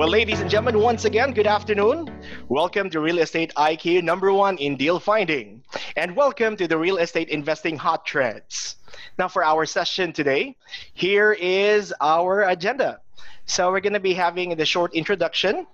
Well, 0.00 0.08
ladies 0.08 0.40
and 0.40 0.48
gentlemen, 0.48 0.80
once 0.80 1.04
again, 1.04 1.34
good 1.34 1.46
afternoon. 1.46 2.08
Welcome 2.48 2.88
to 2.88 3.00
Real 3.00 3.18
Estate 3.18 3.52
IQ 3.54 4.02
number 4.02 4.32
one 4.32 4.56
in 4.56 4.78
deal 4.78 4.98
finding. 4.98 5.62
And 5.94 6.16
welcome 6.16 6.56
to 6.56 6.66
the 6.66 6.78
Real 6.78 6.96
Estate 6.96 7.28
Investing 7.28 7.76
Hot 7.76 8.06
Trends. 8.06 8.76
Now, 9.18 9.28
for 9.28 9.44
our 9.44 9.66
session 9.66 10.14
today, 10.14 10.56
here 10.94 11.36
is 11.38 11.92
our 12.00 12.44
agenda. 12.44 13.02
So, 13.44 13.70
we're 13.70 13.80
going 13.80 13.92
to 13.92 14.00
be 14.00 14.14
having 14.14 14.56
the 14.56 14.64
short 14.64 14.94
introduction. 14.94 15.66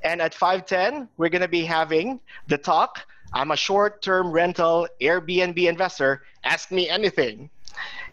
And 0.00 0.22
at 0.22 0.32
5:10, 0.32 1.06
we're 1.18 1.28
going 1.28 1.42
to 1.42 1.54
be 1.60 1.66
having 1.66 2.20
the 2.48 2.56
talk. 2.56 3.00
I'm 3.34 3.50
a 3.50 3.56
short-term 3.56 4.32
rental 4.32 4.88
Airbnb 5.02 5.68
investor. 5.68 6.22
Ask 6.42 6.70
me 6.70 6.88
anything. 6.88 7.50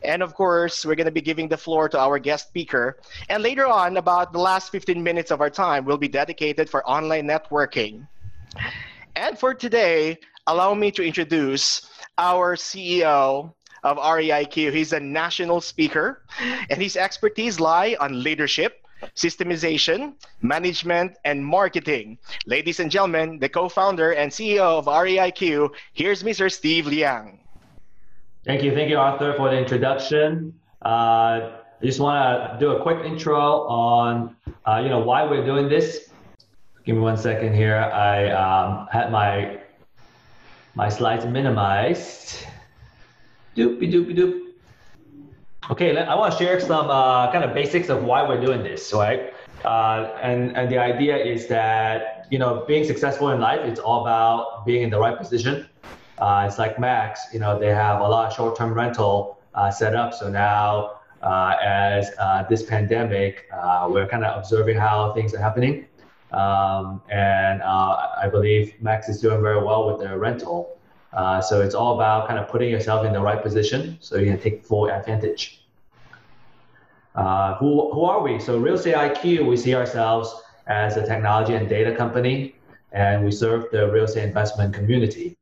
And 0.04 0.23
of 0.23 0.34
course, 0.34 0.86
we're 0.86 0.96
going 0.96 1.05
to 1.05 1.12
be 1.12 1.22
giving 1.22 1.48
the 1.48 1.58
floor 1.58 1.88
to 1.90 2.00
our 2.00 2.18
guest 2.20 2.48
speaker. 2.48 2.98
And 3.30 3.44
later 3.44 3.68
on, 3.68 3.98
about 3.98 4.34
the 4.34 4.40
last 4.40 4.72
15 4.72 5.02
minutes 5.02 5.32
of 5.32 5.42
our 5.42 5.50
time 5.50 5.86
will 5.86 5.98
be 5.98 6.08
dedicated 6.08 6.70
for 6.70 6.88
online 6.88 7.28
networking. 7.28 8.08
And 9.16 9.38
for 9.38 9.54
today, 9.54 10.18
allow 10.48 10.73
me 10.73 10.92
to 10.92 11.04
introduce 11.04 11.90
our 12.18 12.56
CEO 12.56 13.54
of 13.84 13.98
REIQ. 13.98 14.73
He's 14.73 14.94
a 14.94 15.00
national 15.00 15.62
speaker, 15.62 16.23
and 16.70 16.81
his 16.81 16.95
expertise 16.95 17.59
lie 17.59 17.95
on 18.00 18.23
leadership, 18.23 18.86
systemization, 19.16 20.14
management, 20.42 21.18
and 21.26 21.44
marketing. 21.44 22.18
Ladies 22.45 22.80
and 22.80 22.92
gentlemen, 22.92 23.40
the 23.40 23.50
co-founder 23.50 24.14
and 24.14 24.31
CEO 24.31 24.62
of 24.62 24.86
REIQ, 24.86 25.72
here's 25.94 26.23
Mr. 26.23 26.52
Steve 26.52 26.88
Liang. 26.88 27.41
Thank 28.44 28.64
you. 28.64 28.73
Thank 28.73 28.89
you, 28.89 28.97
Arthur, 28.97 29.34
for 29.38 29.52
the 29.52 29.58
introduction. 29.58 30.59
Uh, 30.84 31.61
I 31.80 31.86
just 31.86 32.00
want 32.00 32.17
to 32.17 32.59
do 32.59 32.72
a 32.72 32.81
quick 32.81 33.06
intro 33.06 33.67
on, 33.67 34.36
uh, 34.66 34.81
you 34.81 34.89
know, 34.89 35.00
why 35.00 35.23
we're 35.23 35.45
doing 35.45 35.70
this. 35.70 36.09
Give 36.84 36.95
me 36.95 37.02
one 37.02 37.17
second 37.17 37.53
here. 37.53 37.78
I 37.78 38.31
um, 38.31 38.88
had 38.92 39.12
my 39.12 39.59
my 40.73 40.89
slides 40.89 41.25
minimized. 41.25 42.47
Doopy 43.56 43.92
doopy 43.94 44.17
doop. 44.17 44.53
Okay, 45.69 45.95
I 45.95 46.16
want 46.16 46.34
to 46.34 46.44
share 46.44 46.59
some 46.59 46.89
uh, 46.89 47.31
kind 47.31 47.44
of 47.44 47.53
basics 47.53 47.89
of 47.89 48.03
why 48.03 48.28
we're 48.28 48.42
doing 48.42 48.64
this, 48.64 48.92
right? 48.92 49.34
Uh, 49.64 50.17
and 50.23 50.58
and 50.58 50.72
the 50.72 50.80
idea 50.80 51.16
is 51.16 51.45
that 51.47 52.25
you 52.31 52.39
know 52.39 52.66
being 52.67 52.86
successful 52.86 53.30
in 53.30 53.39
life, 53.39 53.59
it's 53.62 53.80
all 53.80 54.02
about 54.02 54.66
being 54.66 54.81
in 54.81 54.89
the 54.89 54.97
right 54.97 55.16
position 55.16 55.69
uh, 56.22 56.45
it's 56.47 56.59
like 56.59 56.80
Max, 56.80 57.25
you 57.33 57.39
know, 57.39 57.59
they 57.59 57.73
have 57.73 58.00
a 58.00 58.08
lot 58.08 58.27
of 58.27 58.33
short-term 58.33 58.75
rental 58.75 59.39
uh, 59.55 59.72
set 59.72 59.95
up. 59.95 60.14
So 60.14 60.30
now, 60.30 61.00
uh, 61.23 61.55
as 61.61 62.11
uh, 62.19 62.45
this 62.47 62.61
pandemic, 62.61 63.50
uh, 63.52 63.88
we're 63.89 64.08
kind 64.08 64.23
of 64.23 64.38
observing 64.38 64.78
how 64.78 65.13
things 65.13 65.33
are 65.33 65.39
happening. 65.39 65.88
Um, 66.31 67.02
and 67.09 67.63
uh, 67.63 68.09
I 68.22 68.30
believe 68.31 68.80
Max 68.80 69.09
is 69.09 69.19
doing 69.19 69.41
very 69.41 69.63
well 69.63 69.88
with 69.91 70.00
their 70.00 70.19
rental. 70.19 70.78
so 71.50 71.61
it's 71.61 71.73
all 71.73 71.95
about 71.95 72.28
kind 72.28 72.39
of 72.39 72.47
putting 72.47 72.69
yourself 72.69 73.03
in 73.03 73.13
the 73.13 73.19
right 73.19 73.41
position 73.41 73.97
so 74.00 74.17
you 74.17 74.28
can 74.31 74.39
take 74.39 74.63
full 74.63 74.91
advantage. 74.91 75.66
who, 77.16 77.91
who 77.94 78.03
are 78.06 78.22
we? 78.22 78.39
So 78.39 78.59
Real 78.59 78.75
Estate 78.75 78.95
IQ, 78.95 79.47
we 79.50 79.58
see 79.58 79.73
ourselves 79.73 80.31
as 80.67 80.97
a 80.97 81.06
technology 81.06 81.56
and 81.56 81.67
data 81.67 81.95
company, 81.95 82.56
and 82.91 83.25
we 83.25 83.31
serve 83.31 83.72
the 83.72 83.91
real 83.91 84.03
estate 84.03 84.25
investment 84.25 84.75
community. 84.75 85.35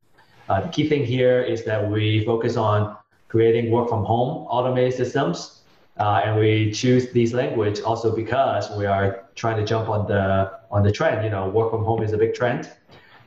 Uh, 0.49 0.61
the 0.61 0.69
key 0.69 0.89
thing 0.89 1.05
here 1.05 1.41
is 1.41 1.63
that 1.63 1.89
we 1.89 2.25
focus 2.25 2.57
on 2.57 2.97
creating 3.27 3.71
work 3.71 3.87
from 3.87 4.03
home 4.03 4.47
automated 4.49 4.93
systems. 4.93 5.61
Uh, 5.99 6.21
and 6.25 6.39
we 6.39 6.71
choose 6.71 7.11
these 7.11 7.33
language 7.33 7.81
also 7.81 8.15
because 8.15 8.69
we 8.77 8.85
are 8.85 9.25
trying 9.35 9.57
to 9.57 9.65
jump 9.65 9.89
on 9.89 10.07
the 10.07 10.49
on 10.71 10.81
the 10.81 10.91
trend. 10.91 11.23
You 11.25 11.29
know, 11.29 11.49
work 11.49 11.71
from 11.71 11.83
home 11.83 12.01
is 12.01 12.13
a 12.13 12.17
big 12.17 12.33
trend, 12.33 12.71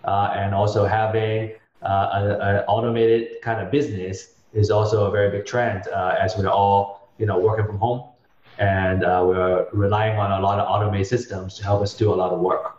uh, 0.05 0.35
and 0.35 0.55
also 0.55 0.87
having 0.87 1.53
uh, 1.83 2.39
an 2.41 2.65
automated 2.67 3.43
kind 3.43 3.61
of 3.61 3.71
business 3.71 4.37
is 4.55 4.71
also 4.71 5.05
a 5.05 5.11
very 5.11 5.31
big 5.31 5.45
trend 5.45 5.87
uh, 5.89 6.17
as 6.19 6.37
we're 6.37 6.49
all 6.49 7.11
you 7.19 7.27
know 7.27 7.39
working 7.39 7.67
from 7.67 7.77
home, 7.77 8.05
and 8.59 9.05
uh, 9.05 9.23
we're 9.23 9.67
relying 9.75 10.19
on 10.19 10.33
a 10.33 10.41
lot 10.41 10.59
of 10.59 10.67
automated 10.67 11.07
systems 11.07 11.59
to 11.59 11.65
help 11.65 11.83
us 11.83 11.93
do 11.95 12.11
a 12.11 12.17
lot 12.17 12.33
of 12.33 12.41
work. 12.41 12.79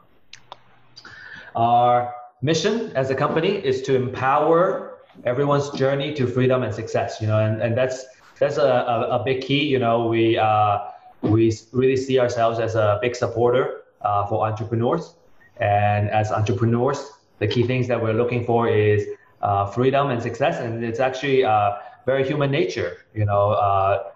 Our 1.56 2.12
mission 2.44 2.92
as 2.96 3.10
a 3.10 3.16
company 3.16 3.50
is 3.50 3.82
to 3.84 3.96
empower 3.96 5.00
everyone's 5.24 5.70
journey 5.72 6.14
to 6.14 6.28
freedom 6.28 6.62
and 6.62 6.74
success. 6.76 7.20
You 7.20 7.28
know, 7.28 7.40
and, 7.40 7.62
and 7.62 7.76
that's 7.76 8.06
that's 8.40 8.58
a, 8.58 8.62
a, 8.62 9.20
a 9.20 9.24
big 9.24 9.42
key. 9.42 9.64
You 9.64 9.80
know, 9.80 10.08
we 10.08 10.38
uh, 10.38 10.80
we 11.22 11.54
really 11.72 11.98
see 11.98 12.20
ourselves 12.20 12.60
as 12.60 12.76
a 12.76 13.00
big 13.02 13.16
supporter 13.16 13.84
uh, 14.02 14.28
for 14.28 14.46
entrepreneurs, 14.46 15.16
and 15.58 16.10
as 16.10 16.32
entrepreneurs, 16.32 17.10
the 17.40 17.48
key 17.48 17.64
things 17.64 17.88
that 17.88 18.02
we're 18.02 18.14
looking 18.14 18.46
for 18.46 18.68
is 18.68 19.08
uh, 19.42 19.66
freedom 19.66 20.12
and 20.12 20.22
success, 20.22 20.60
and 20.60 20.84
it's 20.84 21.00
actually 21.00 21.44
uh, 21.44 21.72
very 22.06 22.28
human 22.28 22.52
nature. 22.52 22.98
You 23.16 23.26
know, 23.26 23.52
uh, 23.52 24.12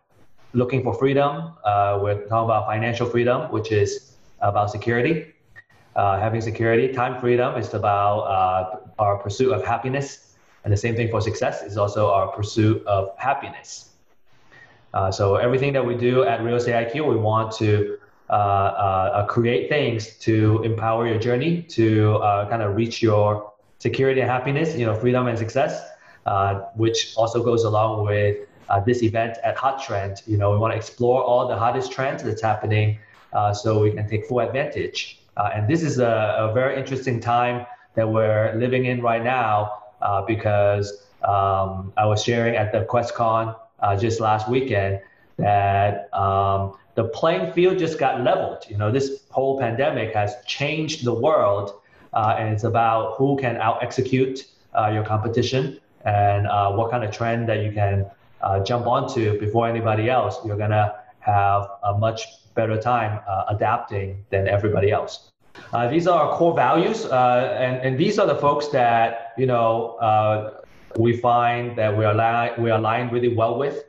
looking 0.54 0.84
for 0.84 0.94
freedom. 0.94 1.54
Uh, 1.64 2.00
we're 2.02 2.22
talking 2.28 2.46
about 2.46 2.68
financial 2.68 3.08
freedom, 3.08 3.50
which 3.52 3.72
is 3.72 4.18
about 4.42 4.70
security 4.70 5.34
uh, 5.98 6.20
having 6.20 6.40
security. 6.40 6.94
Time 6.94 7.20
freedom 7.20 7.58
is 7.58 7.74
about 7.74 8.20
uh, 8.20 8.80
our 9.00 9.18
pursuit 9.18 9.52
of 9.52 9.66
happiness. 9.66 10.36
And 10.64 10.72
the 10.72 10.78
same 10.78 10.96
thing 10.96 11.10
for 11.10 11.22
success 11.22 11.64
is 11.64 11.78
also 11.78 12.12
our 12.12 12.28
pursuit 12.28 12.86
of 12.86 13.18
happiness. 13.18 13.90
Uh, 14.94 15.12
so 15.12 15.36
everything 15.36 15.74
that 15.74 15.86
we 15.86 15.96
do 15.96 16.24
at 16.24 16.42
Real 16.44 16.56
Estate 16.56 16.94
IQ, 16.94 17.10
we 17.10 17.16
want 17.16 17.52
to 17.54 17.98
uh, 18.30 18.34
uh, 18.34 19.26
create 19.26 19.70
things 19.70 20.18
to 20.20 20.62
empower 20.64 21.08
your 21.08 21.18
journey 21.18 21.62
to 21.64 22.16
uh, 22.18 22.48
kind 22.50 22.62
of 22.62 22.76
reach 22.76 23.02
your 23.02 23.52
security 23.80 24.22
and 24.22 24.30
happiness, 24.30 24.76
you 24.76 24.86
know, 24.86 24.94
freedom 24.94 25.28
and 25.28 25.38
success, 25.38 25.90
which 26.76 27.14
also 27.16 27.44
goes 27.44 27.64
along 27.64 28.06
with 28.06 28.38
this 28.86 29.02
event 29.02 29.38
at 29.44 29.56
Hot 29.58 29.82
Trend. 29.82 30.22
You 30.28 30.38
know, 30.38 30.52
we 30.52 30.58
want 30.58 30.74
to 30.74 30.78
explore 30.78 31.24
all 31.24 31.48
the 31.48 31.58
hottest 31.58 31.92
trends 31.92 32.22
that's 32.22 32.42
happening 32.42 33.00
so 33.54 33.80
we 33.80 33.92
can 33.92 34.08
take 34.10 34.26
full 34.26 34.42
advantage. 34.42 35.22
Uh, 35.38 35.52
and 35.54 35.68
this 35.68 35.84
is 35.84 36.00
a, 36.00 36.36
a, 36.40 36.52
very 36.52 36.78
interesting 36.80 37.20
time 37.20 37.66
that 37.94 38.10
we're 38.10 38.56
living 38.56 38.86
in 38.86 39.02
right 39.02 39.24
now 39.24 39.84
uh, 40.02 40.24
because 40.24 41.06
um, 41.24 41.94
I 41.96 42.06
was 42.06 42.24
sharing 42.24 42.56
at 42.56 42.72
the 42.72 42.86
QuestCon 42.86 43.56
uh, 43.80 43.96
just 43.96 44.20
last 44.20 44.50
weekend 44.50 45.00
that 45.38 46.12
um, 46.12 46.76
the 46.96 47.04
playing 47.04 47.54
field 47.54 47.78
just 47.78 48.00
got 48.00 48.22
leveled. 48.22 48.66
You 48.68 48.78
know, 48.78 48.92
this 48.92 49.22
whole 49.30 49.60
pandemic 49.60 50.16
has 50.16 50.36
changed 50.48 51.06
the 51.06 51.14
world, 51.14 51.82
uh, 52.14 52.36
and 52.40 52.52
it's 52.52 52.64
about 52.64 53.16
who 53.18 53.38
can 53.38 53.58
out 53.58 53.84
execute 53.84 54.48
uh, 54.74 54.90
your 54.92 55.06
competition 55.06 55.80
and 56.04 56.48
uh, 56.48 56.72
what 56.72 56.90
kind 56.90 57.04
of 57.04 57.12
trend 57.12 57.48
that 57.50 57.64
you 57.64 57.72
can 57.72 58.10
jump 58.66 58.88
onto 58.88 59.40
before 59.40 59.68
anybody 59.68 60.10
else. 60.10 60.40
You're 60.44 60.58
gonna 60.58 60.96
have 61.20 61.68
a 61.84 61.96
much 61.96 62.26
better 62.58 62.78
time 62.82 63.22
uh, 63.30 63.46
adapting 63.56 64.26
than 64.32 64.48
everybody 64.50 64.92
else. 64.92 65.32
Uh, 65.74 65.88
these 65.88 66.08
are 66.08 66.20
our 66.24 66.38
core 66.38 66.56
values, 66.56 67.06
uh, 67.06 67.58
and, 67.60 67.76
and 67.86 67.98
these 67.98 68.20
are 68.20 68.28
the 68.28 68.36
folks 68.36 68.68
that 68.70 69.34
you 69.38 69.46
know 69.46 69.96
uh, 70.08 70.62
we 70.98 71.16
find 71.16 71.78
that 71.78 71.96
we 71.98 72.06
align 72.06 72.52
we 72.58 72.70
align 72.70 73.10
really 73.10 73.34
well 73.36 73.58
with. 73.58 73.86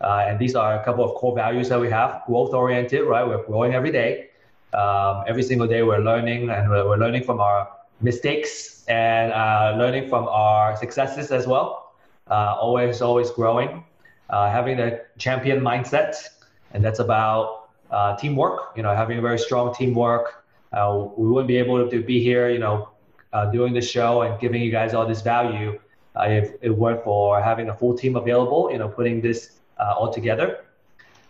Uh, 0.00 0.26
and 0.26 0.38
these 0.38 0.54
are 0.54 0.80
a 0.80 0.84
couple 0.84 1.04
of 1.04 1.14
core 1.14 1.34
values 1.34 1.68
that 1.68 1.80
we 1.80 1.90
have: 1.90 2.22
growth 2.26 2.52
oriented, 2.54 3.02
right? 3.06 3.26
We're 3.26 3.44
growing 3.44 3.74
every 3.74 3.92
day. 3.92 4.30
Um, 4.72 5.24
every 5.26 5.42
single 5.42 5.66
day, 5.66 5.82
we're 5.82 6.04
learning, 6.10 6.48
and 6.48 6.70
we're, 6.70 6.86
we're 6.88 6.96
learning 7.04 7.24
from 7.24 7.40
our 7.40 7.68
mistakes 8.00 8.84
and 8.88 9.32
uh, 9.32 9.74
learning 9.76 10.08
from 10.08 10.28
our 10.28 10.76
successes 10.76 11.32
as 11.32 11.46
well. 11.46 11.92
always, 12.28 13.02
always 13.02 13.30
growing. 13.30 13.84
having 14.30 14.76
the 14.76 15.02
champion 15.18 15.58
mindset, 15.60 16.14
and 16.72 16.84
that's 16.84 17.00
about 17.00 17.59
uh, 17.90 18.16
teamwork, 18.16 18.72
you 18.76 18.82
know, 18.82 18.94
having 18.94 19.18
a 19.18 19.20
very 19.20 19.38
strong 19.38 19.74
teamwork. 19.74 20.44
Uh, 20.72 21.08
we 21.16 21.28
wouldn't 21.28 21.48
be 21.48 21.56
able 21.56 21.88
to 21.88 22.02
be 22.02 22.22
here, 22.22 22.48
you 22.48 22.58
know, 22.58 22.90
uh, 23.32 23.46
doing 23.46 23.72
the 23.72 23.80
show 23.80 24.22
and 24.22 24.40
giving 24.40 24.62
you 24.62 24.70
guys 24.70 24.94
all 24.94 25.06
this 25.06 25.22
value 25.22 25.78
uh, 26.16 26.24
if 26.24 26.52
it 26.62 26.70
weren't 26.70 27.02
for 27.02 27.40
having 27.40 27.68
a 27.68 27.74
full 27.74 27.96
team 27.96 28.16
available, 28.16 28.70
you 28.70 28.78
know, 28.78 28.88
putting 28.88 29.20
this 29.20 29.58
uh, 29.78 29.94
all 29.96 30.12
together. 30.12 30.64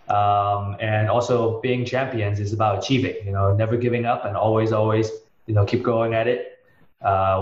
Um, 0.09 0.77
and 0.81 1.09
also 1.09 1.61
being 1.61 1.85
champions 1.85 2.41
is 2.41 2.53
about 2.53 2.79
achieving, 2.83 3.15
you 3.25 3.33
know, 3.33 3.55
never 3.55 3.77
giving 3.77 4.07
up 4.07 4.25
and 4.25 4.37
always, 4.37 4.73
always, 4.73 5.11
you 5.47 5.55
know, 5.55 5.65
keep 5.65 5.83
going 5.83 6.15
at 6.15 6.27
it. 6.27 6.59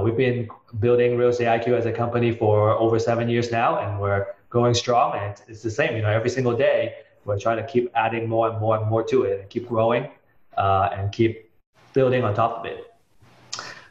We've 0.04 0.16
been 0.16 0.48
building 0.78 1.16
Real 1.16 1.30
Estate 1.30 1.46
IQ 1.46 1.78
as 1.78 1.86
a 1.86 1.92
company 1.92 2.30
for 2.30 2.72
over 2.72 2.98
seven 2.98 3.28
years 3.28 3.50
now, 3.50 3.78
and 3.78 3.98
we're 3.98 4.26
going 4.50 4.74
strong. 4.74 5.16
And 5.18 5.34
it's 5.48 5.62
the 5.62 5.70
same, 5.70 5.96
you 5.96 6.02
know, 6.02 6.10
every 6.10 6.30
single 6.30 6.56
day 6.56 6.94
we're 7.28 7.38
trying 7.38 7.58
to 7.58 7.66
keep 7.66 7.90
adding 7.94 8.28
more 8.28 8.48
and 8.48 8.58
more 8.58 8.76
and 8.78 8.88
more 8.88 9.04
to 9.04 9.22
it 9.22 9.40
and 9.40 9.50
keep 9.50 9.68
growing 9.68 10.08
uh, 10.56 10.88
and 10.92 11.12
keep 11.12 11.50
building 11.92 12.24
on 12.24 12.34
top 12.34 12.58
of 12.58 12.64
it. 12.66 12.92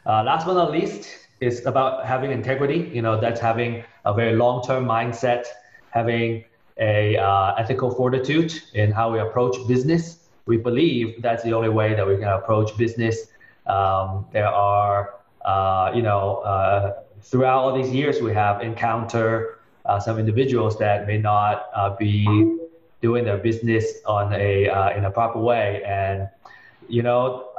Uh, 0.04 0.22
last 0.24 0.46
but 0.46 0.54
not 0.54 0.72
least 0.72 1.08
is 1.40 1.64
about 1.66 2.04
having 2.04 2.32
integrity. 2.32 2.90
You 2.92 3.02
know, 3.02 3.20
that's 3.20 3.40
having 3.40 3.84
a 4.04 4.12
very 4.12 4.34
long-term 4.34 4.84
mindset, 4.84 5.44
having 5.90 6.44
a 6.78 7.16
uh, 7.16 7.54
ethical 7.56 7.90
fortitude 7.90 8.52
in 8.74 8.90
how 8.92 9.12
we 9.12 9.18
approach 9.20 9.56
business, 9.66 10.28
we 10.46 10.56
believe 10.56 11.20
that's 11.20 11.42
the 11.42 11.52
only 11.52 11.68
way 11.68 11.94
that 11.94 12.06
we 12.06 12.16
can 12.16 12.28
approach 12.28 12.76
business. 12.76 13.26
Um, 13.66 14.26
there 14.32 14.48
are, 14.48 15.14
uh, 15.44 15.92
you 15.94 16.02
know, 16.02 16.38
uh, 16.38 17.02
throughout 17.20 17.58
all 17.58 17.74
these 17.76 17.92
years, 17.92 18.22
we 18.22 18.32
have 18.32 18.62
encountered 18.62 19.58
uh, 19.84 20.00
some 20.00 20.18
individuals 20.18 20.78
that 20.78 21.06
may 21.06 21.18
not 21.18 21.68
uh, 21.74 21.94
be 21.96 22.57
doing 23.00 23.24
their 23.24 23.38
business 23.38 23.84
on 24.06 24.32
a 24.32 24.68
uh, 24.68 24.96
in 24.96 25.04
a 25.04 25.10
proper 25.10 25.40
way, 25.40 25.82
and 25.84 26.28
you 26.88 27.02
know, 27.02 27.50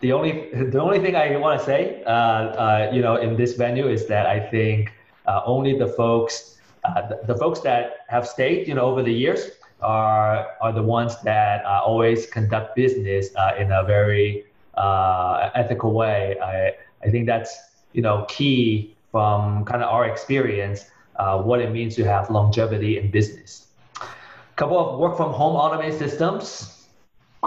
the 0.00 0.12
only 0.12 0.50
the 0.52 0.80
only 0.80 1.00
thing 1.00 1.16
I 1.16 1.36
want 1.36 1.58
to 1.58 1.64
say, 1.64 2.02
uh, 2.04 2.90
you 2.92 3.02
know, 3.02 3.16
in 3.16 3.36
this 3.36 3.54
venue 3.54 3.88
is 3.88 4.06
that 4.06 4.26
I 4.26 4.40
think 4.40 4.92
only 5.26 5.78
the 5.78 5.88
folks. 5.88 6.54
The, 6.84 7.20
the 7.26 7.36
folks 7.36 7.60
that 7.60 8.06
have 8.08 8.26
stayed, 8.26 8.66
you 8.66 8.74
know, 8.74 8.86
over 8.86 9.02
the 9.02 9.12
years, 9.12 9.50
are 9.80 10.56
are 10.60 10.72
the 10.72 10.82
ones 10.82 11.20
that 11.22 11.64
uh, 11.64 11.80
always 11.84 12.26
conduct 12.26 12.74
business 12.74 13.34
uh, 13.36 13.52
in 13.58 13.70
a 13.72 13.84
very 13.84 14.44
uh, 14.74 15.50
ethical 15.54 15.92
way. 15.92 16.36
I 16.40 16.74
I 17.06 17.10
think 17.10 17.26
that's 17.26 17.56
you 17.92 18.02
know 18.02 18.26
key 18.28 18.96
from 19.10 19.64
kind 19.64 19.82
of 19.82 19.88
our 19.88 20.06
experience 20.06 20.90
uh, 21.16 21.40
what 21.40 21.60
it 21.60 21.70
means 21.70 21.94
to 21.96 22.04
have 22.04 22.30
longevity 22.30 22.98
in 22.98 23.10
business. 23.10 23.67
Couple 24.58 24.76
of 24.76 24.98
work 24.98 25.16
from 25.16 25.32
home 25.32 25.54
automated 25.54 25.96
systems. 25.96 26.88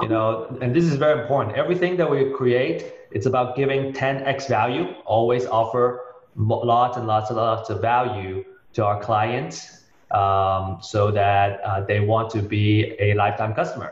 You 0.01 0.07
know, 0.07 0.57
and 0.61 0.73
this 0.73 0.85
is 0.85 0.95
very 0.95 1.21
important. 1.21 1.57
Everything 1.57 1.97
that 1.97 2.09
we 2.09 2.31
create, 2.31 2.93
it's 3.11 3.25
about 3.25 3.57
giving 3.57 3.91
10x 3.91 4.47
value. 4.47 4.85
Always 5.03 5.45
offer 5.45 5.99
lots 6.37 6.95
and 6.95 7.07
lots 7.07 7.29
and 7.29 7.35
lots 7.35 7.69
of 7.69 7.81
value 7.81 8.45
to 8.75 8.85
our 8.85 8.97
clients 9.01 9.83
um, 10.11 10.77
so 10.81 11.11
that 11.11 11.59
uh, 11.65 11.81
they 11.81 11.99
want 11.99 12.29
to 12.29 12.41
be 12.41 12.95
a 12.97 13.13
lifetime 13.15 13.53
customer. 13.53 13.91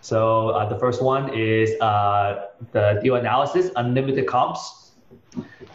So 0.00 0.48
uh, 0.48 0.66
the 0.66 0.78
first 0.78 1.02
one 1.02 1.34
is 1.34 1.78
uh, 1.82 2.46
the 2.72 2.98
deal 3.02 3.16
analysis, 3.16 3.70
unlimited 3.76 4.26
comps. 4.26 4.92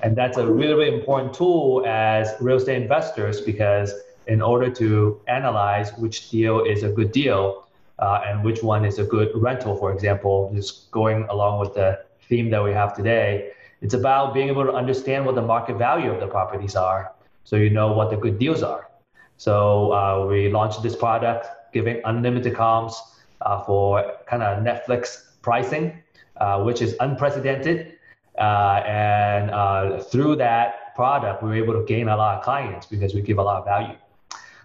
And 0.02 0.16
that's 0.16 0.38
a 0.38 0.48
really, 0.48 0.74
really 0.74 0.98
important 0.98 1.36
tool 1.36 1.86
as 1.86 2.34
real 2.40 2.58
estate 2.58 2.82
investors 2.82 3.40
because 3.40 3.94
in 4.28 4.42
order 4.42 4.70
to 4.70 5.20
analyze 5.28 5.92
which 5.98 6.30
deal 6.30 6.64
is 6.64 6.84
a 6.84 6.90
good 6.90 7.12
deal 7.12 7.68
uh, 8.00 8.22
and 8.26 8.44
which 8.44 8.64
one 8.64 8.86
is 8.86 9.00
a 9.00 9.04
good 9.04 9.32
rental, 9.36 9.76
for 9.76 9.92
example, 9.94 10.52
just 10.56 10.92
going 10.92 11.24
along 11.30 11.60
with 11.60 11.74
the 11.74 12.00
theme 12.28 12.50
that 12.50 12.64
we 12.64 12.72
have 12.72 12.96
today, 12.96 13.52
it's 13.82 13.94
about 13.94 14.34
being 14.34 14.48
able 14.48 14.64
to 14.64 14.74
understand 14.74 15.26
what 15.26 15.36
the 15.36 15.42
market 15.42 15.78
value 15.78 16.12
of 16.12 16.20
the 16.20 16.28
properties 16.28 16.76
are 16.76 17.12
so 17.44 17.56
you 17.56 17.70
know 17.70 17.92
what 17.92 18.10
the 18.10 18.18
good 18.18 18.40
deals 18.40 18.64
are. 18.64 18.90
So 19.38 19.92
uh, 19.94 20.26
we 20.28 20.50
launched 20.50 20.84
this 20.84 20.96
product, 20.96 21.48
giving 21.74 22.02
unlimited 22.06 22.56
comps 22.56 23.02
uh, 23.42 23.64
for 23.64 24.18
kind 24.28 24.44
of 24.44 24.64
Netflix 24.64 25.32
pricing, 25.42 26.02
uh, 26.38 26.64
which 26.64 26.82
is 26.82 26.96
unprecedented. 27.00 27.94
Uh, 28.38 28.84
and 28.86 29.52
uh, 29.52 30.00
through 30.00 30.36
that 30.38 30.96
product, 30.96 31.44
we 31.44 31.50
were 31.50 31.56
able 31.56 31.74
to 31.74 31.84
gain 31.86 32.08
a 32.08 32.16
lot 32.16 32.38
of 32.38 32.44
clients 32.44 32.86
because 32.86 33.14
we 33.14 33.22
give 33.22 33.38
a 33.38 33.44
lot 33.44 33.58
of 33.58 33.66
value. 33.66 33.96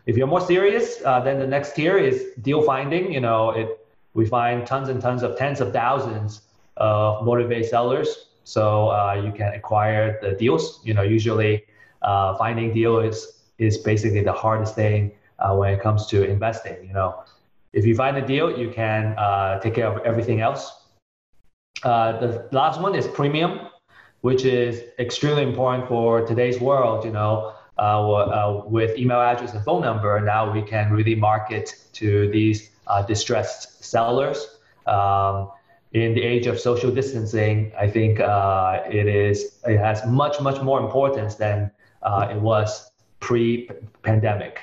If 0.06 0.16
you're 0.16 0.26
more 0.26 0.40
serious, 0.40 1.02
uh, 1.04 1.20
then 1.20 1.38
the 1.38 1.46
next 1.46 1.74
tier 1.74 1.98
is 1.98 2.26
deal 2.42 2.62
finding. 2.62 3.12
You 3.12 3.20
know, 3.20 3.50
it 3.50 3.68
we 4.14 4.24
find 4.26 4.66
tons 4.66 4.88
and 4.88 5.00
tons 5.00 5.22
of 5.22 5.36
tens 5.36 5.60
of 5.60 5.72
thousands 5.72 6.42
of 6.76 7.24
motivated 7.24 7.66
sellers. 7.68 8.28
So 8.44 8.64
you 9.24 9.32
can 9.32 9.52
acquire 9.54 10.18
the 10.22 10.32
deals. 10.32 10.80
You 10.84 10.94
know, 10.94 11.02
usually 11.02 11.64
finding 12.38 12.72
deal 12.72 13.00
is 13.00 13.36
is 13.58 13.78
basically 13.78 14.22
the 14.22 14.32
hardest 14.32 14.74
thing 14.74 15.12
uh, 15.38 15.54
when 15.54 15.72
it 15.74 15.80
comes 15.80 16.06
to 16.06 16.24
investing. 16.24 16.76
You 16.86 16.92
know, 16.92 17.24
if 17.72 17.84
you 17.86 17.94
find 17.94 18.16
a 18.16 18.26
deal, 18.26 18.56
you 18.56 18.70
can 18.70 19.14
uh, 19.18 19.60
take 19.60 19.74
care 19.74 19.86
of 19.86 20.04
everything 20.04 20.40
else. 20.40 20.84
Uh, 21.82 22.18
the 22.18 22.48
last 22.52 22.80
one 22.80 22.94
is 22.94 23.06
premium, 23.06 23.60
which 24.22 24.44
is 24.44 24.82
extremely 24.98 25.42
important 25.42 25.88
for 25.88 26.24
today's 26.26 26.60
world. 26.60 27.04
You 27.04 27.12
know, 27.12 27.55
uh, 27.78 28.12
uh, 28.12 28.62
with 28.66 28.96
email 28.98 29.20
address 29.20 29.54
and 29.54 29.64
phone 29.64 29.82
number, 29.82 30.20
now 30.20 30.50
we 30.50 30.62
can 30.62 30.92
really 30.92 31.14
market 31.14 31.74
to 31.94 32.28
these 32.30 32.70
uh, 32.86 33.02
distressed 33.02 33.84
sellers. 33.84 34.58
Um, 34.86 35.50
in 35.92 36.14
the 36.14 36.22
age 36.22 36.46
of 36.46 36.60
social 36.60 36.90
distancing, 36.90 37.72
I 37.78 37.88
think 37.88 38.18
it 38.20 39.06
is 39.06 39.60
it 39.64 39.78
has 39.78 40.04
much 40.04 40.40
much 40.40 40.60
more 40.60 40.80
importance 40.80 41.36
than 41.36 41.70
it 42.30 42.40
was 42.40 42.90
pre-pandemic. 43.20 44.60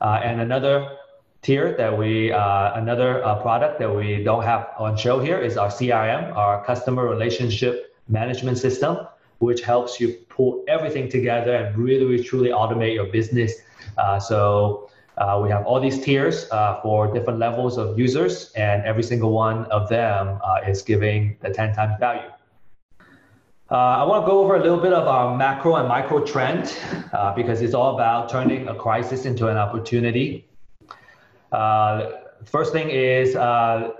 Uh, 0.00 0.20
and 0.24 0.40
another 0.40 0.96
tier 1.42 1.76
that 1.76 1.96
we, 1.96 2.32
uh, 2.32 2.72
another 2.74 3.24
uh, 3.24 3.40
product 3.40 3.78
that 3.78 3.94
we 3.94 4.22
don't 4.22 4.42
have 4.42 4.70
on 4.78 4.96
show 4.96 5.20
here 5.20 5.38
is 5.38 5.56
our 5.56 5.68
CRM, 5.68 6.34
our 6.34 6.64
customer 6.64 7.08
relationship 7.08 7.94
management 8.08 8.58
system, 8.58 8.98
which 9.42 9.60
helps 9.62 10.00
you 10.00 10.14
pull 10.28 10.64
everything 10.68 11.08
together 11.08 11.54
and 11.54 11.76
really, 11.76 12.04
really 12.04 12.24
truly 12.24 12.50
automate 12.50 12.94
your 12.94 13.06
business. 13.06 13.52
Uh, 13.98 14.18
so 14.18 14.88
uh, 15.18 15.40
we 15.42 15.50
have 15.50 15.66
all 15.66 15.80
these 15.80 16.00
tiers 16.00 16.48
uh, 16.50 16.80
for 16.82 17.12
different 17.12 17.38
levels 17.38 17.76
of 17.76 17.98
users, 17.98 18.52
and 18.52 18.84
every 18.84 19.02
single 19.02 19.32
one 19.32 19.64
of 19.66 19.88
them 19.88 20.38
is 20.66 20.82
giving 20.82 21.36
the 21.40 21.50
10 21.50 21.74
times 21.74 21.94
value. 22.00 22.30
Uh, 23.72 24.00
I 24.00 24.04
want 24.04 24.24
to 24.24 24.30
go 24.30 24.40
over 24.40 24.56
a 24.56 24.60
little 24.60 24.78
bit 24.78 24.92
of 24.92 25.08
our 25.08 25.34
macro 25.34 25.76
and 25.76 25.88
micro 25.88 26.22
trend 26.22 26.76
uh, 27.14 27.34
because 27.34 27.62
it's 27.62 27.72
all 27.72 27.94
about 27.94 28.28
turning 28.28 28.68
a 28.68 28.74
crisis 28.74 29.24
into 29.24 29.48
an 29.48 29.56
opportunity. 29.56 30.46
Uh, 31.50 32.10
first 32.44 32.72
thing 32.72 32.90
is, 32.90 33.34
uh, 33.34 33.92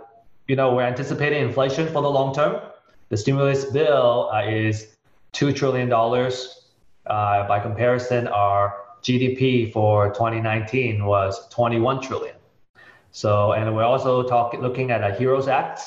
you 0.47 0.57
know, 0.57 0.75
we're 0.75 0.83
anticipating 0.83 1.43
inflation 1.43 1.87
for 1.87 2.03
the 2.03 2.11
long 2.11 2.35
term. 2.35 2.61
The 3.09 3.17
stimulus 3.17 3.65
bill 3.65 4.31
uh, 4.31 4.43
is 4.47 4.92
$2 5.33 5.55
trillion. 5.55 5.93
Uh, 5.93 7.49
by 7.49 7.59
comparison, 7.61 8.29
our 8.29 8.83
GDP 9.03 9.73
for 9.73 10.09
2019 10.09 11.05
was 11.05 11.49
21 11.49 12.01
trillion. 12.01 12.37
So, 13.11 13.53
and 13.53 13.75
we're 13.75 13.85
also 13.85 14.23
talking, 14.23 14.61
looking 14.61 14.91
at 14.91 15.03
a 15.03 15.15
HEROES 15.15 15.49
Act, 15.49 15.81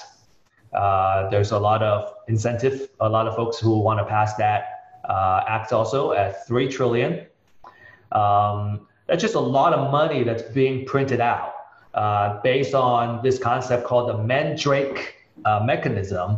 uh, 0.74 1.30
there's 1.30 1.52
a 1.52 1.60
lot 1.60 1.82
of 1.82 2.14
incentive, 2.28 2.90
a 3.00 3.08
lot 3.08 3.28
of 3.28 3.36
folks 3.36 3.58
who 3.58 3.80
want 3.80 4.00
to 4.00 4.06
pass 4.06 4.36
that 4.36 5.00
uh, 5.08 5.44
act 5.48 5.72
also 5.72 6.12
at 6.12 6.46
three 6.46 6.68
trillion. 6.68 7.26
Um, 8.12 8.88
that's 9.08 9.22
just 9.22 9.36
a 9.36 9.40
lot 9.40 9.74
of 9.74 9.92
money 9.92 10.24
that's 10.24 10.42
being 10.42 10.86
printed 10.86 11.22
out 11.22 11.54
uh, 11.94 12.42
based 12.42 12.74
on 12.74 13.24
this 13.24 13.40
concept 13.40 13.86
called 13.86 14.10
the 14.10 14.18
Mandrake 14.18 15.16
uh, 15.46 15.62
mechanism. 15.64 16.38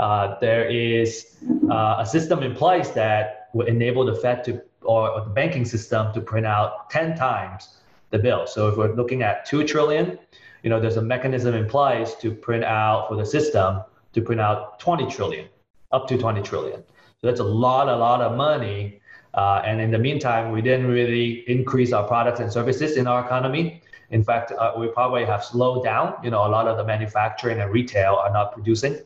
Uh, 0.00 0.38
there 0.40 0.66
is 0.66 1.36
a 1.70 2.06
system 2.06 2.42
in 2.42 2.54
place 2.54 2.88
that 2.88 3.50
will 3.52 3.66
enable 3.66 4.02
the 4.06 4.14
Fed 4.14 4.42
to 4.44 4.62
or, 4.82 5.10
or 5.10 5.20
the 5.20 5.30
banking 5.30 5.66
system 5.66 6.10
to 6.14 6.22
print 6.22 6.46
out 6.46 6.88
10 6.88 7.16
times 7.16 7.76
the 8.08 8.18
bill. 8.18 8.46
So 8.46 8.68
if 8.68 8.78
we're 8.78 8.94
looking 8.94 9.22
at 9.22 9.44
2 9.44 9.64
trillion, 9.64 10.18
you 10.62 10.70
know, 10.70 10.80
there's 10.80 10.96
a 10.96 11.02
mechanism 11.02 11.54
in 11.54 11.68
place 11.68 12.14
to 12.22 12.32
print 12.32 12.64
out 12.64 13.08
for 13.08 13.16
the 13.16 13.26
system 13.26 13.82
to 14.14 14.22
print 14.22 14.40
out 14.40 14.80
20 14.80 15.06
trillion, 15.10 15.48
up 15.92 16.08
to 16.08 16.16
20 16.16 16.40
trillion. 16.40 16.82
So 17.20 17.26
that's 17.26 17.40
a 17.40 17.44
lot, 17.44 17.88
a 17.88 17.96
lot 17.96 18.22
of 18.22 18.38
money. 18.38 19.00
Uh, 19.34 19.62
and 19.66 19.82
in 19.82 19.90
the 19.90 19.98
meantime, 19.98 20.50
we 20.50 20.62
didn't 20.62 20.86
really 20.86 21.44
increase 21.46 21.92
our 21.92 22.08
products 22.08 22.40
and 22.40 22.50
services 22.50 22.96
in 22.96 23.06
our 23.06 23.22
economy. 23.22 23.82
In 24.10 24.24
fact, 24.24 24.50
uh, 24.52 24.72
we 24.78 24.88
probably 24.88 25.26
have 25.26 25.44
slowed 25.44 25.84
down. 25.84 26.14
You 26.24 26.30
know, 26.30 26.46
a 26.46 26.48
lot 26.48 26.66
of 26.66 26.78
the 26.78 26.84
manufacturing 26.84 27.60
and 27.60 27.70
retail 27.70 28.14
are 28.14 28.32
not 28.32 28.52
producing. 28.52 28.98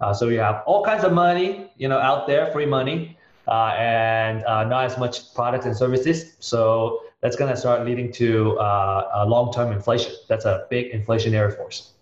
Uh, 0.00 0.14
so 0.14 0.26
we 0.26 0.36
have 0.36 0.62
all 0.66 0.82
kinds 0.84 1.04
of 1.04 1.12
money, 1.12 1.70
you 1.76 1.88
know, 1.88 1.98
out 1.98 2.26
there, 2.26 2.50
free 2.52 2.66
money, 2.66 3.18
uh, 3.48 3.74
and 3.78 4.44
uh, 4.44 4.64
not 4.64 4.84
as 4.84 4.96
much 4.96 5.34
products 5.34 5.66
and 5.66 5.76
services. 5.76 6.36
So 6.40 7.02
that's 7.20 7.36
going 7.36 7.50
to 7.50 7.56
start 7.56 7.84
leading 7.84 8.10
to 8.12 8.58
uh, 8.58 9.24
long-term 9.28 9.72
inflation. 9.72 10.12
That's 10.28 10.46
a 10.46 10.66
big 10.70 10.92
inflationary 10.92 11.54
force. 11.54 11.92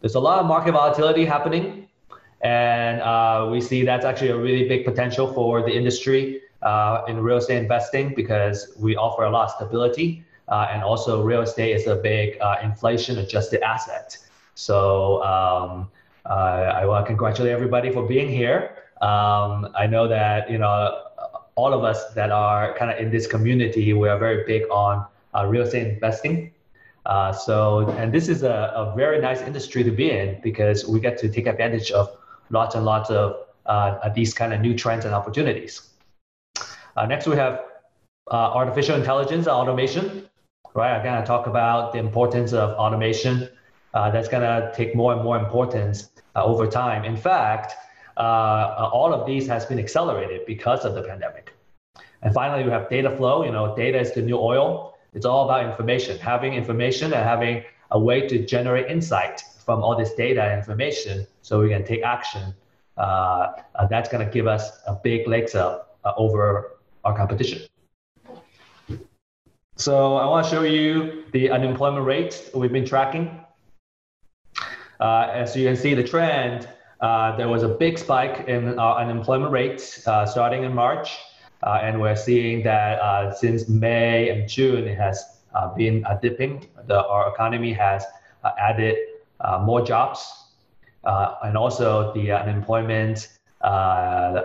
There's 0.00 0.14
a 0.14 0.20
lot 0.20 0.38
of 0.40 0.46
market 0.46 0.72
volatility 0.72 1.24
happening, 1.24 1.88
and 2.42 3.00
uh, 3.00 3.48
we 3.50 3.62
see 3.62 3.84
that's 3.84 4.04
actually 4.04 4.30
a 4.30 4.36
really 4.36 4.68
big 4.68 4.84
potential 4.84 5.32
for 5.32 5.62
the 5.62 5.74
industry 5.74 6.42
uh, 6.60 7.02
in 7.08 7.18
real 7.20 7.38
estate 7.38 7.56
investing 7.56 8.14
because 8.14 8.74
we 8.78 8.96
offer 8.96 9.22
a 9.24 9.30
lot 9.30 9.44
of 9.44 9.50
stability, 9.52 10.22
and 10.48 10.82
also 10.82 11.22
real 11.22 11.40
estate 11.40 11.72
is 11.74 11.86
a 11.86 11.96
big 11.96 12.36
inflation-adjusted 12.62 13.62
asset. 13.62 14.18
So 14.54 15.22
um, 15.24 15.90
I 16.26 16.86
want 16.86 17.04
to 17.04 17.08
congratulate 17.08 17.52
everybody 17.52 17.92
for 17.92 18.06
being 18.06 18.28
here. 18.28 18.76
Um, 19.02 19.68
I 19.74 19.86
know 19.86 20.08
that 20.08 20.50
you 20.50 20.58
know 20.58 21.04
all 21.56 21.72
of 21.72 21.84
us 21.84 22.12
that 22.14 22.30
are 22.30 22.74
kind 22.74 22.90
of 22.90 22.98
in 22.98 23.10
this 23.10 23.26
community, 23.26 23.92
we 23.92 24.08
are 24.08 24.18
very 24.18 24.44
big 24.44 24.62
on 24.70 25.06
uh, 25.34 25.46
real 25.46 25.62
estate 25.62 25.86
investing. 25.86 26.52
Uh, 27.06 27.32
so, 27.32 27.90
and 27.98 28.12
this 28.12 28.28
is 28.28 28.42
a, 28.42 28.72
a, 28.74 28.94
very 28.96 29.20
nice 29.20 29.42
industry 29.42 29.84
to 29.84 29.90
be 29.90 30.10
in 30.10 30.40
because 30.42 30.86
we 30.86 30.98
get 30.98 31.18
to 31.18 31.28
take 31.28 31.46
advantage 31.46 31.90
of 31.90 32.16
lots 32.48 32.74
and 32.74 32.84
lots 32.86 33.10
of 33.10 33.36
uh, 33.66 34.08
these 34.14 34.32
kind 34.32 34.54
of 34.54 34.60
new 34.60 34.74
trends 34.74 35.04
and 35.04 35.14
opportunities. 35.14 35.90
Uh, 36.96 37.04
next, 37.06 37.26
we 37.26 37.36
have 37.36 37.60
uh, 38.30 38.34
artificial 38.34 38.96
intelligence 38.96 39.46
and 39.46 39.54
automation. 39.54 40.28
Right, 40.72 40.96
I'm 40.96 41.04
going 41.04 41.20
to 41.20 41.26
talk 41.26 41.46
about 41.46 41.92
the 41.92 41.98
importance 41.98 42.52
of 42.52 42.70
automation 42.70 43.48
uh, 43.94 44.10
that's 44.10 44.28
going 44.28 44.42
to 44.42 44.72
take 44.74 44.94
more 44.94 45.12
and 45.12 45.22
more 45.22 45.38
importance 45.38 46.10
uh, 46.36 46.44
over 46.44 46.66
time. 46.66 47.04
In 47.04 47.16
fact, 47.16 47.74
uh, 48.16 48.90
all 48.92 49.14
of 49.14 49.26
these 49.26 49.46
has 49.46 49.64
been 49.64 49.78
accelerated 49.78 50.44
because 50.46 50.84
of 50.84 50.94
the 50.94 51.02
pandemic. 51.02 51.54
And 52.22 52.32
finally, 52.34 52.64
we 52.64 52.70
have 52.70 52.88
data 52.88 53.10
flow. 53.16 53.44
You 53.44 53.52
know, 53.52 53.74
data 53.76 53.98
is 53.98 54.12
the 54.12 54.22
new 54.22 54.38
oil. 54.38 54.94
It's 55.12 55.24
all 55.24 55.44
about 55.44 55.64
information, 55.68 56.18
having 56.18 56.54
information 56.54 57.12
and 57.12 57.22
having 57.22 57.64
a 57.90 57.98
way 57.98 58.26
to 58.26 58.44
generate 58.44 58.90
insight 58.90 59.42
from 59.64 59.82
all 59.82 59.96
this 59.96 60.12
data 60.14 60.42
and 60.42 60.58
information 60.58 61.26
so 61.42 61.60
we 61.60 61.68
can 61.68 61.84
take 61.84 62.02
action. 62.02 62.54
Uh, 62.96 63.52
that's 63.88 64.08
going 64.08 64.24
to 64.24 64.32
give 64.32 64.46
us 64.46 64.70
a 64.86 64.94
big 64.94 65.28
legs 65.28 65.54
up 65.54 65.98
uh, 66.04 66.12
over 66.16 66.78
our 67.04 67.16
competition. 67.16 67.62
So 69.76 70.16
I 70.16 70.26
want 70.26 70.46
to 70.46 70.50
show 70.50 70.62
you 70.62 71.24
the 71.32 71.50
unemployment 71.50 72.06
rate 72.06 72.50
we've 72.54 72.72
been 72.72 72.86
tracking. 72.86 73.40
Uh, 75.00 75.28
as 75.32 75.56
you 75.56 75.66
can 75.66 75.76
see, 75.76 75.94
the 75.94 76.04
trend, 76.04 76.68
uh, 77.00 77.36
there 77.36 77.48
was 77.48 77.62
a 77.62 77.68
big 77.68 77.98
spike 77.98 78.48
in 78.48 78.78
our 78.78 79.00
unemployment 79.00 79.52
rate 79.52 80.02
uh, 80.06 80.24
starting 80.26 80.64
in 80.64 80.74
March. 80.74 81.18
Uh, 81.62 81.80
and 81.82 82.00
we're 82.00 82.16
seeing 82.16 82.62
that 82.62 83.00
uh, 83.00 83.32
since 83.32 83.68
May 83.68 84.28
and 84.28 84.48
June, 84.48 84.86
it 84.86 84.98
has 84.98 85.24
uh, 85.54 85.74
been 85.74 86.04
dipping. 86.20 86.66
The, 86.86 87.04
our 87.06 87.32
economy 87.32 87.72
has 87.72 88.04
added 88.58 88.96
more 89.62 89.82
jobs. 89.82 90.20
and 91.04 91.56
also 91.56 92.12
the 92.14 92.32
unemployment 92.32 93.28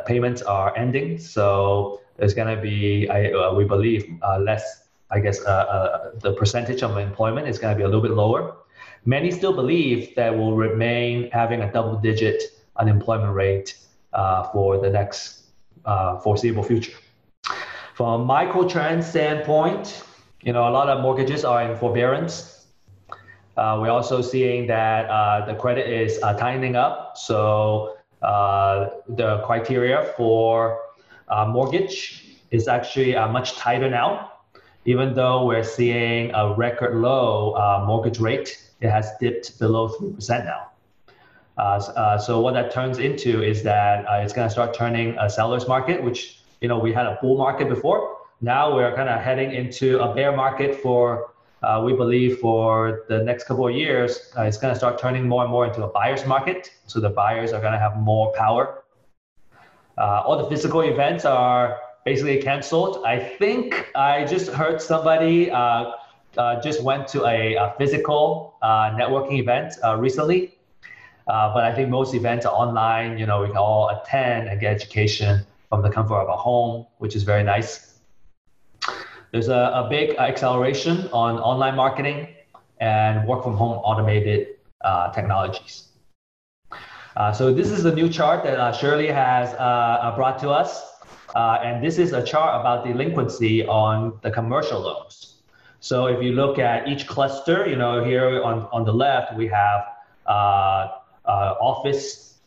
payments 0.06 0.41
are 0.41 0.75
ending. 0.77 1.18
So 1.18 2.01
there's 2.18 2.34
going 2.34 2.56
to 2.56 2.62
be, 2.62 3.10
I, 3.10 3.51
we 3.51 3.65
believe, 3.65 4.08
less 4.39 4.89
I 5.12 5.20
guess 5.20 5.44
uh, 5.44 5.50
uh, 5.50 6.12
the 6.20 6.34
percentage 6.34 6.84
of 6.84 6.98
employment 6.98 7.48
is 7.48 7.58
going 7.58 7.74
to 7.74 7.77
be 7.77 7.84
a 7.84 7.88
little 7.88 8.01
bit 8.01 8.12
lower. 8.12 8.56
Many 9.06 9.32
still 9.32 9.53
believe 9.53 10.15
that 10.15 10.36
we'll 10.36 10.56
remain 10.56 11.29
having 11.32 11.62
a 11.62 11.72
double 11.72 11.98
digit 11.98 12.44
unemployment 12.77 13.34
rate 13.34 13.77
uh, 14.13 14.44
for 14.51 14.77
the 14.77 14.89
next 14.89 15.46
uh, 15.86 16.18
foreseeable 16.18 16.63
future. 16.63 16.94
From 17.94 18.22
a 18.22 18.25
micro 18.25 18.68
trend 18.68 19.03
standpoint, 19.03 20.03
you 20.41 20.53
know, 20.53 20.68
a 20.68 20.72
lot 20.72 20.89
of 20.89 21.01
mortgages 21.01 21.44
are 21.44 21.63
in 21.63 21.77
forbearance. 21.77 22.68
Uh, 23.58 23.77
we're 23.82 23.91
also 23.91 24.22
seeing 24.22 24.68
that 24.68 25.10
uh, 25.10 25.46
the 25.46 25.56
credit 25.56 25.89
is 25.89 26.20
tightening 26.20 26.75
up. 26.75 27.18
So 27.18 27.96
the 28.22 29.41
criteria 29.46 30.13
for 30.15 30.79
mortgage 31.48 32.38
is 32.51 32.68
actually 32.68 33.13
much 33.15 33.56
tighter 33.56 33.89
now 33.89 34.32
even 34.86 35.13
though 35.13 35.46
we're 35.46 35.63
seeing 35.63 36.32
a 36.34 36.53
record 36.53 36.96
low 36.96 37.51
uh, 37.53 37.84
mortgage 37.86 38.20
rate, 38.20 38.68
it 38.81 38.89
has 38.89 39.12
dipped 39.19 39.59
below 39.59 39.89
3% 39.89 40.45
now. 40.45 40.69
Uh, 41.57 41.62
uh, 41.62 42.17
so 42.17 42.39
what 42.39 42.53
that 42.53 42.71
turns 42.71 43.00
into 43.00 43.43
is 43.43 43.62
that 43.63 44.05
uh, 44.07 44.13
it's 44.24 44.31
going 44.31 44.48
to 44.48 44.51
start 44.51 44.74
turning 44.74 45.17
a 45.19 45.29
seller's 45.29 45.67
market, 45.67 46.01
which, 46.01 46.39
you 46.62 46.69
know, 46.69 46.79
we 46.79 46.93
had 46.93 47.05
a 47.05 47.17
bull 47.21 47.38
market 47.38 47.67
before. 47.67 48.17
Now 48.39 48.74
we're 48.74 48.95
kind 48.95 49.09
of 49.09 49.19
heading 49.19 49.51
into 49.51 50.00
a 50.00 50.15
bear 50.15 50.33
market 50.33 50.79
for, 50.81 51.33
uh, 51.62 51.81
we 51.86 51.93
believe, 51.93 52.38
for 52.39 53.03
the 53.09 53.21
next 53.24 53.43
couple 53.43 53.67
of 53.67 53.75
years. 53.75 54.31
It's 54.38 54.57
going 54.57 54.74
to 54.74 54.77
start 54.77 54.98
turning 54.98 55.27
more 55.27 55.43
and 55.43 55.51
more 55.51 55.65
into 55.65 55.83
a 55.83 55.89
buyer's 55.89 56.25
market. 56.25 56.71
So 56.88 57.01
the 57.01 57.09
buyers 57.09 57.51
are 57.51 57.59
going 57.59 57.74
to 57.74 57.79
have 57.79 57.98
more 57.98 58.31
power. 58.33 58.83
all 59.98 60.38
the 60.38 60.50
physical 60.50 60.79
events 60.79 61.25
are 61.25 61.77
basically 62.05 62.41
canceled. 62.41 63.03
I 63.05 63.19
think 63.19 63.91
I 63.95 64.24
just 64.24 64.50
heard 64.50 64.81
somebody 64.81 65.51
uh, 65.51 65.91
uh, 66.38 66.62
just 66.62 66.83
went 66.83 67.07
to 67.09 67.25
a, 67.25 67.55
a 67.55 67.74
physical 67.77 68.57
uh, 68.62 68.91
networking 68.91 69.39
event 69.39 69.74
uh, 69.83 69.95
recently. 69.95 70.55
Uh, 71.27 71.53
but 71.53 71.63
I 71.63 71.74
think 71.74 71.89
most 71.89 72.15
events 72.15 72.45
are 72.45 72.53
online. 72.53 73.17
You 73.17 73.25
know, 73.25 73.41
we 73.41 73.48
can 73.48 73.57
all 73.57 73.89
attend 73.89 74.50
and 74.50 74.59
get 74.59 74.74
education 74.74 75.45
from 75.69 75.81
the 75.81 75.89
comfort 75.89 76.15
of 76.15 76.29
our 76.29 76.38
home, 76.38 76.88
which 76.98 77.15
is 77.15 77.24
very 77.24 77.43
nice. 77.43 78.00
There's 79.31 79.48
a, 79.48 79.71
a 79.75 79.88
big 79.89 80.15
acceleration 80.17 81.07
on 81.13 81.38
online 81.38 81.75
marketing 81.75 82.27
and 82.79 83.27
work 83.27 83.43
from 83.43 83.55
home 83.55 83.77
automated 83.79 84.48
uh, 84.81 85.12
technologies. 85.12 85.89
so 87.36 87.53
this 87.53 87.69
is 87.69 87.86
a 87.86 87.93
new 87.93 88.09
chart 88.09 88.43
that 88.43 88.75
Shirley 88.75 89.07
has 89.07 89.53
brought 90.15 90.39
to 90.39 90.50
us. 90.50 90.89
Uh, 91.36 91.59
and 91.63 91.83
this 91.83 91.98
is 92.00 92.13
a 92.13 92.24
chart 92.24 92.59
about 92.59 92.86
delinquency 92.86 93.65
on 93.67 94.17
the 94.24 94.31
commercial 94.31 94.79
loans. 94.79 95.38
So 95.79 96.07
if 96.07 96.21
you 96.21 96.33
look 96.33 96.59
at 96.59 96.88
each 96.88 97.07
cluster, 97.07 97.67
you 97.67 97.75
know, 97.75 98.03
here 98.03 98.43
on, 98.43 98.67
on 98.71 98.83
the 98.83 98.93
left, 98.93 99.36
we 99.36 99.48
have 99.48 99.86
uh, 100.25 100.89
uh, 101.25 101.55
office, 101.62 102.39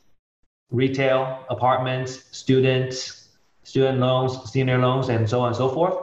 retail, 0.71 1.45
apartments, 1.49 2.25
students, 2.31 3.29
student 3.63 3.99
loans, 3.99 4.51
senior 4.51 4.79
loans, 4.79 5.09
and 5.09 5.29
so 5.29 5.41
on 5.41 5.49
and 5.49 5.57
so 5.57 5.69
forth. 5.69 5.97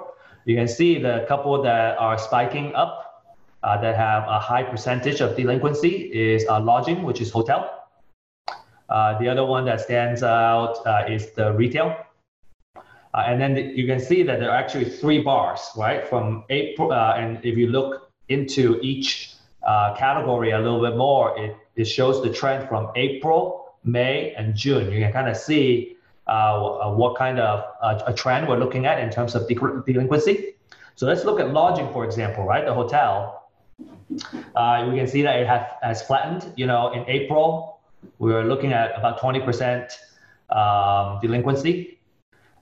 You 0.45 0.55
can 0.55 0.67
see 0.67 1.00
the 1.00 1.25
couple 1.27 1.62
that 1.62 1.98
are 2.00 2.17
spiking 2.17 2.74
up 2.74 3.27
uh, 3.62 3.79
that 3.81 3.95
have 3.95 4.24
a 4.24 4.39
high 4.39 4.63
percentage 4.63 5.21
of 5.21 5.36
delinquency 5.36 6.09
is 6.12 6.48
uh, 6.48 6.59
lodging, 6.59 7.03
which 7.03 7.21
is 7.21 7.29
hotel. 7.29 7.88
Uh, 8.89 9.19
the 9.19 9.27
other 9.27 9.45
one 9.45 9.65
that 9.65 9.81
stands 9.81 10.24
out 10.24 10.77
is 11.07 11.31
the 11.31 11.53
retail, 11.53 11.95
uh, 13.13 13.23
and 13.25 13.41
then 13.41 13.55
you 13.75 13.87
can 13.87 13.99
see 13.99 14.21
that 14.23 14.39
there 14.39 14.51
are 14.51 14.57
actually 14.57 14.85
three 14.85 15.21
bars, 15.21 15.61
right? 15.75 16.07
From 16.07 16.43
April, 16.49 16.91
uh, 16.91 17.15
and 17.17 17.43
if 17.43 17.57
you 17.57 17.67
look 17.67 18.11
into 18.29 18.79
each 18.81 19.33
uh, 19.65 19.95
category 19.95 20.51
a 20.51 20.59
little 20.59 20.81
bit 20.81 20.95
more, 20.95 21.37
it, 21.37 21.55
it 21.75 21.85
shows 21.85 22.21
the 22.21 22.31
trend 22.31 22.69
from 22.69 22.91
April, 22.95 23.73
May, 23.83 24.33
and 24.33 24.55
June. 24.55 24.91
You 24.91 24.99
can 24.99 25.11
kind 25.11 25.27
of 25.27 25.37
see 25.37 25.97
uh, 26.27 26.31
uh, 26.31 26.93
what 26.93 27.17
kind 27.17 27.39
of 27.39 27.65
uh, 27.81 28.03
a 28.05 28.13
trend 28.13 28.47
we're 28.47 28.59
looking 28.59 28.85
at 28.85 28.99
in 28.99 29.09
terms 29.09 29.33
of 29.33 29.47
delinquency. 29.47 30.53
So 30.93 31.07
let's 31.07 31.25
look 31.25 31.39
at 31.39 31.51
lodging, 31.51 31.91
for 31.91 32.05
example, 32.05 32.43
right? 32.43 32.63
The 32.63 32.73
hotel. 32.73 33.49
we 33.79 34.97
can 34.97 35.07
see 35.07 35.23
that 35.23 35.39
it 35.39 35.47
has, 35.47 35.65
has 35.81 36.01
flattened. 36.03 36.53
You 36.55 36.67
know, 36.67 36.91
in 36.93 37.03
April, 37.07 37.79
we 38.19 38.31
were 38.31 38.43
looking 38.43 38.73
at 38.73 38.91
about 38.95 39.19
20% 39.19 39.91
um, 40.51 41.19
delinquency 41.21 41.99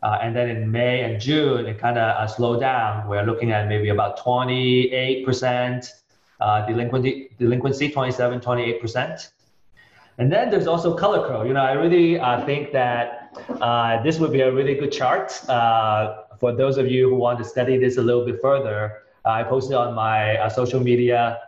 uh, 0.03 0.19
and 0.21 0.35
then 0.35 0.49
in 0.49 0.71
May 0.71 1.03
and 1.03 1.19
June, 1.19 1.65
it 1.65 1.79
kind 1.79 1.97
of 1.97 2.03
uh, 2.03 2.27
slowed 2.27 2.59
down. 2.59 3.07
We're 3.07 3.23
looking 3.23 3.51
at 3.51 3.67
maybe 3.67 3.89
about 3.89 4.19
28% 4.19 5.91
uh, 6.39 6.65
delinquency, 6.67 7.29
delinquency 7.39 7.89
27, 7.89 8.39
28%. 8.39 9.31
And 10.19 10.31
then 10.31 10.49
there's 10.49 10.67
also 10.67 10.95
color 10.95 11.27
code. 11.27 11.47
You 11.47 11.53
know, 11.53 11.61
I 11.61 11.73
really 11.73 12.19
uh, 12.19 12.45
think 12.45 12.71
that 12.73 13.35
uh, 13.61 14.01
this 14.03 14.19
would 14.19 14.31
be 14.31 14.41
a 14.41 14.51
really 14.51 14.75
good 14.75 14.91
chart 14.91 15.31
uh, 15.49 16.23
for 16.39 16.55
those 16.55 16.77
of 16.77 16.87
you 16.87 17.09
who 17.09 17.15
want 17.15 17.39
to 17.39 17.45
study 17.45 17.77
this 17.77 17.97
a 17.97 18.01
little 18.01 18.25
bit 18.25 18.39
further. 18.41 19.03
I 19.25 19.43
posted 19.43 19.75
on 19.75 19.93
my 19.93 20.47
social 20.47 20.79
media 20.79 21.39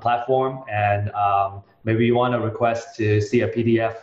platform, 0.00 0.64
and 0.70 1.10
um, 1.12 1.62
maybe 1.84 2.04
you 2.04 2.16
want 2.16 2.34
to 2.34 2.40
request 2.40 2.96
to 2.96 3.20
see 3.20 3.42
a 3.42 3.48
PDF 3.48 3.96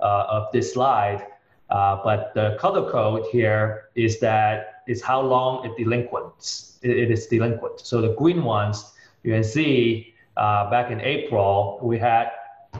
of 0.00 0.50
this 0.52 0.72
slide. 0.72 1.26
Uh, 1.74 1.98
but 2.04 2.32
the 2.34 2.56
color 2.60 2.88
code 2.88 3.26
here 3.32 3.90
is 3.96 4.20
that 4.20 4.84
is 4.86 5.02
how 5.02 5.20
long 5.20 5.66
it 5.66 5.76
delinquents. 5.76 6.78
It, 6.82 6.96
it 6.96 7.10
is 7.10 7.26
delinquent. 7.26 7.80
So 7.80 8.00
the 8.00 8.14
green 8.14 8.44
ones, 8.44 8.92
you 9.24 9.32
can 9.32 9.42
see 9.42 10.14
uh, 10.36 10.70
back 10.70 10.92
in 10.92 11.00
April, 11.00 11.80
we 11.82 11.98
had 11.98 12.30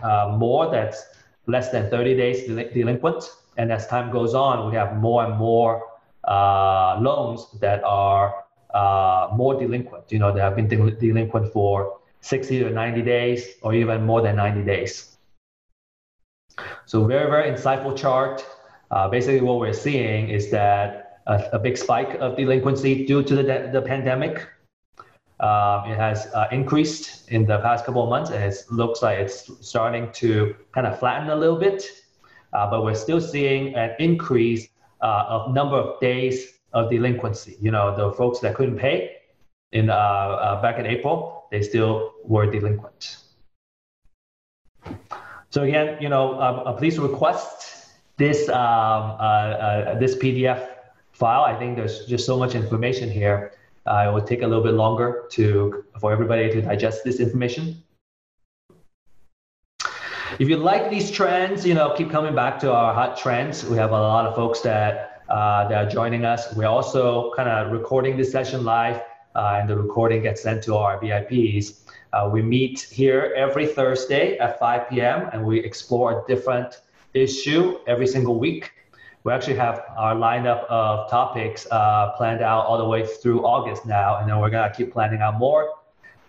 uh, 0.02 0.36
more 0.38 0.70
that's 0.70 1.02
less 1.46 1.70
than 1.70 1.90
30 1.90 2.16
days 2.16 2.46
del- 2.46 2.70
delinquent. 2.72 3.24
And 3.56 3.72
as 3.72 3.88
time 3.88 4.12
goes 4.12 4.32
on, 4.32 4.70
we 4.70 4.76
have 4.76 4.96
more 4.96 5.24
and 5.24 5.36
more 5.36 5.82
uh, 6.28 6.96
loans 7.00 7.48
that 7.60 7.82
are 7.82 8.44
uh, 8.74 9.28
more 9.34 9.58
delinquent. 9.58 10.12
You 10.12 10.20
know, 10.20 10.32
they 10.32 10.40
have 10.40 10.54
been 10.54 10.68
del- 10.68 10.90
delinquent 10.90 11.52
for 11.52 11.98
60 12.20 12.60
to 12.60 12.70
90 12.70 13.02
days 13.02 13.56
or 13.62 13.74
even 13.74 14.04
more 14.04 14.22
than 14.22 14.36
90 14.36 14.62
days. 14.62 15.16
So 16.86 17.04
very, 17.06 17.28
very 17.28 17.50
insightful 17.50 17.96
chart. 17.96 18.44
Uh, 18.90 19.08
basically, 19.08 19.40
what 19.40 19.58
we're 19.58 19.72
seeing 19.72 20.28
is 20.28 20.50
that 20.50 21.20
a, 21.26 21.42
a, 21.52 21.58
big 21.58 21.76
spike 21.76 22.14
of 22.20 22.36
delinquency 22.36 23.06
due 23.06 23.22
to 23.22 23.36
the, 23.36 23.70
the 23.72 23.82
pandemic. 23.82 24.46
Um, 25.40 25.90
it 25.90 25.96
has 25.96 26.26
uh, 26.34 26.46
increased 26.52 27.28
in 27.30 27.44
the 27.46 27.58
past 27.58 27.84
couple 27.84 28.02
of 28.02 28.08
months, 28.08 28.30
and 28.30 28.42
it 28.42 28.56
looks 28.70 29.02
like 29.02 29.18
it's 29.18 29.50
starting 29.66 30.12
to 30.12 30.54
kind 30.72 30.86
of 30.86 30.98
flatten 30.98 31.30
a 31.30 31.36
little 31.36 31.58
bit. 31.58 31.84
Uh, 32.52 32.70
but 32.70 32.84
we're 32.84 32.94
still 32.94 33.20
seeing 33.20 33.74
an 33.74 33.94
increase 33.98 34.68
uh, 35.00 35.24
of 35.28 35.52
number 35.52 35.76
of 35.76 36.00
days 36.00 36.54
of 36.72 36.90
delinquency. 36.90 37.56
You 37.60 37.72
know, 37.72 37.96
the 37.96 38.12
folks 38.12 38.38
that 38.40 38.54
couldn't 38.54 38.78
pay 38.78 39.16
in 39.72 39.90
uh, 39.90 40.60
back 40.62 40.78
in 40.78 40.86
April, 40.86 41.46
they 41.50 41.62
still 41.62 42.12
were 42.24 42.46
delinquent. 42.46 43.18
So 45.50 45.62
again, 45.62 45.98
you 46.00 46.08
know, 46.08 46.38
a 46.38 46.72
please 46.76 46.98
request 46.98 47.73
this 48.16 48.48
um, 48.48 48.54
uh, 48.56 49.24
uh, 49.24 49.98
this 49.98 50.16
PDF 50.16 50.68
file. 51.12 51.42
I 51.42 51.58
think 51.58 51.76
there's 51.76 52.06
just 52.06 52.26
so 52.26 52.38
much 52.38 52.54
information 52.54 53.10
here. 53.10 53.52
Uh, 53.86 54.06
it 54.08 54.12
will 54.12 54.22
take 54.22 54.42
a 54.42 54.46
little 54.46 54.62
bit 54.62 54.74
longer 54.74 55.24
to 55.32 55.84
for 56.00 56.12
everybody 56.12 56.50
to 56.50 56.62
digest 56.62 57.04
this 57.04 57.20
information. 57.20 57.82
If 60.38 60.48
you 60.48 60.56
like 60.56 60.90
these 60.90 61.10
trends, 61.10 61.64
you 61.64 61.74
know, 61.74 61.94
keep 61.96 62.10
coming 62.10 62.34
back 62.34 62.58
to 62.60 62.72
our 62.72 62.92
hot 62.92 63.16
trends. 63.16 63.64
We 63.64 63.76
have 63.76 63.90
a 63.90 64.00
lot 64.00 64.26
of 64.26 64.34
folks 64.34 64.60
that 64.62 65.22
uh, 65.28 65.68
that 65.68 65.86
are 65.86 65.88
joining 65.88 66.24
us. 66.24 66.54
We're 66.54 66.66
also 66.66 67.32
kind 67.34 67.48
of 67.48 67.72
recording 67.72 68.16
this 68.16 68.32
session 68.32 68.64
live, 68.64 69.00
uh, 69.34 69.58
and 69.60 69.68
the 69.68 69.76
recording 69.76 70.22
gets 70.22 70.42
sent 70.42 70.62
to 70.64 70.76
our 70.76 70.98
VIPs. 70.98 71.80
Uh, 72.12 72.30
we 72.32 72.42
meet 72.42 72.80
here 72.80 73.32
every 73.36 73.66
Thursday 73.66 74.38
at 74.38 74.58
5 74.58 74.88
p.m. 74.88 75.28
and 75.32 75.44
we 75.44 75.58
explore 75.58 76.22
a 76.22 76.26
different 76.28 76.80
issue 77.14 77.78
every 77.86 78.06
single 78.06 78.38
week. 78.38 78.72
We 79.24 79.32
actually 79.32 79.56
have 79.56 79.82
our 79.96 80.14
lineup 80.14 80.64
of 80.64 81.08
topics 81.10 81.66
uh, 81.70 82.12
planned 82.16 82.42
out 82.42 82.66
all 82.66 82.76
the 82.76 82.84
way 82.84 83.06
through 83.06 83.44
August 83.46 83.86
now, 83.86 84.18
and 84.18 84.28
then 84.28 84.38
we're 84.38 84.50
gonna 84.50 84.72
keep 84.74 84.92
planning 84.92 85.22
out 85.22 85.38
more. 85.38 85.70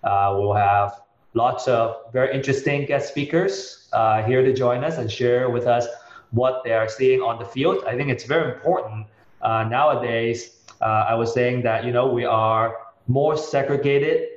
Uh, 0.04 0.36
we'll 0.38 0.54
have 0.54 1.02
lots 1.34 1.68
of 1.68 1.98
very 2.14 2.34
interesting 2.34 2.86
guest 2.86 3.10
speakers 3.10 3.90
uh, 3.92 4.24
here 4.24 4.42
to 4.44 4.54
join 4.54 4.84
us 4.84 4.98
and 4.98 5.12
share 5.12 5.50
with 5.50 5.68
us 5.68 5.86
what 6.32 6.64
they 6.64 6.72
are 6.72 6.88
seeing 6.88 7.22
on 7.22 7.38
the 7.38 7.46
field. 7.46 7.84
I 7.86 7.96
think 7.98 8.10
it's 8.10 8.24
very 8.24 8.54
important 8.54 9.08
uh, 9.42 9.64
nowadays. 9.64 10.62
Uh, 10.82 11.06
I 11.10 11.16
was 11.16 11.34
saying 11.34 11.64
that 11.64 11.84
you 11.86 11.92
know 11.92 12.08
we 12.08 12.26
are 12.26 12.78
more 13.08 13.38
segregated 13.38 14.30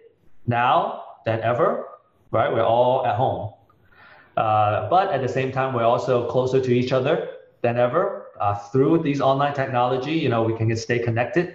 now 0.46 1.04
than 1.24 1.40
ever, 1.40 1.86
right? 2.30 2.52
We're 2.52 2.64
all 2.64 3.06
at 3.06 3.16
home, 3.16 3.52
uh, 4.38 4.88
but 4.88 5.06
at 5.16 5.20
the 5.26 5.32
same 5.38 5.50
time 5.58 5.74
we're 5.74 5.90
also 5.94 6.14
closer 6.34 6.60
to 6.60 6.72
each 6.80 6.92
other 6.92 7.14
than 7.62 7.76
ever 7.76 8.02
uh, 8.40 8.54
through 8.70 9.02
these 9.02 9.20
online 9.20 9.54
technology. 9.54 10.14
You 10.24 10.28
know 10.32 10.42
we 10.50 10.54
can 10.56 10.74
stay 10.76 10.98
connected, 10.98 11.46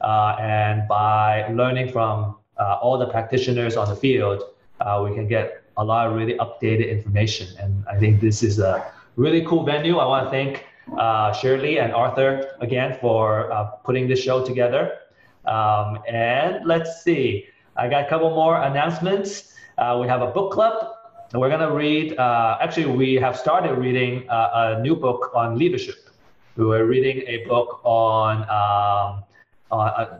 uh, 0.00 0.36
and 0.40 0.86
by 0.88 1.48
learning 1.60 1.88
from 1.92 2.36
all 2.82 2.98
the 2.98 3.10
practitioners 3.16 3.74
on 3.76 3.88
the 3.88 3.96
field 3.96 4.40
uh, 4.80 5.06
we 5.06 5.14
can 5.14 5.26
get 5.26 5.62
a 5.76 5.84
lot 5.84 6.06
of 6.06 6.14
really 6.14 6.34
updated 6.34 6.90
information. 6.90 7.48
And 7.58 7.84
I 7.86 7.98
think 7.98 8.20
this 8.20 8.42
is 8.42 8.58
a 8.58 8.92
really 9.16 9.44
cool 9.44 9.64
venue. 9.64 9.98
I 9.98 10.06
want 10.06 10.26
to 10.26 10.30
thank 10.30 10.64
uh, 10.98 11.32
Shirley 11.32 11.78
and 11.78 11.92
Arthur 11.92 12.56
again 12.60 12.96
for 13.00 13.52
uh, 13.52 13.64
putting 13.84 14.08
this 14.08 14.22
show 14.22 14.44
together. 14.44 14.98
Um, 15.44 15.98
and 16.08 16.64
let's 16.66 17.02
see, 17.02 17.46
I 17.76 17.88
got 17.88 18.04
a 18.04 18.08
couple 18.08 18.30
more 18.30 18.60
announcements. 18.62 19.54
Uh, 19.78 19.98
we 20.00 20.08
have 20.08 20.22
a 20.22 20.26
book 20.26 20.52
club. 20.52 20.92
We're 21.32 21.48
going 21.48 21.60
to 21.60 21.72
read, 21.72 22.18
uh, 22.18 22.58
actually, 22.60 22.86
we 22.86 23.14
have 23.14 23.36
started 23.36 23.74
reading 23.74 24.28
uh, 24.28 24.76
a 24.78 24.82
new 24.82 24.96
book 24.96 25.30
on 25.34 25.56
leadership. 25.56 26.10
We 26.56 26.64
were 26.64 26.86
reading 26.86 27.22
a 27.28 27.46
book 27.46 27.80
on 27.84 28.44
um, 28.50 29.22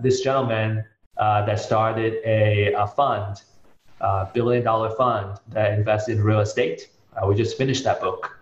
this 0.00 0.20
gentleman 0.20 0.84
that 1.16 1.58
started 1.58 2.20
a, 2.24 2.72
a 2.74 2.86
fund 2.86 3.42
uh, 4.00 4.26
billion 4.32 4.64
dollar 4.64 4.90
fund 4.96 5.38
that 5.48 5.72
invests 5.72 6.08
in 6.08 6.22
real 6.22 6.40
estate. 6.40 6.88
Uh, 7.16 7.26
we 7.26 7.34
just 7.34 7.56
finished 7.56 7.84
that 7.84 8.00
book. 8.00 8.38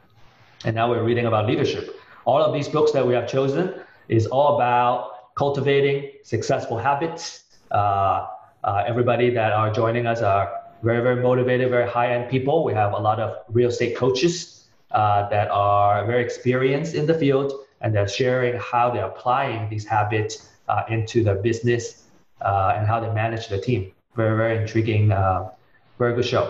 And 0.64 0.74
now 0.74 0.90
we're 0.90 1.02
reading 1.04 1.26
about 1.26 1.46
leadership. 1.46 2.00
All 2.24 2.42
of 2.42 2.52
these 2.52 2.68
books 2.68 2.92
that 2.92 3.06
we 3.06 3.14
have 3.14 3.28
chosen 3.28 3.74
is 4.08 4.26
all 4.26 4.56
about 4.56 5.34
cultivating 5.36 6.12
successful 6.22 6.78
habits. 6.78 7.44
Uh, 7.70 8.26
uh 8.64 8.84
everybody 8.86 9.30
that 9.30 9.52
are 9.52 9.70
joining 9.70 10.06
us 10.06 10.20
are 10.20 10.57
very, 10.82 11.02
very 11.02 11.22
motivated, 11.22 11.70
very 11.70 11.88
high 11.88 12.14
end 12.14 12.30
people. 12.30 12.64
We 12.64 12.74
have 12.74 12.92
a 12.92 12.98
lot 12.98 13.20
of 13.20 13.36
real 13.48 13.68
estate 13.68 13.96
coaches 13.96 14.68
uh, 14.90 15.28
that 15.28 15.50
are 15.50 16.06
very 16.06 16.22
experienced 16.22 16.94
in 16.94 17.06
the 17.06 17.14
field 17.14 17.52
and 17.80 17.94
they're 17.94 18.08
sharing 18.08 18.58
how 18.58 18.90
they're 18.90 19.06
applying 19.06 19.68
these 19.70 19.86
habits 19.86 20.48
uh, 20.68 20.82
into 20.88 21.22
their 21.22 21.36
business 21.36 22.04
and 22.40 22.86
how 22.86 23.00
they 23.00 23.12
manage 23.12 23.48
their 23.48 23.60
team 23.60 23.92
very, 24.18 24.36
very 24.36 24.56
intriguing, 24.60 25.12
uh, 25.12 25.48
very 25.96 26.14
good 26.14 26.26
show. 26.26 26.44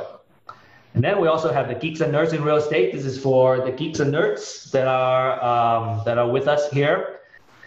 And 0.94 1.04
then 1.04 1.20
we 1.20 1.28
also 1.28 1.52
have 1.52 1.68
the 1.68 1.74
Geeks 1.74 2.00
and 2.00 2.12
Nerds 2.12 2.32
in 2.32 2.42
Real 2.42 2.56
Estate. 2.56 2.92
This 2.92 3.04
is 3.04 3.22
for 3.22 3.60
the 3.60 3.70
geeks 3.70 4.00
and 4.00 4.12
nerds 4.12 4.70
that 4.70 4.88
are 4.88 5.30
um, 5.50 6.02
that 6.06 6.16
are 6.16 6.28
with 6.36 6.48
us 6.48 6.70
here. 6.70 7.20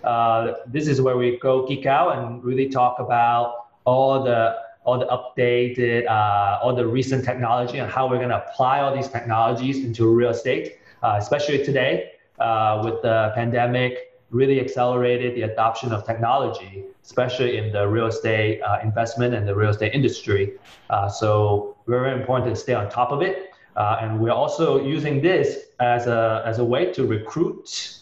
Uh, 0.04 0.54
this 0.66 0.88
is 0.88 1.00
where 1.00 1.18
we 1.18 1.38
go 1.38 1.68
geek 1.68 1.86
out 1.86 2.18
and 2.18 2.44
really 2.44 2.68
talk 2.68 2.98
about 2.98 3.68
all 3.86 4.24
the 4.24 4.58
all 4.84 4.98
the 4.98 5.06
updated, 5.06 6.08
uh, 6.08 6.60
all 6.62 6.76
the 6.76 6.86
recent 6.86 7.24
technology 7.24 7.78
and 7.78 7.91
how 7.91 8.10
we're 8.10 8.17
going 8.17 8.30
to 8.30 8.44
apply 8.44 8.80
all 8.80 8.96
these 8.96 9.08
technologies 9.08 9.84
into 9.84 10.08
real 10.08 10.30
estate, 10.30 10.80
uh, 11.04 11.15
especially 11.20 11.63
today 11.63 12.12
uh, 12.39 12.82
with 12.84 13.02
the 13.02 13.32
pandemic 13.36 14.20
really 14.32 14.60
accelerated 14.60 15.36
the 15.36 15.41
adoption 15.44 15.91
of 15.91 16.06
technology, 16.06 16.86
especially 17.04 17.58
in 17.58 17.72
the 17.72 17.86
real 17.88 18.08
estate 18.08 18.62
uh, 18.62 18.80
investment 18.82 19.36
and 19.36 19.48
the 19.48 19.54
real 19.54 19.70
estate 19.70 19.94
industry. 19.94 20.54
Uh, 20.89 21.08
so 21.08 21.76
very 21.86 22.13
important 22.20 22.56
to 22.56 22.60
stay 22.60 22.74
on 22.74 22.89
top 22.89 23.12
of 23.12 23.22
it. 23.22 23.52
Uh, 23.76 24.00
and 24.02 24.20
we're 24.20 24.32
also 24.32 24.84
using 24.84 25.22
this 25.22 25.65
as 25.80 26.08
a, 26.08 26.41
as 26.46 26.60
a 26.60 26.63
way 26.63 26.91
to 26.91 27.06
recruit 27.06 27.98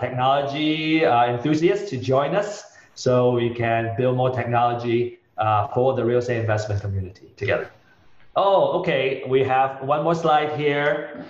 technology 0.00 1.02
enthusiasts 1.04 1.88
to 1.88 1.96
join 1.96 2.34
us 2.34 2.76
so 2.94 3.32
we 3.32 3.50
can 3.50 3.94
build 3.96 4.16
more 4.16 4.30
technology 4.30 5.15
uh, 5.38 5.68
for 5.68 5.94
the 5.94 6.04
real 6.04 6.18
estate 6.18 6.40
investment 6.40 6.80
community 6.80 7.32
together. 7.36 7.70
Oh, 8.36 8.78
okay. 8.80 9.24
We 9.26 9.42
have 9.44 9.82
one 9.82 10.04
more 10.04 10.14
slide 10.14 10.58
here. 10.60 11.24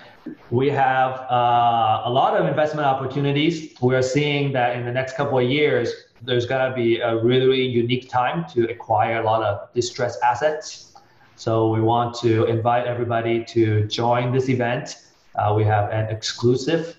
We 0.51 0.71
have 0.71 1.21
uh, 1.31 2.03
a 2.05 2.11
lot 2.11 2.37
of 2.37 2.47
investment 2.47 2.87
opportunities. 2.87 3.75
We 3.81 3.95
are 3.95 4.03
seeing 4.03 4.53
that 4.53 4.75
in 4.77 4.85
the 4.85 4.91
next 4.91 5.17
couple 5.17 5.39
of 5.39 5.49
years, 5.49 5.93
there's 6.23 6.47
going 6.47 6.69
to 6.69 6.75
be 6.75 6.99
a 6.99 7.17
really 7.17 7.63
unique 7.63 8.09
time 8.09 8.45
to 8.55 8.69
acquire 8.69 9.21
a 9.21 9.25
lot 9.25 9.45
of 9.45 9.73
distressed 9.73 10.19
assets. 10.23 10.95
So 11.37 11.69
we 11.69 11.81
want 11.81 12.17
to 12.21 12.47
invite 12.47 12.87
everybody 12.87 13.45
to 13.45 13.87
join 13.87 14.33
this 14.33 14.49
event. 14.49 14.97
Uh, 15.37 15.55
we 15.57 15.63
have 15.65 15.91
an 15.91 16.09
exclusive 16.09 16.97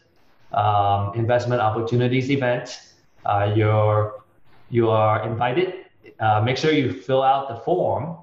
um, 0.53 1.13
investment 1.15 1.59
opportunities 1.59 2.29
event. 2.29 2.79
Uh, 3.25 3.51
you're 3.55 4.23
you 4.69 4.89
are 4.89 5.27
invited. 5.27 5.86
Uh, 6.19 6.41
make 6.41 6.57
sure 6.57 6.71
you 6.71 6.91
fill 6.91 7.21
out 7.21 7.47
the 7.47 7.55
form 7.61 8.17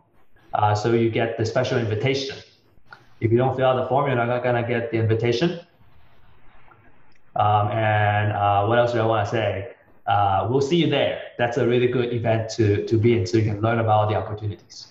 uh, 0.55 0.75
so 0.75 0.93
you 0.93 1.11
get 1.11 1.39
the 1.39 1.47
special 1.47 1.79
invitation. 1.79 2.37
If 3.21 3.31
you 3.31 3.39
don't 3.39 3.57
fill 3.57 3.67
out 3.67 3.77
the 3.77 3.87
form, 3.87 4.07
you're 4.07 4.17
not 4.17 4.43
gonna 4.43 4.67
get 4.67 4.91
the 4.91 4.99
invitation. 4.99 5.61
Um, 7.37 7.69
and 7.69 8.33
uh, 8.33 8.67
what 8.67 8.79
else 8.79 8.93
do 8.93 9.01
I 9.01 9.07
want 9.07 9.27
to 9.27 9.31
say? 9.31 9.75
Uh, 10.07 10.47
we'll 10.51 10.61
see 10.61 10.77
you 10.77 10.89
there. 10.89 11.21
That's 11.39 11.57
a 11.57 11.67
really 11.67 11.89
good 11.89 12.13
event 12.13 12.51
to, 12.51 12.87
to 12.87 12.99
be 12.99 13.17
in 13.17 13.27
so 13.27 13.39
you 13.39 13.45
can 13.45 13.61
learn 13.61 13.79
about 13.79 14.11
the 14.11 14.17
opportunities. 14.17 14.89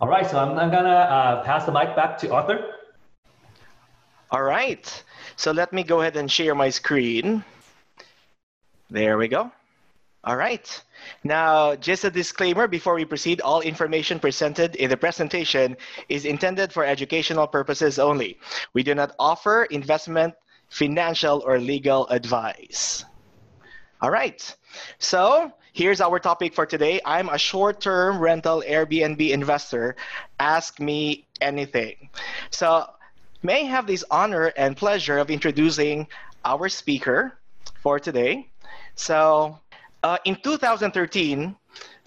All 0.00 0.08
right, 0.08 0.28
so 0.28 0.38
I'm, 0.38 0.58
I'm 0.58 0.70
gonna 0.70 0.88
uh, 0.88 1.44
pass 1.44 1.64
the 1.64 1.72
mic 1.72 1.94
back 1.94 2.18
to 2.18 2.32
Arthur. 2.32 2.74
All 4.30 4.42
right, 4.42 5.04
so 5.36 5.52
let 5.52 5.72
me 5.72 5.84
go 5.84 6.00
ahead 6.00 6.16
and 6.16 6.30
share 6.30 6.54
my 6.54 6.70
screen. 6.70 7.44
There 8.90 9.16
we 9.16 9.28
go. 9.28 9.52
All 10.24 10.36
right. 10.36 10.82
Now, 11.24 11.74
just 11.74 12.04
a 12.04 12.10
disclaimer 12.10 12.68
before 12.68 12.94
we 12.94 13.04
proceed, 13.04 13.40
all 13.40 13.60
information 13.60 14.20
presented 14.20 14.76
in 14.76 14.88
the 14.88 14.96
presentation 14.96 15.76
is 16.08 16.24
intended 16.24 16.72
for 16.72 16.84
educational 16.84 17.48
purposes 17.48 17.98
only. 17.98 18.38
We 18.72 18.84
do 18.84 18.94
not 18.94 19.16
offer 19.18 19.64
investment, 19.64 20.34
financial, 20.68 21.42
or 21.44 21.58
legal 21.58 22.06
advice. 22.06 23.04
All 24.00 24.10
right. 24.10 24.38
So, 25.00 25.52
here's 25.72 26.00
our 26.00 26.20
topic 26.20 26.54
for 26.54 26.66
today. 26.66 27.00
I'm 27.04 27.28
a 27.28 27.38
short 27.38 27.80
term 27.80 28.20
rental 28.20 28.62
Airbnb 28.64 29.28
investor. 29.30 29.96
Ask 30.38 30.78
me 30.78 31.26
anything. 31.40 32.10
So, 32.50 32.86
may 33.42 33.62
I 33.62 33.70
have 33.70 33.88
this 33.88 34.04
honor 34.08 34.52
and 34.56 34.76
pleasure 34.76 35.18
of 35.18 35.32
introducing 35.32 36.06
our 36.44 36.68
speaker 36.68 37.38
for 37.82 37.98
today. 37.98 38.50
So, 38.94 39.58
uh, 40.02 40.18
in 40.24 40.36
2013, 40.36 41.56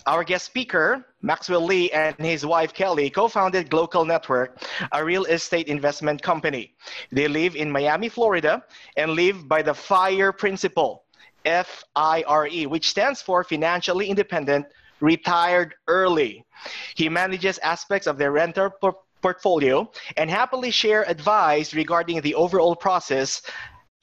our 0.05 0.23
guest 0.23 0.45
speaker, 0.45 1.05
Maxwell 1.21 1.63
Lee, 1.65 1.89
and 1.91 2.15
his 2.19 2.45
wife 2.45 2.73
Kelly 2.73 3.09
co 3.09 3.27
founded 3.27 3.69
Glocal 3.69 4.05
Network, 4.05 4.61
a 4.91 5.03
real 5.03 5.25
estate 5.25 5.67
investment 5.67 6.21
company. 6.21 6.75
They 7.11 7.27
live 7.27 7.55
in 7.55 7.71
Miami, 7.71 8.09
Florida, 8.09 8.63
and 8.97 9.11
live 9.11 9.47
by 9.47 9.61
the 9.61 9.73
FIRE 9.73 10.31
principle, 10.31 11.03
F 11.45 11.83
I 11.95 12.23
R 12.27 12.47
E, 12.47 12.65
which 12.67 12.89
stands 12.89 13.21
for 13.21 13.43
Financially 13.43 14.07
Independent, 14.07 14.67
Retired 14.99 15.73
Early. 15.87 16.45
He 16.95 17.09
manages 17.09 17.57
aspects 17.59 18.07
of 18.07 18.17
their 18.17 18.31
rental 18.31 18.69
por- 18.69 18.97
portfolio 19.21 19.91
and 20.17 20.29
happily 20.29 20.69
share 20.69 21.03
advice 21.09 21.73
regarding 21.73 22.21
the 22.21 22.35
overall 22.35 22.75
process 22.75 23.41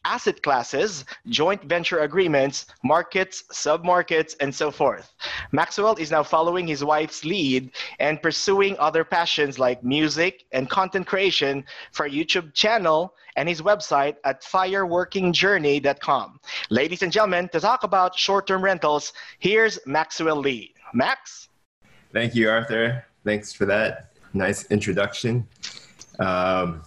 asset 0.05 0.43
classes, 0.43 1.05
joint 1.29 1.63
venture 1.65 2.01
agreements, 2.01 2.67
markets, 2.83 3.45
submarkets, 3.53 4.35
and 4.41 4.55
so 4.55 4.71
forth. 4.71 5.13
Maxwell 5.53 5.95
is 5.97 6.11
now 6.11 6.23
following 6.23 6.67
his 6.67 6.85
wife's 6.85 7.25
lead 7.25 7.71
and 7.99 8.21
pursuing 8.23 8.77
other 8.79 9.05
passions 9.05 9.59
like 9.59 9.83
music 9.85 10.45
and 10.53 10.69
content 10.69 11.07
creation 11.07 11.65
for 11.93 12.07
a 12.07 12.11
YouTube 12.11 12.53
channel 12.55 13.15
and 13.37 13.49
his 13.49 13.63
website 13.63 14.17
at 14.25 14.43
fireworkingjourney.com. 14.43 16.41
Ladies 16.71 17.03
and 17.03 17.13
gentlemen, 17.13 17.49
to 17.49 17.61
talk 17.61 17.83
about 17.85 18.19
short-term 18.19 18.63
rentals, 18.63 19.13
here's 19.39 19.79
Maxwell 19.87 20.37
Lee. 20.37 20.75
Max? 20.93 21.49
Thank 22.13 22.35
you, 22.35 22.51
Arthur. 22.51 23.07
Thanks 23.25 23.53
for 23.53 23.65
that 23.67 24.13
nice 24.35 24.71
introduction. 24.71 25.47
Um, 26.19 26.83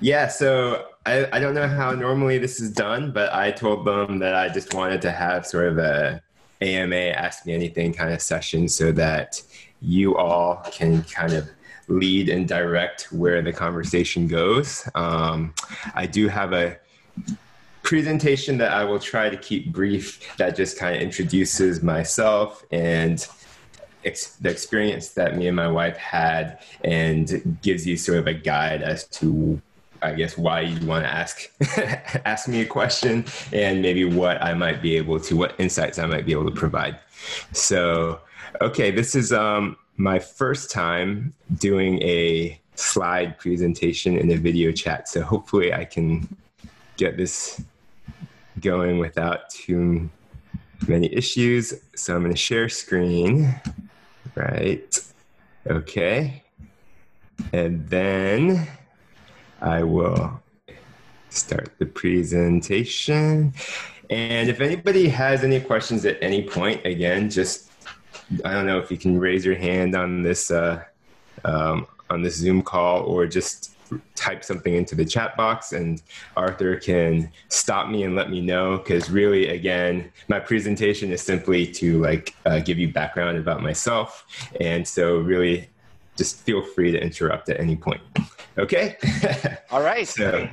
yeah, 0.00 0.28
so 0.28 0.86
I, 1.06 1.28
I 1.36 1.38
don't 1.38 1.54
know 1.54 1.68
how 1.68 1.92
normally 1.92 2.38
this 2.38 2.60
is 2.60 2.72
done, 2.72 3.12
but 3.12 3.32
I 3.32 3.52
told 3.52 3.84
them 3.84 4.18
that 4.18 4.34
I 4.34 4.48
just 4.48 4.74
wanted 4.74 5.00
to 5.02 5.12
have 5.12 5.46
sort 5.46 5.68
of 5.68 5.78
a 5.78 6.20
AMA 6.60 6.96
Ask 6.96 7.46
Me 7.46 7.54
Anything 7.54 7.92
kind 7.92 8.12
of 8.12 8.20
session 8.20 8.68
so 8.68 8.90
that 8.90 9.40
you 9.80 10.16
all 10.16 10.56
can 10.72 11.04
kind 11.04 11.32
of 11.32 11.48
lead 11.86 12.28
and 12.28 12.48
direct 12.48 13.12
where 13.12 13.40
the 13.40 13.52
conversation 13.52 14.26
goes. 14.26 14.88
Um, 14.96 15.54
I 15.94 16.06
do 16.06 16.26
have 16.26 16.52
a 16.52 16.76
presentation 17.84 18.58
that 18.58 18.72
I 18.72 18.82
will 18.82 18.98
try 18.98 19.30
to 19.30 19.36
keep 19.36 19.72
brief 19.72 20.36
that 20.38 20.56
just 20.56 20.76
kind 20.76 20.96
of 20.96 21.02
introduces 21.02 21.84
myself 21.84 22.64
and 22.72 23.24
ex- 24.04 24.34
the 24.36 24.50
experience 24.50 25.10
that 25.10 25.36
me 25.36 25.46
and 25.46 25.54
my 25.54 25.68
wife 25.68 25.96
had 25.96 26.58
and 26.82 27.58
gives 27.62 27.86
you 27.86 27.96
sort 27.96 28.18
of 28.18 28.26
a 28.26 28.34
guide 28.34 28.82
as 28.82 29.04
to 29.04 29.62
I 30.02 30.12
guess 30.12 30.36
why 30.36 30.60
you 30.60 30.86
want 30.86 31.04
to 31.04 31.12
ask 31.12 31.50
ask 32.24 32.48
me 32.48 32.60
a 32.60 32.66
question 32.66 33.24
and 33.52 33.82
maybe 33.82 34.04
what 34.04 34.42
I 34.42 34.54
might 34.54 34.82
be 34.82 34.96
able 34.96 35.20
to 35.20 35.36
what 35.36 35.54
insights 35.58 35.98
I 35.98 36.06
might 36.06 36.26
be 36.26 36.32
able 36.32 36.46
to 36.46 36.56
provide. 36.56 36.98
So, 37.52 38.20
okay, 38.60 38.90
this 38.90 39.14
is 39.14 39.32
um, 39.32 39.76
my 39.96 40.18
first 40.18 40.70
time 40.70 41.32
doing 41.58 42.02
a 42.02 42.60
slide 42.74 43.38
presentation 43.38 44.16
in 44.16 44.30
a 44.30 44.36
video 44.36 44.72
chat. 44.72 45.08
So 45.08 45.22
hopefully 45.22 45.72
I 45.72 45.84
can 45.84 46.28
get 46.96 47.16
this 47.16 47.62
going 48.60 48.98
without 48.98 49.50
too 49.50 50.10
many 50.86 51.12
issues. 51.12 51.74
So 51.94 52.14
I'm 52.14 52.22
going 52.22 52.32
to 52.32 52.38
share 52.38 52.68
screen. 52.68 53.54
Right. 54.34 54.98
Okay. 55.68 56.42
And 57.52 57.88
then 57.88 58.68
I 59.60 59.82
will 59.82 60.40
start 61.30 61.72
the 61.78 61.86
presentation. 61.86 63.52
And 64.10 64.48
if 64.48 64.60
anybody 64.60 65.08
has 65.08 65.44
any 65.44 65.60
questions 65.60 66.04
at 66.04 66.18
any 66.22 66.42
point, 66.42 66.84
again, 66.84 67.30
just 67.30 67.70
I 68.44 68.52
don't 68.52 68.66
know 68.66 68.78
if 68.78 68.90
you 68.90 68.96
can 68.96 69.18
raise 69.18 69.44
your 69.44 69.54
hand 69.54 69.94
on 69.94 70.22
this 70.22 70.50
uh, 70.50 70.82
um, 71.44 71.86
on 72.10 72.22
this 72.22 72.36
Zoom 72.36 72.62
call 72.62 73.02
or 73.02 73.26
just 73.26 73.72
type 74.16 74.42
something 74.42 74.74
into 74.74 74.96
the 74.96 75.04
chat 75.04 75.36
box 75.36 75.72
and 75.72 76.02
Arthur 76.36 76.74
can 76.76 77.30
stop 77.48 77.88
me 77.88 78.02
and 78.02 78.16
let 78.16 78.30
me 78.30 78.40
know 78.40 78.78
because 78.78 79.10
really 79.10 79.48
again 79.50 80.10
my 80.26 80.40
presentation 80.40 81.12
is 81.12 81.22
simply 81.22 81.66
to 81.66 82.00
like 82.02 82.34
uh, 82.46 82.58
give 82.58 82.80
you 82.80 82.92
background 82.92 83.38
about 83.38 83.62
myself 83.62 84.26
and 84.60 84.86
so 84.86 85.18
really 85.18 85.68
just 86.16 86.40
feel 86.42 86.62
free 86.62 86.92
to 86.92 87.00
interrupt 87.00 87.48
at 87.48 87.60
any 87.60 87.76
point. 87.76 88.00
Okay? 88.58 88.96
All 89.70 89.82
right. 89.82 90.08
so, 90.08 90.48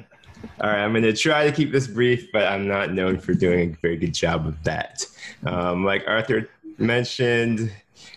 all 0.60 0.69
right, 0.69 0.84
I'm 0.84 0.91
going 0.91 1.04
to 1.04 1.13
try 1.13 1.45
to 1.45 1.54
keep 1.54 1.71
this 1.71 1.88
brief, 1.88 2.30
but 2.34 2.43
I'm 2.43 2.67
not 2.67 2.91
known 2.91 3.17
for 3.17 3.34
doing 3.34 3.71
a 3.71 3.78
very 3.82 3.95
good 3.95 4.13
job 4.13 4.45
of 4.45 4.62
that. 4.65 5.06
Um, 5.45 5.86
like 5.86 6.04
Arthur 6.06 6.49
mentioned, 6.78 7.71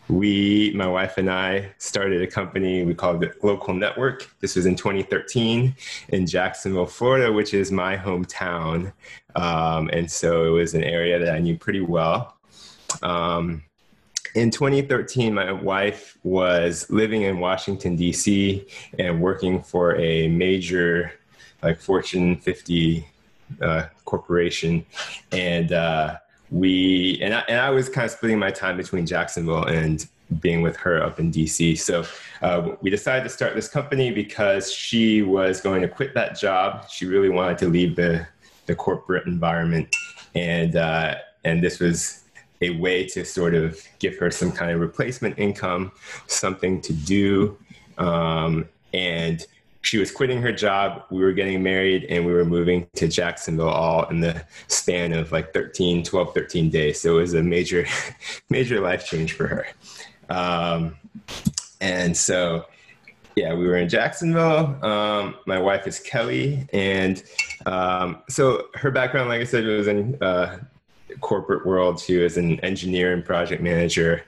we, 0.08 0.72
my 0.74 0.86
wife 0.86 1.18
and 1.18 1.30
I, 1.30 1.72
started 1.78 2.22
a 2.22 2.26
company 2.26 2.84
we 2.84 2.94
called 2.94 3.22
it 3.24 3.42
Local 3.42 3.74
Network. 3.74 4.28
This 4.40 4.56
was 4.56 4.66
in 4.66 4.76
2013 4.76 5.74
in 6.08 6.26
Jacksonville, 6.26 6.86
Florida, 6.86 7.32
which 7.32 7.54
is 7.54 7.72
my 7.72 7.96
hometown. 7.96 8.92
Um, 9.34 9.90
and 9.92 10.10
so 10.10 10.46
it 10.46 10.50
was 10.50 10.74
an 10.74 10.84
area 10.84 11.18
that 11.18 11.34
I 11.34 11.38
knew 11.38 11.56
pretty 11.56 11.80
well. 11.80 12.36
Um, 13.02 13.62
in 14.36 14.50
2013, 14.50 15.32
my 15.32 15.50
wife 15.50 16.18
was 16.22 16.88
living 16.90 17.22
in 17.22 17.40
Washington, 17.40 17.96
D.C., 17.96 18.66
and 18.98 19.22
working 19.22 19.62
for 19.62 19.96
a 19.96 20.28
major, 20.28 21.10
like 21.62 21.80
Fortune 21.80 22.36
50 22.36 23.08
uh, 23.62 23.84
corporation. 24.04 24.84
And 25.32 25.72
uh, 25.72 26.18
we, 26.50 27.18
and 27.22 27.32
I, 27.34 27.44
and 27.48 27.58
I 27.58 27.70
was 27.70 27.88
kind 27.88 28.04
of 28.04 28.10
splitting 28.10 28.38
my 28.38 28.50
time 28.50 28.76
between 28.76 29.06
Jacksonville 29.06 29.64
and 29.64 30.06
being 30.40 30.60
with 30.60 30.76
her 30.76 31.02
up 31.02 31.18
in 31.18 31.32
DC. 31.32 31.78
So 31.78 32.04
uh, 32.42 32.72
we 32.82 32.90
decided 32.90 33.22
to 33.22 33.30
start 33.30 33.54
this 33.54 33.68
company 33.68 34.10
because 34.10 34.70
she 34.70 35.22
was 35.22 35.62
going 35.62 35.80
to 35.80 35.88
quit 35.88 36.12
that 36.12 36.38
job. 36.38 36.90
She 36.90 37.06
really 37.06 37.30
wanted 37.30 37.56
to 37.58 37.68
leave 37.68 37.96
the, 37.96 38.26
the 38.66 38.74
corporate 38.74 39.26
environment. 39.26 39.96
And, 40.34 40.76
uh, 40.76 41.14
and 41.44 41.62
this 41.62 41.80
was 41.80 42.25
a 42.62 42.70
way 42.78 43.06
to 43.06 43.24
sort 43.24 43.54
of 43.54 43.80
give 43.98 44.16
her 44.18 44.30
some 44.30 44.52
kind 44.52 44.70
of 44.70 44.80
replacement 44.80 45.38
income, 45.38 45.92
something 46.26 46.80
to 46.82 46.92
do. 46.92 47.58
Um, 47.98 48.68
and 48.92 49.44
she 49.82 49.98
was 49.98 50.10
quitting 50.10 50.42
her 50.42 50.52
job. 50.52 51.04
We 51.10 51.22
were 51.22 51.32
getting 51.32 51.62
married 51.62 52.04
and 52.04 52.26
we 52.26 52.32
were 52.32 52.44
moving 52.44 52.88
to 52.96 53.06
Jacksonville 53.06 53.68
all 53.68 54.08
in 54.08 54.20
the 54.20 54.44
span 54.66 55.12
of 55.12 55.30
like 55.30 55.54
13, 55.54 56.02
12, 56.02 56.34
13 56.34 56.70
days. 56.70 57.00
So 57.00 57.18
it 57.18 57.20
was 57.20 57.34
a 57.34 57.42
major, 57.42 57.86
major 58.50 58.80
life 58.80 59.06
change 59.06 59.34
for 59.34 59.46
her. 59.46 59.66
Um, 60.28 60.96
and 61.80 62.16
so, 62.16 62.66
yeah, 63.36 63.54
we 63.54 63.68
were 63.68 63.76
in 63.76 63.88
Jacksonville. 63.88 64.76
Um, 64.84 65.36
my 65.46 65.58
wife 65.58 65.86
is 65.86 66.00
Kelly. 66.00 66.66
And 66.72 67.22
um, 67.66 68.22
so 68.28 68.66
her 68.74 68.90
background, 68.90 69.28
like 69.28 69.40
I 69.40 69.44
said, 69.44 69.64
was 69.66 69.86
in 69.86 70.20
uh, 70.20 70.58
corporate 71.20 71.66
world. 71.66 72.00
She 72.00 72.16
was 72.16 72.36
an 72.36 72.60
engineer 72.60 73.12
and 73.12 73.24
project 73.24 73.62
manager. 73.62 74.24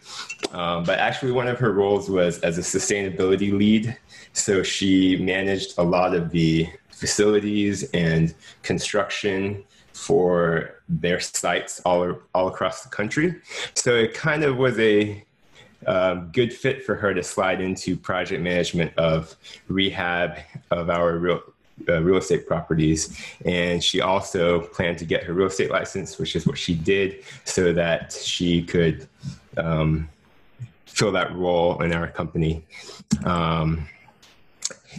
Um, 0.52 0.84
but 0.84 0.98
actually, 0.98 1.32
one 1.32 1.48
of 1.48 1.58
her 1.58 1.72
roles 1.72 2.08
was 2.08 2.38
as 2.40 2.58
a 2.58 2.62
sustainability 2.62 3.52
lead. 3.52 3.96
So 4.32 4.62
she 4.62 5.16
managed 5.16 5.78
a 5.78 5.82
lot 5.82 6.14
of 6.14 6.30
the 6.30 6.68
facilities 6.90 7.84
and 7.92 8.34
construction 8.62 9.64
for 9.92 10.80
their 10.88 11.20
sites 11.20 11.80
all, 11.84 12.18
all 12.34 12.48
across 12.48 12.84
the 12.84 12.88
country. 12.88 13.34
So 13.74 13.94
it 13.94 14.14
kind 14.14 14.44
of 14.44 14.56
was 14.56 14.78
a 14.78 15.24
um, 15.86 16.30
good 16.32 16.52
fit 16.52 16.84
for 16.84 16.94
her 16.96 17.14
to 17.14 17.22
slide 17.22 17.60
into 17.60 17.96
project 17.96 18.42
management 18.42 18.92
of 18.96 19.36
rehab 19.68 20.38
of 20.70 20.90
our 20.90 21.16
real, 21.18 21.40
uh, 21.88 22.02
real 22.02 22.16
estate 22.16 22.46
properties. 22.46 23.18
And 23.44 23.82
she 23.82 24.00
also 24.00 24.60
planned 24.60 24.98
to 24.98 25.04
get 25.04 25.24
her 25.24 25.32
real 25.32 25.48
estate 25.48 25.70
license, 25.70 26.18
which 26.18 26.36
is 26.36 26.46
what 26.46 26.58
she 26.58 26.74
did, 26.74 27.24
so 27.44 27.72
that 27.72 28.12
she 28.12 28.62
could 28.62 29.08
um, 29.56 30.08
fill 30.86 31.12
that 31.12 31.34
role 31.34 31.82
in 31.82 31.92
our 31.92 32.08
company. 32.08 32.64
Um, 33.24 33.88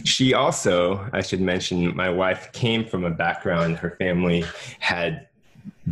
she 0.04 0.34
also, 0.34 1.06
I 1.12 1.20
should 1.20 1.40
mention, 1.40 1.94
my 1.94 2.10
wife 2.10 2.52
came 2.52 2.86
from 2.86 3.04
a 3.04 3.10
background, 3.10 3.76
her 3.78 3.96
family 3.98 4.44
had 4.78 5.26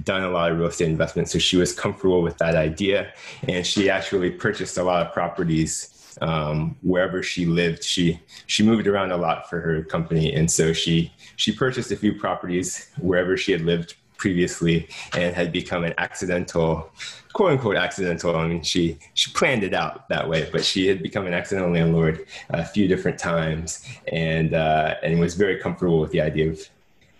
done 0.05 0.23
a 0.23 0.31
lot 0.31 0.51
of 0.51 0.59
real 0.59 0.69
estate 0.69 0.89
investments, 0.89 1.33
so 1.33 1.39
she 1.39 1.57
was 1.57 1.73
comfortable 1.73 2.23
with 2.23 2.39
that 2.39 2.55
idea. 2.55 3.13
And 3.47 3.67
she 3.67 3.91
actually 3.91 4.31
purchased 4.31 4.79
a 4.79 4.83
lot 4.83 5.07
of 5.07 5.13
properties 5.13 5.98
um, 6.21 6.77
wherever 6.83 7.23
she 7.23 7.47
lived. 7.47 7.83
She 7.85 8.21
she 8.47 8.63
moved 8.63 8.87
around 8.87 9.13
a 9.13 9.17
lot 9.17 9.49
for 9.49 9.61
her 9.61 9.83
company, 9.83 10.33
and 10.35 10.51
so 10.51 10.73
she 10.73 11.13
she 11.37 11.53
purchased 11.53 11.91
a 11.91 11.97
few 11.97 12.15
properties 12.15 12.91
wherever 12.99 13.37
she 13.37 13.53
had 13.53 13.63
lived 13.63 13.95
previously 14.19 14.89
and 15.15 15.35
had 15.35 15.53
become 15.53 15.85
an 15.85 15.95
accidental 15.97 16.91
quote 17.33 17.53
unquote 17.53 17.77
accidental 17.77 18.35
i 18.35 18.49
mean 18.49 18.61
she 18.63 18.99
she 19.15 19.31
planned 19.33 19.63
it 19.63 19.73
out 19.73 20.09
that 20.09 20.29
way 20.29 20.49
but 20.51 20.65
she 20.65 20.89
had 20.89 21.01
become 21.03 21.25
an 21.25 21.33
accidental 21.33 21.73
landlord 21.73 22.27
a 22.51 22.65
few 22.65 22.89
different 22.89 23.17
times 23.17 23.87
and 24.13 24.55
uh, 24.55 24.97
and 25.05 25.21
was 25.21 25.35
very 25.35 25.57
comfortable 25.57 26.01
with 26.01 26.11
the 26.11 26.21
idea 26.21 26.51
of 26.51 26.69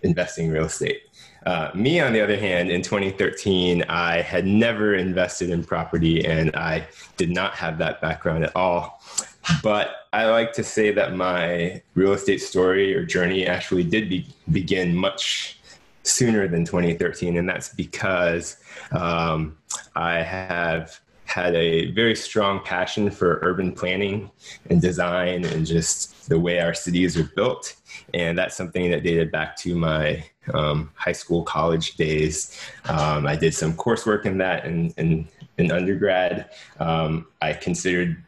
investing 0.03 0.47
in 0.47 0.51
real 0.51 0.65
estate 0.65 1.01
uh, 1.45 1.71
me, 1.73 1.99
on 1.99 2.13
the 2.13 2.21
other 2.21 2.37
hand, 2.37 2.69
in 2.69 2.81
2013, 2.81 3.83
I 3.83 4.21
had 4.21 4.45
never 4.45 4.95
invested 4.95 5.49
in 5.49 5.63
property 5.63 6.25
and 6.25 6.55
I 6.55 6.87
did 7.17 7.29
not 7.29 7.53
have 7.53 7.77
that 7.77 8.01
background 8.01 8.43
at 8.43 8.55
all. 8.55 9.01
But 9.63 10.07
I 10.11 10.25
like 10.25 10.53
to 10.53 10.63
say 10.63 10.91
that 10.91 11.15
my 11.15 11.81
real 11.95 12.13
estate 12.13 12.39
story 12.39 12.93
or 12.93 13.05
journey 13.05 13.47
actually 13.47 13.83
did 13.83 14.09
be- 14.09 14.27
begin 14.51 14.95
much 14.95 15.59
sooner 16.03 16.47
than 16.47 16.65
2013. 16.65 17.37
And 17.37 17.47
that's 17.47 17.73
because 17.73 18.57
um, 18.91 19.57
I 19.95 20.21
have 20.21 20.99
had 21.29 21.55
a 21.55 21.91
very 21.91 22.15
strong 22.15 22.59
passion 22.63 23.11
for 23.11 23.39
urban 23.43 23.71
planning 23.71 24.31
and 24.69 24.81
design 24.81 25.45
and 25.45 25.65
just 25.65 26.27
the 26.27 26.39
way 26.39 26.59
our 26.59 26.73
cities 26.73 27.17
are 27.17 27.29
built. 27.35 27.75
And 28.15 28.37
that's 28.37 28.55
something 28.57 28.89
that 28.89 29.03
dated 29.03 29.31
back 29.31 29.55
to 29.57 29.75
my 29.75 30.23
um, 30.53 30.89
high 30.95 31.11
school, 31.11 31.43
college 31.43 31.95
days. 31.97 32.59
Um, 32.85 33.27
I 33.27 33.35
did 33.35 33.53
some 33.53 33.73
coursework 33.73 34.25
in 34.25 34.39
that 34.39 34.65
in, 34.65 34.89
in, 34.97 35.27
in 35.59 35.71
undergrad. 35.71 36.49
Um, 36.79 37.27
I 37.41 37.53
considered 37.53 38.23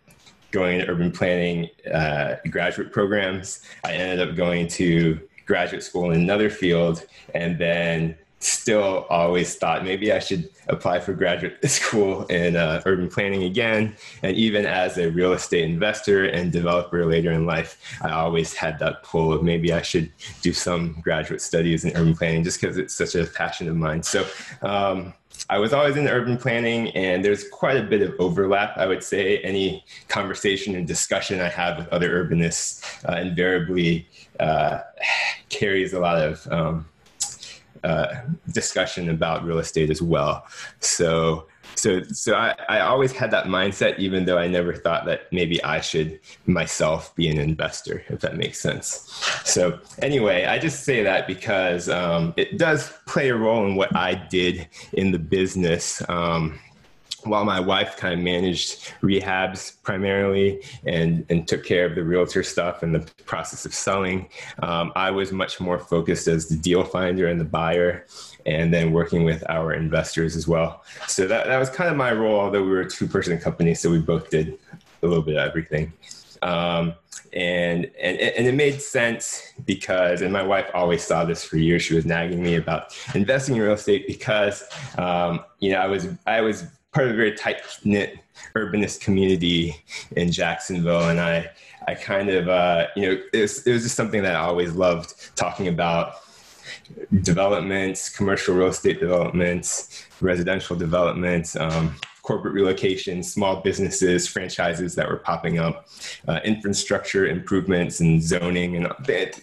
going 0.51 0.79
to 0.79 0.87
urban 0.87 1.11
planning 1.11 1.69
uh, 1.91 2.35
graduate 2.51 2.91
programs. 2.91 3.61
I 3.83 3.93
ended 3.93 4.29
up 4.29 4.35
going 4.35 4.67
to 4.67 5.19
graduate 5.47 5.81
school 5.81 6.11
in 6.11 6.21
another 6.21 6.51
field 6.51 7.05
and 7.33 7.57
then 7.57 8.15
still 8.43 9.05
always 9.09 9.55
thought 9.55 9.83
maybe 9.83 10.11
I 10.11 10.19
should 10.19 10.49
apply 10.67 10.99
for 10.99 11.13
graduate 11.13 11.63
school 11.69 12.25
in 12.25 12.55
uh, 12.55 12.81
urban 12.85 13.09
planning 13.09 13.43
again. 13.43 13.95
And 14.23 14.35
even 14.35 14.65
as 14.65 14.97
a 14.97 15.11
real 15.11 15.33
estate 15.33 15.63
investor 15.63 16.25
and 16.25 16.51
developer 16.51 17.05
later 17.05 17.31
in 17.31 17.45
life, 17.45 17.79
I 18.01 18.11
always 18.11 18.53
had 18.53 18.79
that 18.79 19.03
pull 19.03 19.31
of 19.33 19.43
maybe 19.43 19.71
I 19.71 19.81
should 19.81 20.11
do 20.41 20.53
some 20.53 20.99
graduate 21.01 21.41
studies 21.41 21.85
in 21.85 21.95
urban 21.95 22.15
planning 22.15 22.43
just 22.43 22.59
because 22.59 22.77
it's 22.77 22.95
such 22.95 23.15
a 23.15 23.25
passion 23.25 23.69
of 23.69 23.75
mine. 23.75 24.03
So 24.03 24.25
um, 24.61 25.13
I 25.49 25.59
was 25.59 25.73
always 25.73 25.97
in 25.97 26.07
urban 26.07 26.37
planning, 26.37 26.89
and 26.89 27.25
there's 27.25 27.47
quite 27.49 27.77
a 27.77 27.83
bit 27.83 28.01
of 28.01 28.13
overlap. 28.19 28.77
I 28.77 28.87
would 28.87 29.03
say 29.03 29.39
any 29.39 29.83
conversation 30.07 30.75
and 30.75 30.87
discussion 30.87 31.39
I 31.39 31.49
have 31.49 31.77
with 31.77 31.87
other 31.89 32.23
urbanists 32.23 32.83
uh, 33.09 33.19
invariably 33.19 34.07
uh, 34.39 34.79
carries 35.49 35.93
a 35.93 35.99
lot 35.99 36.17
of 36.17 36.47
um, 36.51 36.85
uh, 37.83 38.21
discussion 38.51 39.09
about 39.09 39.43
real 39.43 39.59
estate 39.59 39.89
as 39.89 40.01
well. 40.01 40.45
So, 40.79 41.47
so, 41.75 42.03
so 42.03 42.35
I, 42.35 42.55
I 42.69 42.79
always 42.81 43.11
had 43.11 43.31
that 43.31 43.45
mindset, 43.45 43.97
even 43.97 44.25
though 44.25 44.37
I 44.37 44.47
never 44.47 44.73
thought 44.73 45.05
that 45.05 45.31
maybe 45.31 45.63
I 45.63 45.81
should 45.81 46.19
myself 46.45 47.15
be 47.15 47.27
an 47.27 47.37
investor, 47.39 48.03
if 48.09 48.19
that 48.21 48.37
makes 48.37 48.59
sense. 48.59 49.09
So, 49.45 49.79
anyway, 50.01 50.45
I 50.45 50.59
just 50.59 50.83
say 50.83 51.03
that 51.03 51.27
because 51.27 51.89
um, 51.89 52.33
it 52.37 52.57
does 52.57 52.91
play 53.07 53.29
a 53.29 53.35
role 53.35 53.65
in 53.65 53.75
what 53.75 53.95
I 53.95 54.15
did 54.15 54.67
in 54.93 55.11
the 55.11 55.19
business. 55.19 56.01
Um, 56.09 56.59
while 57.23 57.45
my 57.45 57.59
wife 57.59 57.97
kind 57.97 58.13
of 58.13 58.19
managed 58.19 58.93
rehabs 59.01 59.81
primarily 59.83 60.61
and, 60.85 61.25
and 61.29 61.47
took 61.47 61.63
care 61.63 61.85
of 61.85 61.95
the 61.95 62.03
realtor 62.03 62.43
stuff 62.43 62.83
and 62.83 62.93
the 62.93 62.99
process 63.25 63.65
of 63.65 63.73
selling, 63.73 64.27
um, 64.63 64.91
I 64.95 65.11
was 65.11 65.31
much 65.31 65.59
more 65.59 65.79
focused 65.79 66.27
as 66.27 66.47
the 66.47 66.57
deal 66.57 66.83
finder 66.83 67.27
and 67.27 67.39
the 67.39 67.45
buyer, 67.45 68.05
and 68.45 68.73
then 68.73 68.91
working 68.91 69.23
with 69.23 69.43
our 69.49 69.73
investors 69.73 70.35
as 70.35 70.47
well. 70.47 70.83
So 71.07 71.27
that, 71.27 71.45
that 71.47 71.57
was 71.57 71.69
kind 71.69 71.89
of 71.89 71.95
my 71.95 72.11
role, 72.11 72.39
although 72.39 72.63
we 72.63 72.69
were 72.69 72.81
a 72.81 72.89
two 72.89 73.07
person 73.07 73.37
company, 73.39 73.75
so 73.75 73.89
we 73.89 73.99
both 73.99 74.29
did 74.29 74.57
a 75.03 75.07
little 75.07 75.23
bit 75.23 75.35
of 75.35 75.47
everything. 75.47 75.93
Um, 76.41 76.95
and, 77.33 77.85
and 78.01 78.19
and 78.19 78.47
it 78.47 78.55
made 78.55 78.81
sense 78.81 79.53
because 79.65 80.21
and 80.21 80.33
my 80.33 80.43
wife 80.43 80.69
always 80.73 81.01
saw 81.01 81.23
this 81.23 81.43
for 81.43 81.57
years 81.57 81.81
she 81.81 81.93
was 81.93 82.05
nagging 82.05 82.43
me 82.43 82.55
about 82.55 82.93
investing 83.15 83.55
in 83.55 83.61
real 83.61 83.73
estate 83.73 84.05
because 84.05 84.63
um, 84.97 85.39
you 85.59 85.71
know 85.71 85.77
i 85.77 85.87
was 85.87 86.09
i 86.27 86.41
was 86.41 86.65
part 86.91 87.07
of 87.07 87.13
a 87.13 87.15
very 87.15 87.33
tight 87.33 87.61
knit 87.83 88.19
urbanist 88.55 89.01
community 89.01 89.75
in 90.15 90.31
Jacksonville, 90.31 91.09
and 91.09 91.19
I 91.19 91.49
I 91.87 91.95
kind 91.95 92.29
of 92.29 92.49
uh, 92.49 92.87
you 92.95 93.03
know 93.03 93.21
it 93.33 93.41
was, 93.41 93.65
it 93.65 93.73
was 93.73 93.83
just 93.83 93.95
something 93.95 94.23
that 94.23 94.35
I 94.35 94.39
always 94.39 94.73
loved 94.73 95.35
talking 95.35 95.67
about 95.67 96.15
developments, 97.21 98.09
commercial 98.09 98.55
real 98.55 98.67
estate 98.67 98.99
developments, 98.99 100.05
residential 100.19 100.75
developments. 100.75 101.55
Um, 101.55 101.95
corporate 102.23 102.53
relocations, 102.53 103.25
small 103.25 103.61
businesses, 103.61 104.27
franchises 104.27 104.93
that 104.93 105.09
were 105.09 105.17
popping 105.17 105.57
up, 105.57 105.87
uh, 106.27 106.39
infrastructure 106.43 107.25
improvements 107.25 107.99
and 107.99 108.21
zoning 108.21 108.75
and 108.75 108.87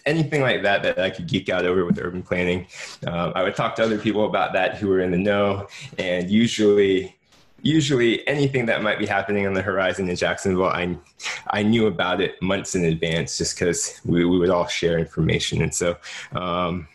anything 0.05 0.41
like 0.41 0.63
that 0.63 0.81
that 0.81 0.97
I 0.97 1.09
could 1.09 1.27
geek 1.27 1.49
out 1.49 1.65
over 1.65 1.83
with 1.85 1.99
urban 1.99 2.23
planning. 2.23 2.67
Uh, 3.05 3.33
I 3.35 3.43
would 3.43 3.55
talk 3.55 3.75
to 3.75 3.83
other 3.83 3.97
people 3.97 4.25
about 4.25 4.53
that 4.53 4.75
who 4.75 4.87
were 4.87 5.01
in 5.01 5.11
the 5.11 5.17
know, 5.17 5.67
and 5.97 6.29
usually 6.29 7.18
usually 7.61 8.27
anything 8.27 8.65
that 8.67 8.81
might 8.81 8.99
be 8.99 9.05
happening 9.05 9.47
on 9.47 9.53
the 9.53 9.61
horizon 9.61 10.09
in 10.09 10.15
Jacksonville, 10.15 10.65
I, 10.65 10.97
I 11.49 11.63
knew 11.63 11.87
about 11.87 12.21
it 12.21 12.41
months 12.41 12.75
in 12.75 12.85
advance 12.85 13.37
just 13.37 13.55
because 13.55 13.99
we, 14.05 14.25
we 14.25 14.37
would 14.39 14.49
all 14.49 14.67
share 14.67 14.97
information. 14.97 15.61
And 15.61 15.73
so, 15.73 15.97
um, 16.33 16.87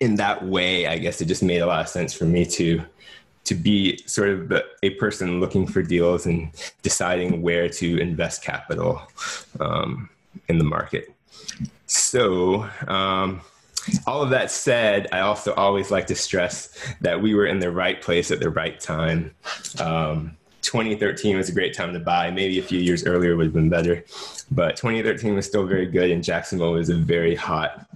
in 0.00 0.16
that 0.16 0.44
way, 0.44 0.86
I 0.86 0.98
guess 0.98 1.20
it 1.20 1.26
just 1.26 1.42
made 1.42 1.58
a 1.58 1.66
lot 1.66 1.80
of 1.80 1.88
sense 1.88 2.12
for 2.12 2.24
me 2.24 2.44
to 2.46 2.82
to 3.44 3.54
be 3.54 3.96
sort 4.06 4.28
of 4.28 4.52
a 4.82 4.90
person 4.90 5.38
looking 5.38 5.68
for 5.68 5.80
deals 5.80 6.26
and 6.26 6.50
deciding 6.82 7.42
where 7.42 7.68
to 7.68 7.96
invest 8.00 8.42
capital 8.42 9.00
um, 9.60 10.08
in 10.48 10.58
the 10.58 10.64
market. 10.64 11.14
So, 11.86 12.68
um, 12.88 13.40
all 14.06 14.22
of 14.22 14.30
that 14.30 14.50
said, 14.50 15.08
I 15.12 15.20
also 15.20 15.54
always 15.54 15.90
like 15.90 16.06
to 16.08 16.14
stress 16.14 16.76
that 17.00 17.20
we 17.20 17.34
were 17.34 17.46
in 17.46 17.58
the 17.58 17.70
right 17.70 18.00
place 18.00 18.30
at 18.30 18.40
the 18.40 18.50
right 18.50 18.78
time. 18.78 19.34
Um, 19.80 20.36
2013 20.62 21.36
was 21.36 21.48
a 21.48 21.52
great 21.52 21.74
time 21.74 21.92
to 21.92 22.00
buy. 22.00 22.30
Maybe 22.30 22.58
a 22.58 22.62
few 22.62 22.80
years 22.80 23.06
earlier 23.06 23.36
would 23.36 23.46
have 23.46 23.54
been 23.54 23.68
better, 23.68 24.04
but 24.50 24.76
2013 24.76 25.34
was 25.34 25.46
still 25.46 25.66
very 25.66 25.86
good, 25.86 26.10
and 26.10 26.24
Jacksonville 26.24 26.72
was 26.72 26.88
a 26.88 26.96
very 26.96 27.36
hot 27.36 27.86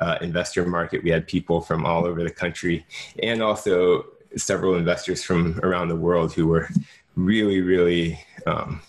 uh, 0.00 0.18
investor 0.20 0.66
market. 0.66 1.02
We 1.02 1.10
had 1.10 1.26
people 1.26 1.60
from 1.60 1.86
all 1.86 2.04
over 2.04 2.22
the 2.22 2.30
country, 2.30 2.84
and 3.22 3.42
also 3.42 4.04
several 4.36 4.74
investors 4.74 5.24
from 5.24 5.58
around 5.62 5.88
the 5.88 5.96
world 5.96 6.34
who 6.34 6.46
were 6.46 6.68
really, 7.16 7.62
really 7.62 8.20
um, 8.46 8.80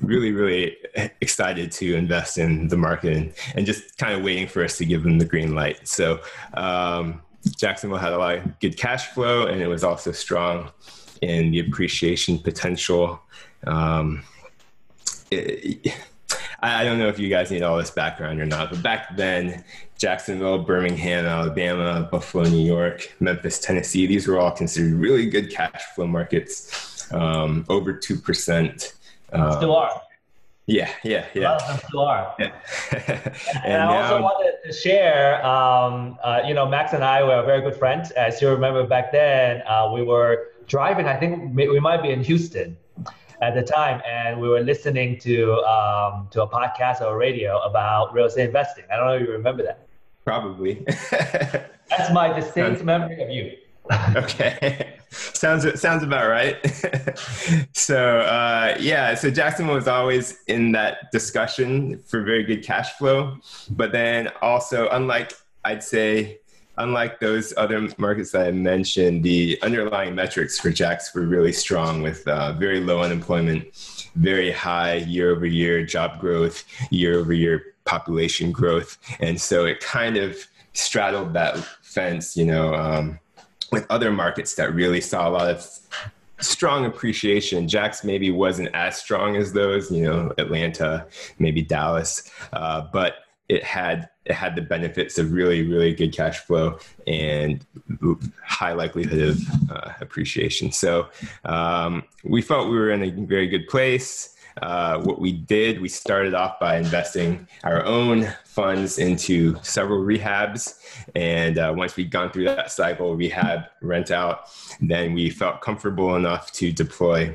really, 0.00 0.32
really 0.32 0.76
excited 1.20 1.72
to 1.72 1.94
invest 1.94 2.38
in 2.38 2.68
the 2.68 2.76
market 2.76 3.16
and, 3.16 3.32
and 3.54 3.66
just 3.66 3.96
kind 3.98 4.14
of 4.14 4.22
waiting 4.22 4.46
for 4.46 4.64
us 4.64 4.78
to 4.78 4.84
give 4.84 5.02
them 5.02 5.18
the 5.18 5.24
green 5.24 5.54
light. 5.54 5.86
So 5.86 6.20
um, 6.54 7.22
Jacksonville 7.56 7.98
had 7.98 8.12
a 8.12 8.18
lot 8.18 8.38
of 8.38 8.60
good 8.60 8.76
cash 8.76 9.08
flow 9.08 9.46
and 9.46 9.60
it 9.60 9.66
was 9.66 9.84
also 9.84 10.12
strong 10.12 10.70
in 11.20 11.50
the 11.50 11.60
appreciation 11.60 12.38
potential. 12.38 13.20
Um, 13.66 14.22
it, 15.30 15.94
I 16.62 16.84
don't 16.84 16.98
know 16.98 17.08
if 17.08 17.18
you 17.18 17.28
guys 17.28 17.50
need 17.50 17.62
all 17.62 17.76
this 17.76 17.90
background 17.90 18.40
or 18.40 18.46
not, 18.46 18.70
but 18.70 18.82
back 18.82 19.16
then, 19.16 19.64
Jacksonville, 19.98 20.60
Birmingham, 20.60 21.26
Alabama, 21.26 22.08
Buffalo, 22.10 22.44
New 22.44 22.64
York, 22.64 23.12
Memphis, 23.18 23.58
Tennessee, 23.58 24.06
these 24.06 24.28
were 24.28 24.38
all 24.38 24.52
considered 24.52 24.94
really 24.94 25.28
good 25.28 25.50
cash 25.50 25.82
flow 25.94 26.06
markets, 26.06 27.12
um, 27.12 27.64
over 27.68 27.92
2%. 27.92 28.92
Um, 29.32 29.52
still 29.52 29.76
are. 29.76 29.90
Yeah, 30.66 30.90
yeah, 31.02 31.26
yeah. 31.34 31.42
A 31.42 31.44
lot 31.52 31.62
of 31.62 31.68
them 31.68 31.78
still 31.88 32.00
are. 32.00 32.34
Yeah. 32.38 32.52
and, 32.92 33.64
and, 33.64 33.82
I 33.82 34.02
also 34.02 34.22
wanted 34.22 34.54
to 34.64 34.72
share, 34.72 35.44
um, 35.44 36.16
uh, 36.22 36.40
you 36.46 36.54
know, 36.54 36.68
Max 36.68 36.92
and 36.92 37.02
I 37.02 37.22
were 37.24 37.44
very 37.44 37.62
good 37.62 37.76
friends. 37.76 38.12
As 38.12 38.40
you 38.40 38.48
remember 38.48 38.86
back 38.86 39.10
then, 39.10 39.62
uh, 39.66 39.90
we 39.92 40.02
were 40.02 40.52
driving, 40.66 41.06
I 41.06 41.16
think 41.16 41.56
we 41.56 41.80
might 41.80 42.02
be 42.02 42.10
in 42.10 42.22
Houston 42.22 42.76
at 43.40 43.54
the 43.54 43.62
time, 43.62 44.00
and 44.06 44.40
we 44.40 44.48
were 44.48 44.60
listening 44.60 45.18
to 45.18 45.54
um, 45.64 46.28
to 46.30 46.42
a 46.42 46.48
podcast 46.48 47.00
or 47.00 47.18
radio 47.18 47.58
about 47.62 48.14
real 48.14 48.26
estate 48.26 48.46
investing. 48.46 48.84
I 48.90 48.96
don't 48.96 49.06
know 49.06 49.14
if 49.14 49.22
you 49.22 49.32
remember 49.32 49.64
that. 49.64 49.88
Probably. 50.24 50.84
That's 51.10 52.12
my 52.12 52.32
distinct 52.32 52.84
memory 52.84 53.20
of 53.20 53.30
you. 53.30 53.56
okay 54.16 54.91
sounds 55.34 55.80
sounds 55.80 56.02
about 56.02 56.28
right. 56.28 56.56
So 57.74 58.20
uh, 58.20 58.76
yeah 58.80 59.14
so 59.14 59.30
jacksonville 59.30 59.74
was 59.74 59.88
always 59.88 60.38
in 60.46 60.72
that 60.72 61.10
discussion 61.12 61.98
for 61.98 62.22
very 62.22 62.44
good 62.44 62.64
cash 62.64 62.92
flow. 62.92 63.36
But 63.70 63.92
then 63.92 64.28
also 64.40 64.88
unlike 64.90 65.32
i'd 65.64 65.82
say 65.82 66.38
unlike 66.78 67.20
those 67.20 67.52
other 67.56 67.88
markets 67.98 68.32
that 68.32 68.46
i 68.46 68.50
mentioned 68.50 69.22
the 69.22 69.58
underlying 69.62 70.14
metrics 70.14 70.58
for 70.58 70.70
Jax 70.70 71.14
were 71.14 71.22
really 71.22 71.52
strong 71.52 72.02
with 72.02 72.26
uh, 72.26 72.52
very 72.54 72.80
low 72.80 73.02
unemployment 73.02 73.64
very 74.16 74.50
high 74.50 74.94
year 74.94 75.30
over 75.30 75.46
year 75.46 75.84
job 75.84 76.18
growth 76.18 76.64
year 76.90 77.18
over 77.18 77.32
year 77.32 77.72
population 77.84 78.52
growth. 78.52 78.98
And 79.20 79.40
so 79.40 79.64
it 79.64 79.80
kind 79.80 80.16
of 80.16 80.36
straddled 80.74 81.34
that 81.34 81.58
fence 81.82 82.36
you 82.36 82.46
know 82.46 82.74
um, 82.74 83.18
with 83.72 83.86
other 83.90 84.12
markets 84.12 84.54
that 84.54 84.72
really 84.74 85.00
saw 85.00 85.28
a 85.28 85.30
lot 85.30 85.50
of 85.50 85.66
strong 86.38 86.84
appreciation. 86.84 87.66
Jax 87.66 88.04
maybe 88.04 88.30
wasn't 88.30 88.68
as 88.74 88.96
strong 88.96 89.36
as 89.36 89.52
those, 89.52 89.90
you 89.90 90.04
know, 90.04 90.32
Atlanta, 90.38 91.06
maybe 91.38 91.62
Dallas, 91.62 92.30
uh, 92.52 92.86
but 92.92 93.14
it 93.48 93.64
had 93.64 94.08
it 94.24 94.32
had 94.32 94.54
the 94.54 94.62
benefits 94.62 95.18
of 95.18 95.32
really 95.32 95.66
really 95.66 95.92
good 95.92 96.12
cash 96.12 96.38
flow 96.38 96.78
and 97.06 97.66
high 98.44 98.72
likelihood 98.72 99.20
of 99.20 99.70
uh, 99.70 99.92
appreciation. 100.00 100.70
So 100.70 101.08
um, 101.44 102.04
we 102.24 102.40
felt 102.40 102.70
we 102.70 102.76
were 102.76 102.90
in 102.90 103.02
a 103.02 103.10
very 103.10 103.48
good 103.48 103.66
place. 103.68 104.31
Uh, 104.60 105.00
what 105.00 105.20
we 105.20 105.32
did, 105.32 105.80
we 105.80 105.88
started 105.88 106.34
off 106.34 106.60
by 106.60 106.76
investing 106.76 107.46
our 107.64 107.84
own 107.84 108.28
funds 108.44 108.98
into 108.98 109.56
several 109.62 110.00
rehabs. 110.00 110.78
And 111.14 111.58
uh, 111.58 111.72
once 111.76 111.96
we'd 111.96 112.10
gone 112.10 112.30
through 112.30 112.44
that 112.44 112.70
cycle, 112.70 113.16
rehab, 113.16 113.64
rent 113.80 114.10
out, 114.10 114.50
then 114.80 115.14
we 115.14 115.30
felt 115.30 115.60
comfortable 115.60 116.16
enough 116.16 116.52
to 116.52 116.70
deploy 116.72 117.34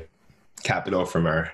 capital 0.62 1.04
from 1.04 1.26
our 1.26 1.52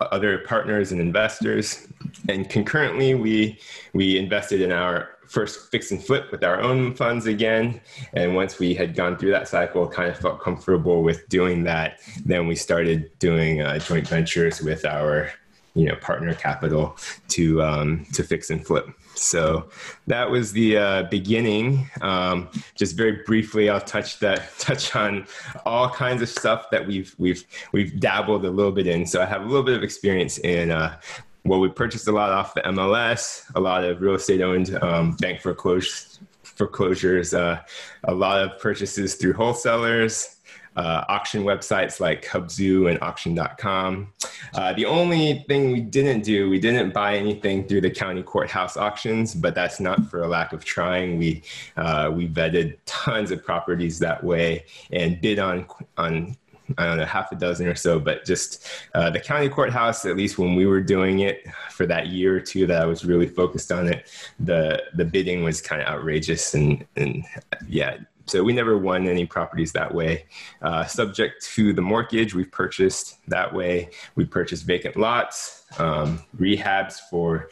other 0.00 0.38
partners 0.38 0.92
and 0.92 1.00
investors. 1.00 1.86
And 2.28 2.48
concurrently, 2.48 3.14
we 3.14 3.58
we 3.92 4.18
invested 4.18 4.60
in 4.60 4.72
our 4.72 5.10
first 5.30 5.70
fix 5.70 5.92
and 5.92 6.04
flip 6.04 6.30
with 6.32 6.42
our 6.42 6.60
own 6.60 6.92
funds 6.94 7.26
again. 7.26 7.80
And 8.12 8.34
once 8.34 8.58
we 8.58 8.74
had 8.74 8.96
gone 8.96 9.16
through 9.16 9.30
that 9.30 9.46
cycle, 9.46 9.86
kind 9.86 10.10
of 10.10 10.18
felt 10.18 10.40
comfortable 10.40 11.02
with 11.02 11.28
doing 11.28 11.62
that, 11.64 12.00
then 12.24 12.48
we 12.48 12.56
started 12.56 13.16
doing 13.20 13.62
uh, 13.62 13.78
joint 13.78 14.08
ventures 14.08 14.60
with 14.60 14.84
our 14.84 15.30
you 15.74 15.84
know 15.86 15.94
partner 15.96 16.34
capital 16.34 16.96
to 17.28 17.62
um, 17.62 18.04
to 18.12 18.24
fix 18.24 18.50
and 18.50 18.66
flip. 18.66 18.88
So 19.14 19.68
that 20.06 20.30
was 20.30 20.52
the 20.52 20.78
uh, 20.78 21.02
beginning. 21.04 21.88
Um, 22.00 22.48
just 22.74 22.96
very 22.96 23.22
briefly, 23.24 23.68
I'll 23.68 23.80
touch 23.80 24.18
that 24.18 24.50
touch 24.58 24.96
on 24.96 25.26
all 25.64 25.88
kinds 25.88 26.22
of 26.22 26.28
stuff 26.28 26.70
that 26.70 26.86
we've 26.86 27.14
we've 27.18 27.44
we've 27.72 28.00
dabbled 28.00 28.44
a 28.44 28.50
little 28.50 28.72
bit 28.72 28.88
in. 28.88 29.06
So 29.06 29.22
I 29.22 29.26
have 29.26 29.42
a 29.42 29.46
little 29.46 29.62
bit 29.62 29.76
of 29.76 29.84
experience 29.84 30.38
in. 30.38 30.72
Uh, 30.72 30.98
well, 31.44 31.60
we 31.60 31.68
purchased 31.68 32.06
a 32.08 32.12
lot 32.12 32.30
off 32.30 32.54
the 32.54 32.60
MLS, 32.62 33.50
a 33.54 33.60
lot 33.60 33.84
of 33.84 34.00
real 34.00 34.14
estate 34.14 34.42
owned 34.42 34.74
um, 34.82 35.12
bank 35.16 35.40
foreclosures, 35.40 36.20
foreclosures, 36.42 37.32
uh, 37.34 37.60
a 38.04 38.14
lot 38.14 38.42
of 38.42 38.58
purchases 38.60 39.14
through 39.14 39.32
wholesalers, 39.32 40.36
uh, 40.76 41.04
auction 41.08 41.42
websites 41.42 41.98
like 41.98 42.24
Hubzu 42.26 42.88
and 42.90 42.98
auction.com. 43.02 44.12
Uh, 44.54 44.72
the 44.74 44.86
only 44.86 45.44
thing 45.48 45.72
we 45.72 45.80
didn't 45.80 46.22
do, 46.22 46.48
we 46.48 46.60
didn't 46.60 46.92
buy 46.92 47.16
anything 47.16 47.66
through 47.66 47.80
the 47.80 47.90
county 47.90 48.22
courthouse 48.22 48.76
auctions, 48.76 49.34
but 49.34 49.54
that's 49.54 49.80
not 49.80 50.08
for 50.10 50.22
a 50.22 50.28
lack 50.28 50.52
of 50.52 50.64
trying. 50.64 51.18
We 51.18 51.42
uh, 51.76 52.10
we 52.14 52.28
vetted 52.28 52.78
tons 52.86 53.30
of 53.30 53.44
properties 53.44 53.98
that 53.98 54.22
way 54.22 54.64
and 54.92 55.20
bid 55.20 55.38
on 55.38 55.66
on 55.96 56.36
I 56.78 56.86
don't 56.86 56.98
know, 56.98 57.04
half 57.04 57.32
a 57.32 57.36
dozen 57.36 57.66
or 57.66 57.74
so, 57.74 57.98
but 57.98 58.24
just 58.24 58.68
uh, 58.94 59.10
the 59.10 59.20
county 59.20 59.48
courthouse, 59.48 60.04
at 60.04 60.16
least 60.16 60.38
when 60.38 60.54
we 60.54 60.66
were 60.66 60.80
doing 60.80 61.20
it 61.20 61.44
for 61.70 61.86
that 61.86 62.08
year 62.08 62.36
or 62.36 62.40
two 62.40 62.66
that 62.66 62.82
I 62.82 62.86
was 62.86 63.04
really 63.04 63.26
focused 63.26 63.72
on 63.72 63.88
it, 63.88 64.10
the 64.38 64.82
the 64.94 65.04
bidding 65.04 65.42
was 65.42 65.60
kind 65.60 65.82
of 65.82 65.88
outrageous 65.88 66.54
and 66.54 66.84
and 66.96 67.24
yeah, 67.68 67.98
so 68.30 68.44
we 68.44 68.52
never 68.52 68.78
won 68.78 69.08
any 69.08 69.26
properties 69.26 69.72
that 69.72 69.92
way. 69.92 70.26
Uh, 70.62 70.84
subject 70.84 71.44
to 71.54 71.72
the 71.72 71.82
mortgage, 71.82 72.32
we've 72.32 72.50
purchased 72.52 73.18
that 73.28 73.52
way. 73.52 73.90
We 74.14 74.24
purchased 74.24 74.64
vacant 74.64 74.96
lots, 74.96 75.64
um, 75.78 76.22
rehabs 76.38 77.00
for 77.10 77.50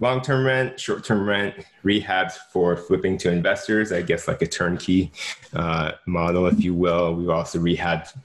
long 0.00 0.20
term 0.20 0.44
rent, 0.44 0.80
short 0.80 1.04
term 1.04 1.28
rent, 1.28 1.54
rehabs 1.84 2.32
for 2.52 2.76
flipping 2.76 3.18
to 3.18 3.30
investors, 3.30 3.92
I 3.92 4.02
guess 4.02 4.26
like 4.26 4.42
a 4.42 4.46
turnkey 4.46 5.12
uh, 5.54 5.92
model, 6.06 6.46
if 6.46 6.60
you 6.60 6.74
will. 6.74 7.14
We've 7.14 7.30
also 7.30 7.60
rehabbed 7.60 8.16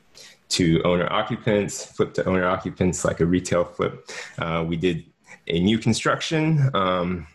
to 0.55 0.81
owner 0.83 1.11
occupants, 1.11 1.85
flip 1.85 2.13
to 2.15 2.25
owner 2.25 2.45
occupants 2.45 3.05
like 3.05 3.19
a 3.19 3.25
retail 3.25 3.65
flip. 3.65 4.09
Uh, 4.37 4.63
we 4.67 4.77
did 4.77 5.05
a 5.47 5.59
new 5.59 5.77
construction. 5.77 6.69
Um, 6.73 7.27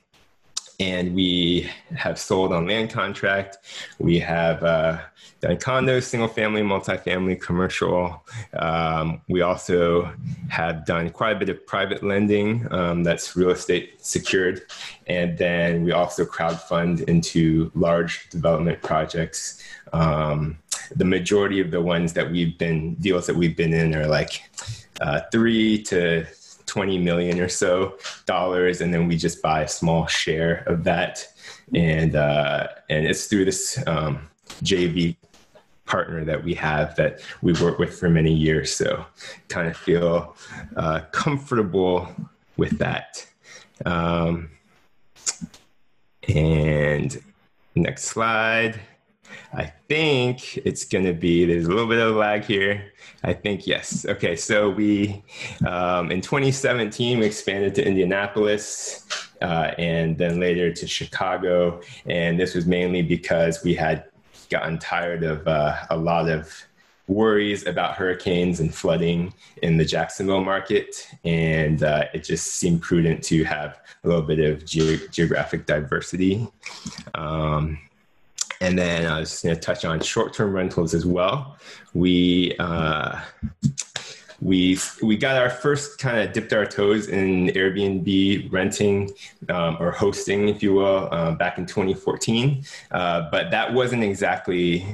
and 0.80 1.14
we 1.14 1.70
have 1.94 2.18
sold 2.18 2.52
on 2.54 2.66
land 2.66 2.90
contract. 2.90 3.59
We 3.98 4.18
have 4.20 4.64
uh, 4.64 4.98
done 5.40 5.59
condos, 5.59 6.04
single 6.04 6.28
family, 6.28 6.62
multifamily, 6.62 7.38
commercial. 7.40 8.24
Um, 8.54 9.20
we 9.28 9.42
also 9.42 10.11
have 10.48 10.87
done 10.87 11.11
quite 11.11 11.37
a 11.37 11.38
bit 11.38 11.50
of 11.50 11.66
private 11.66 12.02
lending 12.02 12.66
um, 12.72 13.04
that's 13.04 13.37
real 13.37 13.50
estate 13.50 14.04
secured. 14.04 14.62
And 15.06 15.37
then 15.37 15.85
we 15.85 15.92
also 15.92 16.24
crowdfund 16.24 17.02
into 17.09 17.70
large 17.74 18.30
development 18.30 18.80
projects. 18.80 19.62
Um, 19.92 20.56
the 20.96 21.05
majority 21.05 21.61
of 21.61 21.70
the 21.70 21.81
ones 21.81 22.12
that 22.14 22.31
we've 22.31 22.57
been, 22.59 22.94
deals 22.96 23.26
that 23.26 23.37
we've 23.37 23.57
been 23.57 23.72
in 23.72 23.94
are 23.94 24.07
like 24.07 24.42
uh, 25.00 25.20
three 25.33 25.83
to 25.85 26.26
20 26.66 26.98
million 26.98 27.40
or 27.40 27.48
so 27.48 27.98
dollars 28.26 28.81
and 28.81 28.94
then 28.94 29.09
we 29.09 29.16
just 29.16 29.42
buy 29.42 29.62
a 29.62 29.68
small 29.68 30.07
share 30.07 30.62
of 30.66 30.85
that. 30.85 31.26
And 31.74 32.14
uh, 32.14 32.68
and 32.88 33.07
it's 33.07 33.26
through 33.26 33.44
this 33.44 33.83
um, 33.87 34.29
jv 34.62 35.16
partner 35.85 36.24
that 36.24 36.44
we 36.44 36.55
have 36.55 36.94
that 36.94 37.20
we've 37.42 37.61
worked 37.61 37.81
with 37.81 37.98
for 37.98 38.09
many 38.09 38.33
years. 38.33 38.72
So 38.72 39.05
kind 39.48 39.68
of 39.68 39.76
feel 39.76 40.37
uh, 40.76 41.00
comfortable 41.11 42.09
with 42.57 42.79
that. 42.79 43.26
Um, 43.85 44.50
and 46.29 47.20
next 47.74 48.05
slide 48.05 48.81
I 49.53 49.73
think 49.88 50.59
it's 50.59 50.85
going 50.85 51.05
to 51.05 51.12
be, 51.12 51.45
there's 51.45 51.66
a 51.66 51.69
little 51.69 51.88
bit 51.88 51.99
of 51.99 52.14
lag 52.14 52.45
here. 52.45 52.93
I 53.23 53.33
think, 53.33 53.66
yes. 53.66 54.07
Okay, 54.07 54.37
so 54.37 54.71
we, 54.71 55.23
um, 55.66 56.11
in 56.11 56.21
2017, 56.21 57.19
we 57.19 57.27
expanded 57.27 57.75
to 57.77 57.87
Indianapolis 57.87 59.07
uh, 59.43 59.73
and 59.79 60.16
then 60.16 60.40
later 60.40 60.73
to 60.73 60.87
Chicago. 60.87 61.81
And 62.07 62.38
this 62.38 62.55
was 62.55 62.66
mainly 62.66 63.03
because 63.03 63.62
we 63.64 63.75
had 63.75 64.05
gotten 64.51 64.79
tired 64.79 65.23
of 65.23 65.47
uh, 65.47 65.77
a 65.90 65.97
lot 65.97 66.29
of 66.29 66.53
worries 67.11 67.66
about 67.66 67.97
hurricanes 67.97 68.61
and 68.61 68.73
flooding 68.73 69.35
in 69.62 69.77
the 69.77 69.85
Jacksonville 69.85 70.45
market. 70.45 71.09
And 71.25 71.83
uh, 71.83 72.05
it 72.14 72.25
just 72.25 72.55
seemed 72.55 72.83
prudent 72.83 73.23
to 73.25 73.45
have 73.45 73.81
a 74.05 74.09
little 74.09 74.23
bit 74.23 74.38
of 74.38 74.64
ge- 74.64 75.11
geographic 75.11 75.66
diversity. 75.66 76.47
Um, 77.14 77.79
and 78.61 78.79
then 78.79 79.07
I 79.07 79.20
was 79.20 79.40
going 79.40 79.55
to 79.55 79.61
touch 79.61 79.85
on 79.85 80.01
short-term 80.01 80.53
rentals 80.53 80.94
as 80.94 81.07
well. 81.07 81.57
We 81.94 82.55
uh, 82.59 83.20
we 84.40 84.79
we 85.03 85.16
got 85.16 85.37
our 85.37 85.51
first 85.51 85.99
kind 85.99 86.18
of 86.18 86.33
dipped 86.33 86.53
our 86.53 86.66
toes 86.66 87.09
in 87.09 87.49
Airbnb 87.49 88.53
renting 88.53 89.11
um, 89.49 89.77
or 89.81 89.90
hosting, 89.90 90.49
if 90.49 90.62
you 90.62 90.75
will, 90.75 91.09
uh, 91.11 91.33
back 91.33 91.59
in 91.59 91.66
2014. 91.66 92.64
Uh, 92.90 93.29
but 93.31 93.51
that 93.51 93.73
wasn't 93.73 94.03
exactly. 94.03 94.87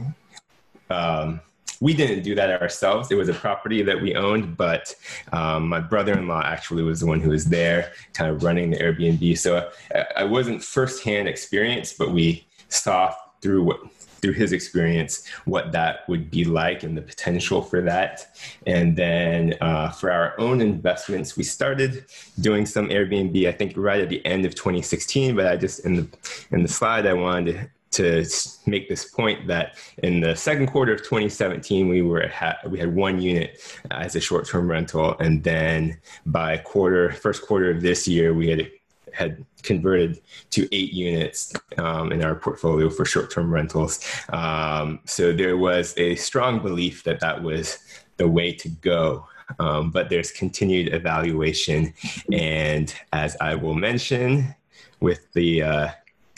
Um, 0.90 1.40
we 1.80 1.92
didn't 1.92 2.22
do 2.22 2.34
that 2.34 2.62
ourselves. 2.62 3.10
It 3.10 3.16
was 3.16 3.28
a 3.28 3.34
property 3.34 3.82
that 3.82 4.00
we 4.00 4.14
owned, 4.14 4.56
but 4.56 4.94
um, 5.32 5.68
my 5.68 5.78
brother-in-law 5.78 6.42
actually 6.42 6.82
was 6.82 7.00
the 7.00 7.06
one 7.06 7.20
who 7.20 7.28
was 7.28 7.44
there, 7.44 7.92
kind 8.14 8.30
of 8.30 8.42
running 8.42 8.70
the 8.70 8.78
Airbnb. 8.78 9.36
So 9.36 9.70
I, 9.94 10.06
I 10.18 10.24
wasn't 10.24 10.64
firsthand 10.64 11.28
experience, 11.28 11.92
but 11.92 12.12
we 12.12 12.46
saw 12.70 13.14
through 13.46 13.62
what 13.62 13.80
through 14.20 14.32
his 14.32 14.52
experience 14.52 15.24
what 15.44 15.70
that 15.70 16.08
would 16.08 16.30
be 16.30 16.44
like 16.44 16.82
and 16.82 16.96
the 16.96 17.02
potential 17.02 17.62
for 17.62 17.80
that. 17.82 18.36
And 18.66 18.96
then 18.96 19.54
uh, 19.60 19.90
for 19.90 20.10
our 20.10 20.34
own 20.40 20.60
investments 20.60 21.36
we 21.36 21.44
started 21.44 22.06
doing 22.40 22.66
some 22.66 22.88
airbnb 22.88 23.36
i 23.46 23.52
think 23.52 23.74
right 23.76 24.00
at 24.00 24.08
the 24.08 24.24
end 24.26 24.44
of 24.44 24.54
2016 24.54 25.36
but 25.36 25.46
i 25.46 25.56
just 25.56 25.84
in 25.86 25.94
the 25.96 26.06
in 26.50 26.62
the 26.62 26.68
slide 26.68 27.06
i 27.06 27.12
wanted 27.12 27.70
to, 27.92 28.26
make 28.66 28.88
this 28.88 29.04
point 29.04 29.46
that 29.46 29.76
in 30.02 30.20
the 30.20 30.34
second 30.34 30.66
quarter 30.66 30.92
of 30.92 30.98
2017 30.98 31.88
we 31.88 32.02
were 32.02 32.26
ha- 32.28 32.58
we 32.68 32.78
had 32.78 32.94
one 32.94 33.20
unit 33.20 33.62
as 33.90 34.16
a 34.16 34.20
short-term 34.20 34.68
rental. 34.68 35.16
And 35.20 35.42
then 35.42 35.98
by 36.26 36.58
quarter 36.58 37.12
first 37.12 37.46
quarter 37.46 37.70
of 37.70 37.80
this 37.80 38.06
year 38.06 38.34
we 38.34 38.48
had 38.50 38.70
had 39.14 39.46
converted 39.66 40.20
to 40.50 40.68
eight 40.74 40.92
units 40.92 41.52
um, 41.76 42.12
in 42.12 42.24
our 42.24 42.34
portfolio 42.34 42.88
for 42.88 43.04
short-term 43.04 43.52
rentals. 43.52 44.00
Um, 44.30 45.00
so 45.04 45.32
there 45.32 45.56
was 45.56 45.92
a 45.98 46.14
strong 46.14 46.60
belief 46.60 47.04
that 47.04 47.20
that 47.20 47.42
was 47.42 47.78
the 48.16 48.28
way 48.28 48.52
to 48.52 48.68
go. 48.68 49.26
Um, 49.58 49.90
but 49.90 50.10
there's 50.10 50.32
continued 50.32 50.92
evaluation, 50.92 51.94
and 52.32 52.92
as 53.12 53.36
I 53.40 53.54
will 53.54 53.74
mention, 53.74 54.54
with 55.00 55.32
the 55.34 55.62
uh, 55.62 55.88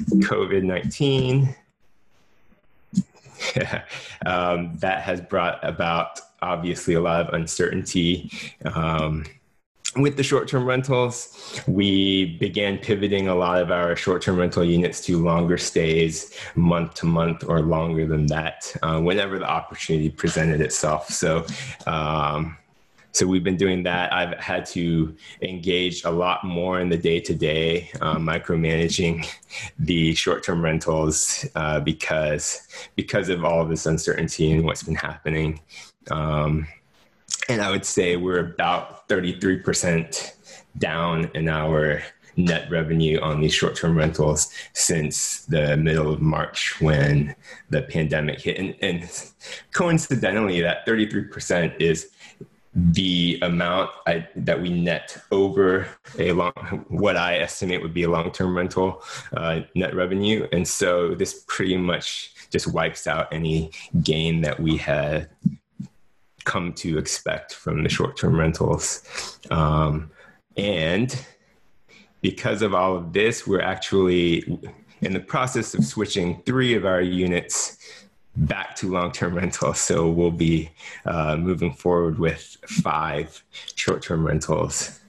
COVID 0.06 0.62
nineteen. 0.64 1.54
Um, 4.26 4.76
that 4.78 5.02
has 5.02 5.20
brought 5.20 5.62
about 5.62 6.18
obviously 6.42 6.94
a 6.94 7.00
lot 7.00 7.26
of 7.26 7.34
uncertainty. 7.34 8.32
Um, 8.64 9.24
with 9.96 10.16
the 10.16 10.22
short-term 10.22 10.64
rentals, 10.64 11.62
we 11.66 12.36
began 12.38 12.78
pivoting 12.78 13.28
a 13.28 13.34
lot 13.34 13.60
of 13.60 13.70
our 13.70 13.96
short-term 13.96 14.36
rental 14.36 14.64
units 14.64 15.00
to 15.06 15.18
longer 15.22 15.56
stays, 15.56 16.38
month 16.54 16.94
to 16.94 17.06
month 17.06 17.44
or 17.48 17.60
longer 17.60 18.06
than 18.06 18.26
that, 18.26 18.74
uh, 18.82 19.00
whenever 19.00 19.38
the 19.38 19.48
opportunity 19.48 20.10
presented 20.10 20.60
itself. 20.60 21.08
So, 21.08 21.46
um, 21.86 22.56
so 23.12 23.26
we've 23.26 23.42
been 23.42 23.56
doing 23.56 23.82
that. 23.84 24.12
I've 24.12 24.38
had 24.38 24.66
to 24.66 25.16
engage 25.40 26.04
a 26.04 26.10
lot 26.10 26.44
more 26.44 26.80
in 26.80 26.90
the 26.90 26.96
day-to-day, 26.96 27.90
uh, 28.00 28.16
micromanaging 28.16 29.26
the 29.78 30.14
short-term 30.14 30.62
rentals 30.62 31.46
uh, 31.54 31.80
because 31.80 32.68
because 32.94 33.30
of 33.30 33.44
all 33.44 33.64
this 33.64 33.86
uncertainty 33.86 34.52
and 34.52 34.64
what's 34.64 34.82
been 34.82 34.94
happening. 34.94 35.60
Um, 36.10 36.68
and 37.48 37.62
I 37.62 37.70
would 37.70 37.84
say 37.84 38.16
we're 38.16 38.40
about 38.40 39.08
33% 39.08 40.32
down 40.76 41.30
in 41.34 41.48
our 41.48 42.02
net 42.36 42.70
revenue 42.70 43.18
on 43.20 43.40
these 43.40 43.52
short 43.52 43.74
term 43.74 43.96
rentals 43.96 44.52
since 44.72 45.44
the 45.46 45.76
middle 45.76 46.12
of 46.12 46.20
March 46.20 46.80
when 46.80 47.34
the 47.70 47.82
pandemic 47.82 48.40
hit. 48.40 48.58
And, 48.58 48.76
and 48.80 49.32
coincidentally, 49.72 50.60
that 50.60 50.86
33% 50.86 51.80
is 51.80 52.10
the 52.74 53.38
amount 53.42 53.90
I, 54.06 54.28
that 54.36 54.60
we 54.60 54.70
net 54.70 55.18
over 55.32 55.88
a 56.18 56.32
long, 56.32 56.84
what 56.88 57.16
I 57.16 57.38
estimate 57.38 57.82
would 57.82 57.94
be 57.94 58.04
a 58.04 58.10
long-term 58.10 58.56
rental 58.56 59.02
uh, 59.36 59.60
net 59.74 59.96
revenue, 59.96 60.46
and 60.52 60.68
so 60.68 61.14
this 61.14 61.44
pretty 61.48 61.76
much 61.76 62.34
just 62.50 62.72
wipes 62.72 63.06
out 63.06 63.32
any 63.32 63.72
gain 64.02 64.42
that 64.42 64.60
we 64.60 64.76
had 64.76 65.28
come 66.48 66.72
to 66.72 66.98
expect 66.98 67.54
from 67.54 67.82
the 67.82 67.88
short-term 67.88 68.36
rentals, 68.36 69.38
um, 69.50 70.10
and 70.56 71.24
because 72.20 72.62
of 72.62 72.74
all 72.74 72.96
of 72.96 73.12
this, 73.12 73.46
we're 73.46 73.60
actually 73.60 74.58
in 75.00 75.12
the 75.12 75.20
process 75.20 75.74
of 75.74 75.84
switching 75.84 76.42
three 76.42 76.74
of 76.74 76.84
our 76.84 77.00
units 77.00 77.78
back 78.36 78.74
to 78.76 78.90
long-term 78.90 79.34
rentals. 79.34 79.80
So 79.80 80.08
we'll 80.08 80.30
be 80.30 80.70
uh, 81.04 81.36
moving 81.36 81.72
forward 81.72 82.18
with 82.18 82.56
five 82.66 83.42
short-term 83.74 84.26
rentals. 84.26 85.00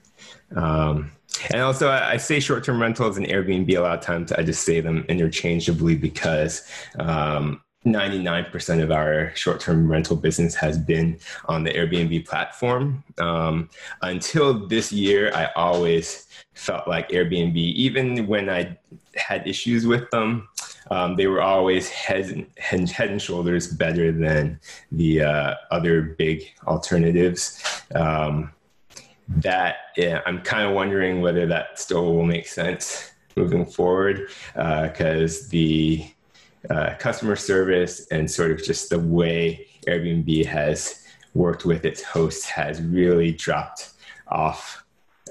Um, 0.56 1.12
and 1.52 1.62
also, 1.62 1.90
I, 1.90 2.12
I, 2.12 2.18
say 2.18 2.40
short-term 2.40 2.82
rentals 2.82 3.18
and 3.18 3.26
Airbnb 3.28 3.70
a 3.78 3.82
lot 3.82 3.98
of 3.98 4.04
times. 4.04 4.32
I 4.32 4.42
just 4.42 4.64
say 4.64 4.82
them 4.82 5.06
interchangeably 5.08 5.96
because 5.96 6.68
um, 6.98 7.62
99% 7.86 8.84
of 8.84 8.92
our 8.92 9.34
short-term 9.36 9.90
rental 9.90 10.18
business 10.18 10.54
has 10.56 10.78
been 10.78 11.18
on 11.46 11.64
the 11.64 11.72
Airbnb 11.72 12.28
platform. 12.28 13.04
Um, 13.18 13.70
until 14.02 14.68
this 14.68 14.92
year, 14.92 15.32
I 15.34 15.50
always 15.56 16.28
felt 16.54 16.88
like 16.88 17.10
Airbnb, 17.10 17.56
even 17.56 18.28
when 18.28 18.50
I 18.50 18.78
had 19.16 19.48
issues 19.48 19.88
with 19.88 20.10
them, 20.12 20.50
um, 20.92 21.16
they 21.16 21.28
were 21.28 21.42
always 21.42 21.90
head 21.90 22.48
and, 22.58 22.90
head 22.90 23.10
and 23.10 23.22
shoulders 23.22 23.68
better 23.68 24.12
than 24.12 24.60
the 24.92 25.22
uh, 25.22 25.54
other 25.72 26.02
big 26.02 26.44
alternatives. 26.68 27.64
Um, 27.96 28.52
that 29.28 29.76
yeah, 29.96 30.22
I'm 30.26 30.42
kind 30.42 30.68
of 30.68 30.74
wondering 30.74 31.22
whether 31.22 31.46
that 31.46 31.80
still 31.80 32.16
will 32.16 32.26
make 32.26 32.48
sense 32.48 33.12
moving 33.36 33.66
forward 33.66 34.30
because 34.56 35.46
uh, 35.46 35.48
the 35.52 36.12
uh, 36.70 36.96
customer 37.00 37.36
service 37.36 38.08
and 38.12 38.30
sort 38.30 38.52
of 38.52 38.64
just 38.64 38.90
the 38.90 39.00
way 39.00 39.68
Airbnb 39.88 40.46
has 40.46 41.06
worked 41.34 41.66
with 41.66 41.86
its 41.86 42.04
hosts 42.04 42.46
has 42.46 42.82
really 42.82 43.32
dropped 43.32 43.92
off 44.28 44.84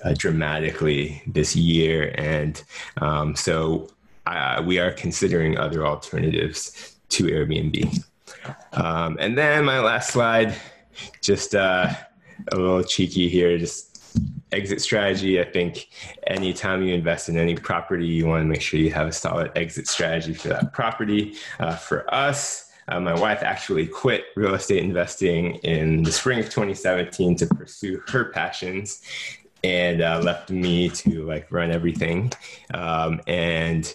uh, 0.04 0.14
dramatically 0.16 1.22
this 1.26 1.54
year. 1.54 2.14
And 2.16 2.62
um, 3.00 3.36
so 3.36 3.88
uh, 4.26 4.62
we 4.64 4.78
are 4.78 4.92
considering 4.92 5.58
other 5.58 5.86
alternatives 5.86 6.96
to 7.10 7.24
Airbnb. 7.24 8.04
Um, 8.72 9.16
and 9.20 9.36
then 9.36 9.64
my 9.64 9.80
last 9.80 10.10
slide, 10.10 10.54
just 11.22 11.54
uh, 11.54 11.92
a 12.52 12.56
little 12.56 12.82
cheeky 12.82 13.28
here, 13.28 13.58
just 13.58 13.87
exit 14.52 14.80
strategy. 14.80 15.40
I 15.40 15.44
think 15.44 15.90
anytime 16.26 16.82
you 16.82 16.94
invest 16.94 17.28
in 17.28 17.36
any 17.36 17.54
property, 17.54 18.06
you 18.06 18.26
want 18.26 18.42
to 18.42 18.46
make 18.46 18.62
sure 18.62 18.80
you 18.80 18.92
have 18.92 19.08
a 19.08 19.12
solid 19.12 19.52
exit 19.56 19.86
strategy 19.86 20.34
for 20.34 20.48
that 20.48 20.72
property. 20.72 21.34
Uh, 21.60 21.76
for 21.76 22.12
us, 22.12 22.70
uh, 22.88 22.98
my 22.98 23.14
wife 23.18 23.42
actually 23.42 23.86
quit 23.86 24.24
real 24.34 24.54
estate 24.54 24.82
investing 24.82 25.56
in 25.56 26.02
the 26.02 26.12
spring 26.12 26.38
of 26.38 26.46
2017 26.46 27.36
to 27.36 27.46
pursue 27.46 28.02
her 28.08 28.26
passions 28.26 29.02
and 29.62 30.00
uh, 30.00 30.20
left 30.20 30.50
me 30.50 30.88
to 30.88 31.24
like 31.24 31.50
run 31.50 31.70
everything. 31.70 32.32
Um, 32.72 33.20
and 33.26 33.94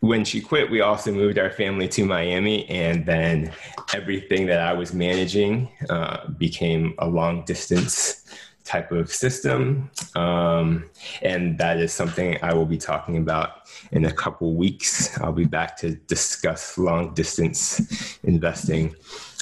when 0.00 0.24
she 0.24 0.40
quit, 0.40 0.70
we 0.70 0.80
also 0.80 1.12
moved 1.12 1.38
our 1.38 1.50
family 1.50 1.88
to 1.88 2.04
Miami, 2.04 2.68
and 2.68 3.06
then 3.06 3.52
everything 3.94 4.46
that 4.46 4.60
I 4.60 4.74
was 4.74 4.92
managing 4.92 5.70
uh, 5.88 6.28
became 6.28 6.94
a 6.98 7.06
long 7.06 7.44
distance 7.46 8.24
type 8.64 8.90
of 8.92 9.12
system. 9.12 9.90
Um, 10.14 10.90
and 11.22 11.58
that 11.58 11.78
is 11.78 11.92
something 11.92 12.38
I 12.42 12.54
will 12.54 12.66
be 12.66 12.78
talking 12.78 13.18
about 13.18 13.68
in 13.92 14.06
a 14.06 14.12
couple 14.12 14.54
weeks. 14.54 15.18
I'll 15.20 15.32
be 15.32 15.44
back 15.44 15.76
to 15.78 15.94
discuss 15.94 16.78
long 16.78 17.14
distance 17.14 18.18
investing. 18.24 18.94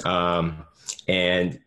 Um, 0.05 0.65
and 1.09 1.61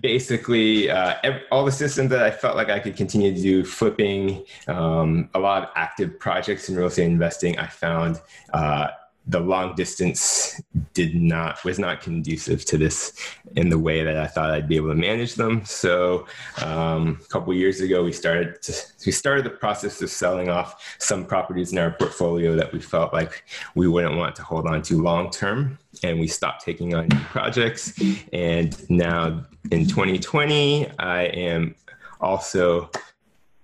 basically 0.00 0.90
uh, 0.90 1.14
every, 1.22 1.40
all 1.50 1.64
the 1.64 1.72
systems 1.72 2.10
that 2.10 2.22
I 2.22 2.30
felt 2.30 2.56
like 2.56 2.68
I 2.68 2.78
could 2.80 2.96
continue 2.96 3.34
to 3.34 3.40
do, 3.40 3.64
flipping, 3.64 4.44
um, 4.66 5.30
a 5.34 5.38
lot 5.38 5.62
of 5.62 5.68
active 5.76 6.18
projects 6.18 6.68
in 6.68 6.76
real 6.76 6.88
estate 6.88 7.06
investing, 7.06 7.58
I 7.58 7.66
found 7.66 8.20
uh, 8.52 8.88
the 9.28 9.38
long 9.38 9.74
distance 9.74 10.60
did 10.94 11.14
not 11.14 11.62
was 11.62 11.78
not 11.78 12.00
conducive 12.00 12.64
to 12.64 12.78
this 12.78 13.12
in 13.56 13.68
the 13.68 13.78
way 13.78 14.02
that 14.02 14.16
I 14.16 14.26
thought 14.26 14.50
I'd 14.50 14.68
be 14.68 14.76
able 14.76 14.88
to 14.88 14.94
manage 14.94 15.34
them. 15.34 15.64
So 15.66 16.26
um, 16.64 17.20
a 17.22 17.28
couple 17.28 17.52
years 17.52 17.80
ago, 17.80 18.02
we 18.02 18.12
started 18.12 18.60
to, 18.62 18.72
we 19.04 19.12
started 19.12 19.44
the 19.44 19.50
process 19.50 20.00
of 20.00 20.10
selling 20.10 20.48
off 20.48 20.82
some 20.98 21.26
properties 21.26 21.72
in 21.72 21.78
our 21.78 21.90
portfolio 21.90 22.56
that 22.56 22.72
we 22.72 22.80
felt 22.80 23.12
like 23.12 23.44
we 23.74 23.86
wouldn't 23.86 24.16
want 24.16 24.34
to 24.36 24.42
hold 24.42 24.66
on 24.66 24.80
to 24.82 25.00
long 25.00 25.30
term, 25.30 25.78
and 26.02 26.18
we 26.18 26.26
stopped 26.26 26.64
taking 26.64 26.94
on 26.94 27.08
new 27.08 27.20
projects. 27.20 27.92
And 28.32 28.90
now 28.90 29.44
in 29.70 29.86
2020, 29.86 30.90
I 30.98 31.24
am 31.24 31.74
also 32.20 32.90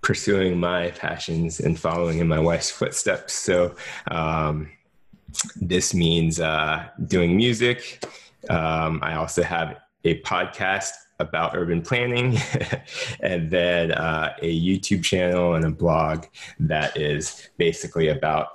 pursuing 0.02 0.60
my 0.60 0.90
passions 0.90 1.60
and 1.60 1.80
following 1.80 2.18
in 2.18 2.28
my 2.28 2.38
wife's 2.38 2.70
footsteps. 2.70 3.32
So. 3.32 3.74
Um, 4.10 4.68
this 5.56 5.94
means 5.94 6.40
uh, 6.40 6.88
doing 7.06 7.36
music. 7.36 8.04
Um, 8.50 9.00
I 9.02 9.14
also 9.14 9.42
have 9.42 9.76
a 10.04 10.20
podcast 10.20 10.90
about 11.20 11.56
urban 11.56 11.80
planning, 11.80 12.36
and 13.20 13.50
then 13.50 13.92
uh, 13.92 14.34
a 14.42 14.60
YouTube 14.60 15.02
channel 15.02 15.54
and 15.54 15.64
a 15.64 15.70
blog 15.70 16.26
that 16.58 16.96
is 16.96 17.48
basically 17.56 18.08
about 18.08 18.48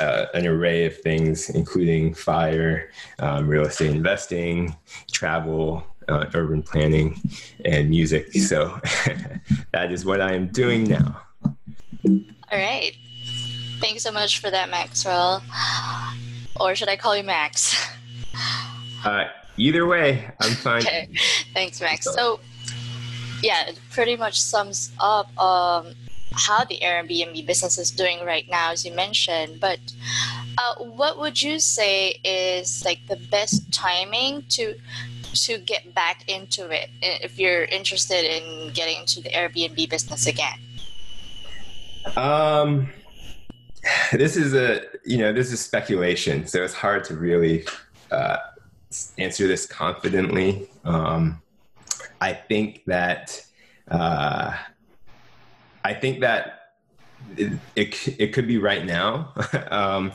uh, 0.00 0.26
an 0.34 0.46
array 0.46 0.86
of 0.86 0.96
things, 0.98 1.50
including 1.50 2.14
fire, 2.14 2.90
um, 3.18 3.46
real 3.46 3.64
estate 3.64 3.90
investing, 3.90 4.74
travel, 5.12 5.84
uh, 6.08 6.26
urban 6.34 6.62
planning, 6.62 7.20
and 7.64 7.90
music. 7.90 8.32
So 8.32 8.80
that 9.72 9.92
is 9.92 10.04
what 10.04 10.20
I 10.20 10.32
am 10.32 10.48
doing 10.48 10.84
now. 10.84 11.20
All 12.04 12.58
right. 12.58 12.94
Thanks 13.84 14.02
so 14.02 14.12
much 14.12 14.38
for 14.38 14.50
that, 14.50 14.70
Maxwell. 14.70 15.42
Or 16.58 16.74
should 16.74 16.88
I 16.88 16.96
call 16.96 17.14
you 17.18 17.22
Max? 17.22 17.76
Uh, 19.04 19.24
either 19.58 19.86
way, 19.86 20.26
I'm 20.40 20.52
fine. 20.52 20.80
okay. 20.80 21.10
Thanks, 21.52 21.82
Max. 21.82 22.06
So, 22.10 22.40
yeah, 23.42 23.66
it 23.68 23.78
pretty 23.90 24.16
much 24.16 24.40
sums 24.40 24.90
up 24.98 25.26
um, 25.38 25.92
how 26.32 26.64
the 26.64 26.78
Airbnb 26.82 27.46
business 27.46 27.76
is 27.76 27.90
doing 27.90 28.24
right 28.24 28.48
now, 28.48 28.72
as 28.72 28.86
you 28.86 28.94
mentioned. 28.94 29.60
But 29.60 29.80
uh, 30.56 30.82
what 30.82 31.18
would 31.18 31.42
you 31.42 31.60
say 31.60 32.18
is 32.24 32.86
like 32.86 33.00
the 33.06 33.16
best 33.16 33.70
timing 33.70 34.44
to 34.56 34.74
to 35.34 35.58
get 35.58 35.92
back 35.92 36.26
into 36.26 36.70
it 36.70 36.88
if 37.02 37.38
you're 37.38 37.64
interested 37.64 38.24
in 38.24 38.72
getting 38.72 39.00
into 39.00 39.20
the 39.20 39.28
Airbnb 39.28 39.90
business 39.90 40.26
again? 40.26 40.58
Um 42.16 42.88
this 44.12 44.36
is 44.36 44.54
a 44.54 44.82
you 45.04 45.18
know 45.18 45.32
this 45.32 45.52
is 45.52 45.60
speculation, 45.60 46.46
so 46.46 46.62
it's 46.62 46.74
hard 46.74 47.04
to 47.04 47.14
really 47.14 47.66
uh, 48.10 48.38
answer 49.18 49.46
this 49.46 49.66
confidently. 49.66 50.68
Um, 50.84 51.42
I 52.20 52.32
think 52.32 52.84
that 52.86 53.44
uh, 53.88 54.56
I 55.84 55.94
think 55.94 56.20
that 56.20 56.60
it, 57.36 57.52
it, 57.76 58.20
it 58.20 58.32
could 58.32 58.46
be 58.46 58.58
right 58.58 58.84
now. 58.84 59.32
um, 59.70 60.12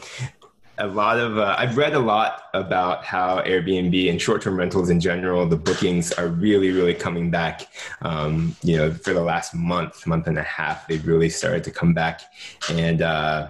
a 0.80 0.88
lot 0.88 1.20
of 1.20 1.38
uh, 1.38 1.56
I've 1.58 1.78
read 1.78 1.94
a 1.94 2.00
lot 2.00 2.44
about 2.54 3.04
how 3.04 3.42
Airbnb 3.42 4.10
and 4.10 4.22
short-term 4.22 4.56
rentals 4.56 4.90
in 4.90 5.02
general, 5.02 5.46
the 5.46 5.58
bookings 5.58 6.14
are 6.14 6.30
really, 6.30 6.72
really 6.72 6.94
coming 6.94 7.30
back. 7.30 7.68
Um, 8.02 8.56
you 8.64 8.78
know, 8.78 8.92
for 8.92 9.14
the 9.14 9.22
last 9.22 9.54
month, 9.54 10.08
month 10.08 10.28
and 10.28 10.38
a 10.38 10.44
half, 10.44 10.88
they've 10.88 11.06
really 11.06 11.30
started 11.30 11.66
to 11.66 11.72
come 11.72 11.94
back, 11.94 12.22
and 12.70 13.02
uh, 13.02 13.50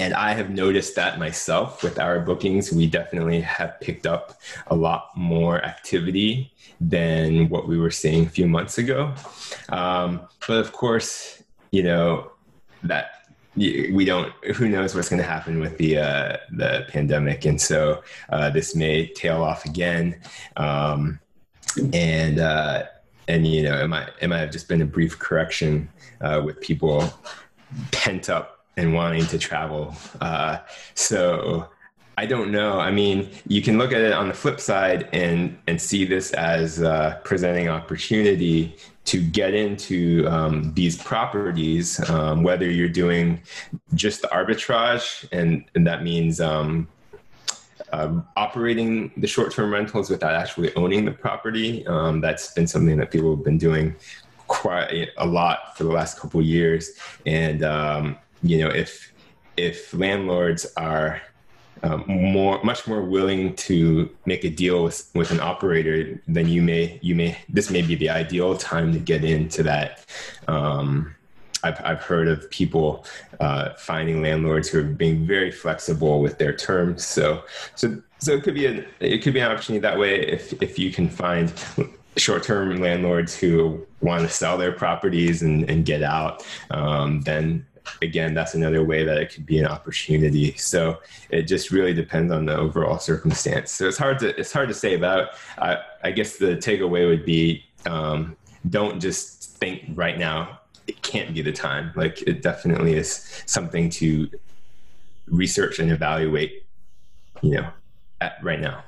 and 0.00 0.14
I 0.14 0.32
have 0.32 0.50
noticed 0.50 0.96
that 0.96 1.18
myself 1.18 1.82
with 1.82 1.98
our 1.98 2.20
bookings. 2.20 2.72
We 2.72 2.86
definitely 2.86 3.40
have 3.40 3.80
picked 3.80 4.06
up 4.06 4.40
a 4.66 4.74
lot 4.74 5.10
more 5.16 5.64
activity 5.64 6.52
than 6.80 7.48
what 7.48 7.68
we 7.68 7.78
were 7.78 7.90
seeing 7.90 8.26
a 8.26 8.28
few 8.28 8.46
months 8.48 8.78
ago. 8.78 9.14
Um, 9.68 10.22
but 10.46 10.58
of 10.58 10.72
course, 10.72 11.42
you 11.70 11.82
know, 11.82 12.32
that 12.82 13.24
we 13.56 14.04
don't 14.04 14.32
who 14.56 14.68
knows 14.68 14.94
what's 14.94 15.08
going 15.08 15.22
to 15.22 15.28
happen 15.28 15.60
with 15.60 15.78
the 15.78 15.98
uh, 15.98 16.36
the 16.50 16.86
pandemic 16.88 17.44
and 17.44 17.60
so 17.60 18.02
uh, 18.30 18.50
this 18.50 18.74
may 18.74 19.06
tail 19.06 19.42
off 19.42 19.64
again 19.64 20.20
um, 20.56 21.20
and 21.92 22.40
uh, 22.40 22.82
and 23.28 23.46
you 23.46 23.62
know 23.62 23.82
it 23.82 23.86
might 23.86 24.10
it 24.20 24.28
might 24.28 24.38
have 24.38 24.50
just 24.50 24.68
been 24.68 24.82
a 24.82 24.86
brief 24.86 25.18
correction 25.18 25.88
uh, 26.20 26.42
with 26.44 26.60
people 26.60 27.12
pent 27.92 28.28
up 28.28 28.53
and 28.76 28.94
wanting 28.94 29.26
to 29.26 29.38
travel. 29.38 29.94
Uh, 30.20 30.58
so 30.94 31.68
I 32.16 32.26
don't 32.26 32.52
know. 32.52 32.78
I 32.78 32.90
mean, 32.90 33.30
you 33.46 33.60
can 33.60 33.76
look 33.76 33.92
at 33.92 34.00
it 34.00 34.12
on 34.12 34.28
the 34.28 34.34
flip 34.34 34.60
side 34.60 35.08
and 35.12 35.58
and 35.66 35.80
see 35.80 36.04
this 36.04 36.32
as 36.32 36.82
uh, 36.82 37.20
presenting 37.24 37.68
opportunity 37.68 38.76
to 39.04 39.20
get 39.20 39.52
into 39.52 40.26
um, 40.28 40.72
these 40.74 40.96
properties, 40.96 42.08
um, 42.08 42.42
whether 42.42 42.70
you're 42.70 42.88
doing 42.88 43.40
just 43.94 44.22
the 44.22 44.28
arbitrage, 44.28 45.28
and, 45.30 45.64
and 45.74 45.86
that 45.86 46.02
means 46.02 46.40
um, 46.40 46.88
uh, 47.92 48.20
operating 48.36 49.12
the 49.18 49.26
short-term 49.26 49.70
rentals 49.70 50.08
without 50.08 50.34
actually 50.34 50.74
owning 50.74 51.04
the 51.04 51.10
property. 51.10 51.86
Um, 51.86 52.22
that's 52.22 52.52
been 52.54 52.66
something 52.66 52.96
that 52.96 53.10
people 53.10 53.36
have 53.36 53.44
been 53.44 53.58
doing 53.58 53.94
quite 54.46 55.10
a 55.18 55.26
lot 55.26 55.76
for 55.76 55.84
the 55.84 55.90
last 55.92 56.18
couple 56.18 56.40
years, 56.40 56.92
and 57.26 57.62
um, 57.62 58.16
you 58.44 58.58
know, 58.58 58.68
if 58.68 59.12
if 59.56 59.94
landlords 59.94 60.66
are 60.76 61.22
um, 61.82 62.04
more 62.06 62.62
much 62.62 62.86
more 62.86 63.02
willing 63.02 63.54
to 63.56 64.10
make 64.26 64.44
a 64.44 64.50
deal 64.50 64.84
with, 64.84 65.10
with 65.14 65.30
an 65.30 65.40
operator 65.40 66.20
then 66.26 66.48
you 66.48 66.62
may 66.62 66.98
you 67.02 67.14
may 67.14 67.36
this 67.48 67.70
may 67.70 67.82
be 67.82 67.94
the 67.94 68.08
ideal 68.08 68.56
time 68.56 68.92
to 68.92 68.98
get 68.98 69.24
into 69.24 69.62
that. 69.64 70.04
Um, 70.48 71.14
I've, 71.62 71.80
I've 71.82 72.02
heard 72.02 72.28
of 72.28 72.48
people 72.50 73.06
uh, 73.40 73.70
finding 73.74 74.20
landlords 74.20 74.68
who 74.68 74.80
are 74.80 74.82
being 74.82 75.26
very 75.26 75.50
flexible 75.50 76.20
with 76.20 76.38
their 76.38 76.54
terms. 76.54 77.04
So 77.04 77.44
so 77.74 78.02
so 78.18 78.32
it 78.32 78.42
could 78.42 78.54
be 78.54 78.66
an 78.66 78.86
it 79.00 79.22
could 79.22 79.34
be 79.34 79.40
an 79.40 79.50
opportunity 79.50 79.80
that 79.80 79.98
way 79.98 80.20
if 80.20 80.52
if 80.62 80.78
you 80.78 80.92
can 80.92 81.08
find 81.08 81.52
short-term 82.16 82.76
landlords 82.76 83.36
who 83.36 83.84
want 84.00 84.22
to 84.22 84.28
sell 84.28 84.56
their 84.56 84.70
properties 84.70 85.42
and, 85.42 85.68
and 85.68 85.84
get 85.84 86.02
out 86.02 86.46
um, 86.70 87.20
then 87.22 87.66
again, 88.02 88.34
that's 88.34 88.54
another 88.54 88.84
way 88.84 89.04
that 89.04 89.18
it 89.18 89.32
could 89.32 89.46
be 89.46 89.58
an 89.58 89.66
opportunity. 89.66 90.56
So 90.56 91.00
it 91.30 91.42
just 91.42 91.70
really 91.70 91.94
depends 91.94 92.32
on 92.32 92.46
the 92.46 92.56
overall 92.56 92.98
circumstance. 92.98 93.70
So 93.70 93.88
it's 93.88 93.98
hard 93.98 94.18
to 94.20 94.38
it's 94.38 94.52
hard 94.52 94.68
to 94.68 94.74
say 94.74 94.94
about. 94.94 95.30
I, 95.58 95.78
I 96.02 96.10
guess 96.10 96.36
the 96.36 96.56
takeaway 96.56 97.08
would 97.08 97.24
be 97.24 97.64
um, 97.86 98.36
don't 98.70 99.00
just 99.00 99.58
think 99.58 99.82
right 99.94 100.18
now. 100.18 100.60
It 100.86 101.00
can't 101.02 101.32
be 101.34 101.40
the 101.40 101.52
time. 101.52 101.92
Like 101.96 102.22
it 102.22 102.42
definitely 102.42 102.94
is 102.94 103.42
something 103.46 103.88
to 103.90 104.30
research 105.26 105.78
and 105.78 105.90
evaluate. 105.90 106.64
You 107.42 107.56
know, 107.56 107.70
at 108.20 108.42
right 108.42 108.60
now. 108.60 108.84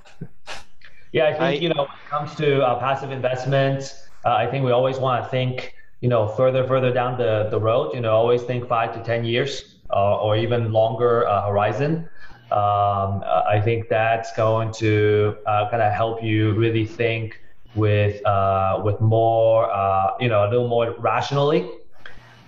Yeah, 1.13 1.27
I 1.27 1.33
think 1.33 1.43
I, 1.43 1.51
you 1.53 1.69
know 1.69 1.83
when 1.83 1.87
it 1.87 2.11
comes 2.11 2.35
to 2.37 2.63
uh, 2.63 2.79
passive 2.79 3.11
investments, 3.11 4.09
uh, 4.25 4.35
I 4.35 4.47
think 4.47 4.65
we 4.65 4.73
always 4.73 4.99
want 4.99 5.25
to 5.25 5.31
think 5.31 5.76
you 6.01 6.09
know, 6.09 6.29
further, 6.29 6.67
further 6.67 6.93
down 6.93 7.19
the, 7.19 7.49
the 7.51 7.59
road, 7.59 7.95
you 7.95 8.01
know, 8.01 8.15
always 8.15 8.43
think 8.43 8.69
five 8.69 8.93
to 8.95 9.03
10 9.03 9.25
years 9.25 9.77
uh, 9.91 10.17
or 10.17 10.37
even 10.37 10.73
longer 10.73 11.27
uh, 11.27 11.47
horizon. 11.47 12.09
Um, 12.51 13.25
I 13.27 13.61
think 13.65 13.89
that's 13.89 14.33
going 14.37 14.73
to 14.75 15.37
uh, 15.47 15.69
kind 15.69 15.83
of 15.83 15.93
help 15.93 16.23
you 16.23 16.53
really 16.53 16.87
think 16.87 17.41
with 17.75 18.25
uh, 18.25 18.81
with 18.85 19.01
more, 19.01 19.73
uh, 19.73 20.13
you 20.21 20.29
know, 20.29 20.47
a 20.47 20.49
little 20.49 20.69
more 20.69 20.95
rationally. 20.99 21.69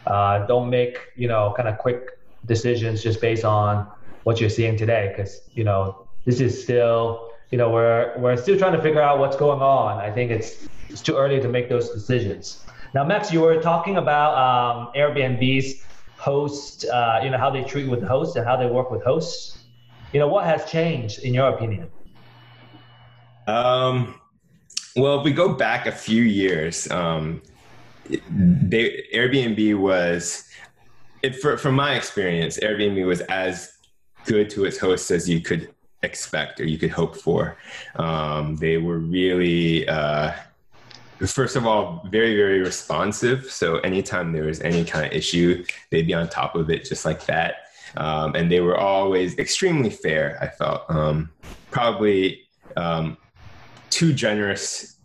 Uh, 0.06 0.46
don't 0.46 0.70
make, 0.70 0.98
you 1.16 1.26
know, 1.26 1.52
kind 1.56 1.68
of 1.68 1.78
quick 1.78 2.18
decisions 2.46 3.02
just 3.02 3.20
based 3.20 3.44
on 3.44 3.86
what 4.22 4.40
you're 4.40 4.50
seeing 4.50 4.76
today, 4.76 5.12
because 5.14 5.40
you 5.52 5.64
know 5.64 6.06
this 6.24 6.40
is 6.40 6.62
still, 6.62 7.30
you 7.50 7.58
know, 7.58 7.68
we're 7.70 8.14
we're 8.18 8.36
still 8.36 8.56
trying 8.56 8.76
to 8.76 8.82
figure 8.82 9.02
out 9.02 9.18
what's 9.18 9.36
going 9.36 9.60
on. 9.60 9.98
I 9.98 10.10
think 10.10 10.30
it's 10.30 10.68
it's 10.88 11.02
too 11.02 11.16
early 11.16 11.40
to 11.40 11.48
make 11.48 11.68
those 11.68 11.90
decisions. 11.90 12.64
Now, 12.94 13.04
Max, 13.04 13.32
you 13.32 13.40
were 13.40 13.60
talking 13.60 13.96
about 13.96 14.34
um, 14.36 14.92
Airbnb's 14.96 15.82
host, 16.16 16.86
uh, 16.86 17.20
you 17.22 17.30
know, 17.30 17.38
how 17.38 17.50
they 17.50 17.62
treat 17.62 17.88
with 17.88 18.02
hosts 18.02 18.36
and 18.36 18.46
how 18.46 18.56
they 18.56 18.66
work 18.66 18.90
with 18.90 19.02
hosts. 19.02 19.58
You 20.12 20.20
know, 20.20 20.28
what 20.28 20.44
has 20.44 20.64
changed 20.70 21.20
in 21.20 21.34
your 21.34 21.50
opinion? 21.50 21.88
Um, 23.46 24.20
well, 24.96 25.18
if 25.18 25.24
we 25.24 25.32
go 25.32 25.54
back 25.54 25.86
a 25.86 25.92
few 25.92 26.22
years, 26.22 26.90
um, 26.90 27.42
they, 28.08 29.04
Airbnb 29.14 29.78
was, 29.78 30.44
it, 31.22 31.36
for, 31.36 31.56
from 31.58 31.74
my 31.74 31.94
experience, 31.94 32.58
Airbnb 32.58 33.06
was 33.06 33.20
as 33.22 33.72
good 34.24 34.48
to 34.50 34.64
its 34.64 34.78
hosts 34.78 35.10
as 35.10 35.28
you 35.28 35.40
could 35.40 35.72
expect 36.02 36.58
or 36.60 36.64
you 36.64 36.78
could 36.78 36.90
hope 36.90 37.16
for. 37.16 37.58
Um, 37.96 38.56
they 38.56 38.78
were 38.78 38.98
really, 38.98 39.86
uh, 39.88 40.32
first 41.26 41.56
of 41.56 41.66
all 41.66 42.06
very 42.10 42.36
very 42.36 42.60
responsive 42.60 43.50
so 43.50 43.78
anytime 43.78 44.32
there 44.32 44.44
was 44.44 44.60
any 44.60 44.84
kind 44.84 45.06
of 45.06 45.12
issue 45.12 45.64
they'd 45.90 46.06
be 46.06 46.14
on 46.14 46.28
top 46.28 46.54
of 46.54 46.70
it 46.70 46.84
just 46.84 47.04
like 47.04 47.24
that 47.26 47.56
um, 47.96 48.34
and 48.34 48.50
they 48.52 48.60
were 48.60 48.76
always 48.76 49.36
extremely 49.38 49.90
fair 49.90 50.38
i 50.40 50.46
felt 50.46 50.82
um, 50.88 51.30
probably 51.70 52.42
um, 52.76 53.16
too 53.90 54.12
generous 54.12 54.96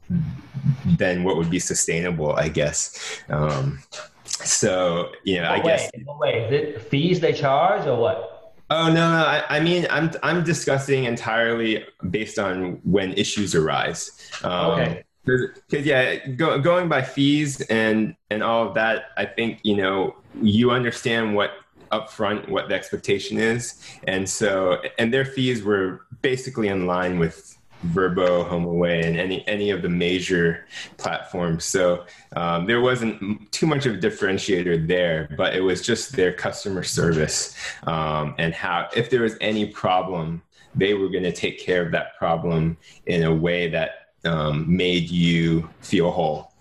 than 0.97 1.24
what 1.24 1.36
would 1.38 1.49
be 1.49 1.59
sustainable 1.59 2.34
i 2.34 2.47
guess 2.47 3.22
um, 3.30 3.80
so 4.26 5.11
you 5.24 5.41
know 5.41 5.47
i 5.47 5.57
wait, 5.57 5.64
guess 5.64 5.89
wait 6.20 6.36
is 6.43 6.51
it 6.51 6.82
fees 6.82 7.20
they 7.20 7.34
charge 7.34 7.88
or 7.88 7.99
what 7.99 8.30
Oh 8.70 8.88
no, 8.88 9.11
no. 9.11 9.24
I, 9.24 9.57
I, 9.57 9.59
mean, 9.59 9.86
I'm 9.91 10.09
I'm 10.24 10.43
discussing 10.43 11.03
entirely 11.03 11.86
based 12.09 12.39
on 12.39 12.80
when 12.84 13.14
issues 13.14 13.53
arise. 13.53 14.09
Um, 14.43 14.72
okay. 14.72 15.03
Because 15.26 15.86
yeah, 15.86 16.26
go, 16.28 16.59
going 16.59 16.89
by 16.89 17.01
fees 17.01 17.61
and 17.61 18.15
and 18.30 18.43
all 18.43 18.67
of 18.67 18.74
that, 18.76 19.05
I 19.17 19.26
think 19.26 19.59
you 19.63 19.78
know 19.78 20.15
you 20.41 20.71
understand 20.71 21.36
what 21.36 21.51
upfront 21.91 22.49
what 22.49 22.67
the 22.69 22.76
expectation 22.76 23.38
is, 23.38 23.82
and 24.05 24.30
so 24.30 24.82
and 24.97 25.13
their 25.13 25.26
fees 25.26 25.63
were 25.63 26.01
basically 26.21 26.67
in 26.67 26.88
line 26.88 27.19
with 27.19 27.57
Vrbo, 27.88 28.47
HomeAway, 28.47 29.05
and 29.05 29.17
any 29.17 29.47
any 29.47 29.69
of 29.69 29.82
the 29.82 29.89
major 29.89 30.65
platforms. 30.97 31.65
So 31.65 32.05
um, 32.36 32.65
there 32.65 32.82
wasn't 32.82 33.51
too 33.51 33.67
much 33.67 33.86
of 33.86 33.95
a 33.95 33.97
differentiator 33.97 34.88
there, 34.88 35.30
but 35.38 35.55
it 35.55 35.61
was 35.61 35.82
just 35.82 36.15
their 36.15 36.34
customer 36.34 36.84
service 36.84 37.55
um, 37.84 38.36
and 38.38 38.53
how 38.53 38.89
if 38.95 39.09
there 39.09 39.21
was 39.21 39.36
any 39.41 39.65
problem, 39.65 40.41
they 40.76 40.93
were 40.93 41.09
going 41.09 41.24
to 41.24 41.32
take 41.32 41.59
care 41.59 41.86
of 41.86 41.91
that 41.91 42.17
problem 42.17 42.78
in 43.05 43.24
a 43.24 43.34
way 43.34 43.69
that 43.69 44.03
um, 44.26 44.65
made 44.76 45.09
you 45.09 45.69
feel 45.82 46.11
whole. 46.11 46.53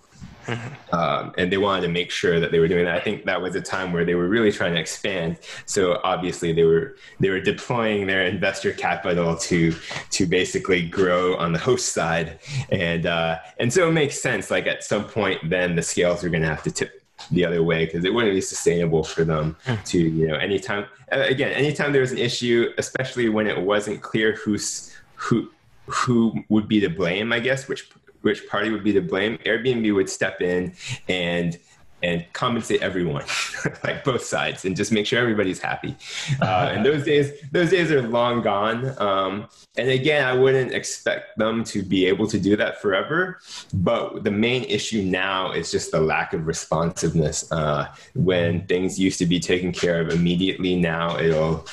Mm-hmm. 0.47 0.95
Um, 0.95 1.33
and 1.39 1.53
they 1.53 1.57
wanted 1.57 1.83
to 1.83 1.89
make 1.89 2.11
sure 2.11 2.41
that 2.41 2.51
they 2.51 2.59
were 2.59 2.69
doing 2.69 2.85
that. 2.85 2.97
I 2.97 3.01
think 3.01 3.25
that 3.27 3.41
was 3.41 3.55
a 3.55 3.61
time 3.61 3.93
where 3.93 4.05
they 4.05 4.15
were 4.15 4.29
really 4.29 4.51
trying 4.51 4.75
to 4.75 4.81
expand. 4.81 5.39
So 5.67 6.01
obviously 6.03 6.53
they 6.53 6.65
were 6.65 6.97
they 7.21 7.31
were 7.31 7.41
deploying 7.41 8.07
their 8.07 8.27
investor 8.27 8.73
capital 8.73 9.37
to 9.37 9.75
to 10.11 10.27
basically 10.27 10.87
grow 10.87 11.37
on 11.37 11.53
the 11.53 11.59
host 11.59 11.93
side, 11.93 12.41
and 12.71 13.07
uh, 13.07 13.39
and 13.59 13.73
so 13.73 13.89
it 13.89 13.93
makes 13.93 14.21
sense. 14.21 14.51
Like 14.51 14.67
at 14.67 14.83
some 14.83 15.05
point, 15.05 15.49
then 15.49 15.77
the 15.77 15.83
scales 15.83 16.25
are 16.25 16.29
going 16.29 16.43
to 16.43 16.49
have 16.49 16.65
to 16.65 16.71
tip 16.71 17.03
the 17.31 17.45
other 17.45 17.63
way 17.63 17.85
because 17.85 18.05
it 18.05 18.13
wouldn't 18.13 18.35
be 18.35 18.41
sustainable 18.41 19.05
for 19.05 19.25
them 19.25 19.57
hmm. 19.65 19.75
to 19.85 19.99
you 19.99 20.27
know 20.27 20.35
anytime 20.35 20.87
again 21.13 21.53
anytime 21.53 21.93
there 21.93 22.01
was 22.01 22.13
an 22.13 22.19
issue, 22.19 22.73
especially 22.79 23.29
when 23.29 23.47
it 23.47 23.61
wasn't 23.61 24.03
clear 24.03 24.33
who's 24.33 24.93
who 25.15 25.49
who 25.87 26.45
would 26.49 26.69
be 26.69 26.81
to 26.81 26.89
blame, 26.89 27.33
I 27.33 27.41
guess, 27.41 27.69
which 27.69 27.91
which 28.23 28.47
party 28.49 28.71
would 28.71 28.85
be 28.85 28.93
to 28.93 29.01
blame, 29.01 29.39
Airbnb 29.39 29.95
would 29.95 30.09
step 30.09 30.41
in 30.41 30.75
and 31.09 31.59
and 32.03 32.25
compensate 32.33 32.83
everyone, 32.83 33.25
like 33.85 34.03
both 34.05 34.25
sides, 34.25 34.65
and 34.65 34.75
just 34.77 34.91
make 34.91 35.07
sure 35.07 35.21
everybody's 35.21 35.61
happy. 35.61 35.97
Uh, 36.41 36.73
and 36.73 36.85
those 36.87 37.05
days, 37.05 37.31
those 37.53 37.71
days 37.71 37.91
are 37.93 38.03
long 38.03 38.43
gone. 38.43 38.93
Um, 39.01 39.49
and 39.77 39.89
again, 39.89 40.25
I 40.25 40.35
wouldn't 40.35 40.73
expect 40.73 41.39
them 41.39 41.65
to 41.65 41.83
be 41.83 42.07
able 42.07 42.27
to 42.27 42.39
do 42.39 42.57
that 42.57 42.83
forever. 42.83 43.39
But 43.73 44.25
the 44.25 44.31
main 44.31 44.65
issue 44.65 45.03
now 45.03 45.53
is 45.53 45.71
just 45.71 45.93
the 45.93 46.01
lack 46.01 46.33
of 46.33 46.47
responsiveness. 46.47 47.51
Uh, 47.53 47.95
when 48.15 48.67
things 48.67 48.99
used 48.99 49.19
to 49.21 49.27
be 49.27 49.39
taken 49.39 49.73
care 49.73 50.01
of 50.01 50.11
immediately, 50.11 50.77
now 50.77 51.19
it'll 51.19 51.67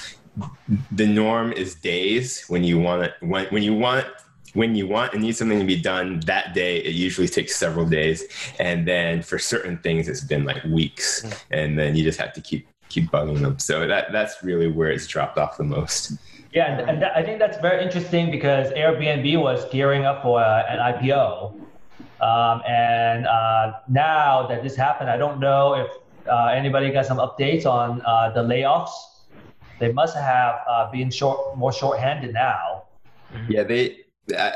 the 0.92 1.08
norm 1.08 1.52
is 1.54 1.76
days 1.76 2.44
when 2.48 2.64
you 2.64 2.80
want 2.80 3.04
it 3.04 3.14
when, 3.22 3.46
when 3.48 3.64
you 3.64 3.74
want 3.74 4.06
when 4.54 4.76
you 4.76 4.88
want 4.88 5.14
and 5.14 5.22
need 5.22 5.36
something 5.36 5.60
to 5.60 5.66
be 5.66 5.80
done 5.80 6.20
that 6.22 6.54
day 6.54 6.78
it 6.78 6.96
usually 6.96 7.28
takes 7.28 7.56
several 7.56 7.86
days. 7.86 8.24
And 8.60 8.88
then 8.88 9.22
for 9.22 9.38
certain 9.40 9.78
things 9.80 10.08
it's 10.08 10.22
been 10.22 10.46
like 10.46 10.64
weeks. 10.64 11.22
Hmm. 11.22 11.30
and 11.52 11.80
then 11.80 11.96
you 11.96 12.04
just 12.04 12.20
have 12.20 12.34
to 12.34 12.42
keep 12.42 12.68
keep 12.90 13.12
bugging 13.12 13.42
them. 13.42 13.60
So 13.60 13.88
that 13.88 14.12
that's 14.12 14.44
really 14.44 14.68
where 14.68 14.90
it's 14.90 15.08
dropped 15.08 15.38
off 15.38 15.58
the 15.58 15.64
most. 15.64 16.14
Yeah 16.54 16.80
and, 16.80 16.90
and 16.90 17.06
i 17.06 17.22
think 17.22 17.38
that's 17.38 17.60
very 17.60 17.84
interesting 17.84 18.32
because 18.32 18.72
airbnb 18.72 19.40
was 19.40 19.70
gearing 19.70 20.06
up 20.06 20.24
for 20.24 20.42
uh, 20.42 20.64
an 20.68 20.80
ipo 20.94 21.54
um, 22.22 22.62
and 22.68 23.28
uh, 23.28 23.74
now 23.88 24.48
that 24.48 24.64
this 24.64 24.76
happened 24.76 25.10
i 25.12 25.18
don't 25.18 25.40
know 25.40 25.76
if 25.76 25.92
uh, 26.28 26.48
anybody 26.48 26.92
got 26.92 27.06
some 27.06 27.18
updates 27.18 27.66
on 27.66 28.02
uh, 28.02 28.32
the 28.32 28.42
layoffs 28.42 28.90
they 29.80 29.92
must 29.92 30.16
have 30.16 30.62
uh, 30.68 30.92
been 30.92 31.10
short, 31.10 31.58
more 31.58 31.74
short-handed 31.74 32.34
now. 32.34 32.84
Yeah, 33.48 33.64
they 33.64 34.00
uh, 34.38 34.52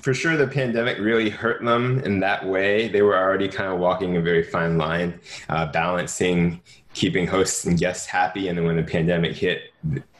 for 0.00 0.14
sure 0.14 0.36
the 0.36 0.48
pandemic 0.48 0.98
really 0.98 1.30
hurt 1.30 1.62
them 1.62 2.00
in 2.00 2.20
that 2.20 2.46
way. 2.46 2.88
They 2.88 3.02
were 3.02 3.16
already 3.16 3.48
kind 3.48 3.72
of 3.72 3.78
walking 3.78 4.16
a 4.16 4.20
very 4.20 4.42
fine 4.42 4.78
line, 4.78 5.20
uh, 5.48 5.66
balancing 5.66 6.60
keeping 6.94 7.26
hosts 7.26 7.64
and 7.64 7.78
guests 7.78 8.06
happy. 8.06 8.48
And 8.48 8.58
then 8.58 8.64
when 8.64 8.76
the 8.76 8.82
pandemic 8.82 9.36
hit, 9.36 9.72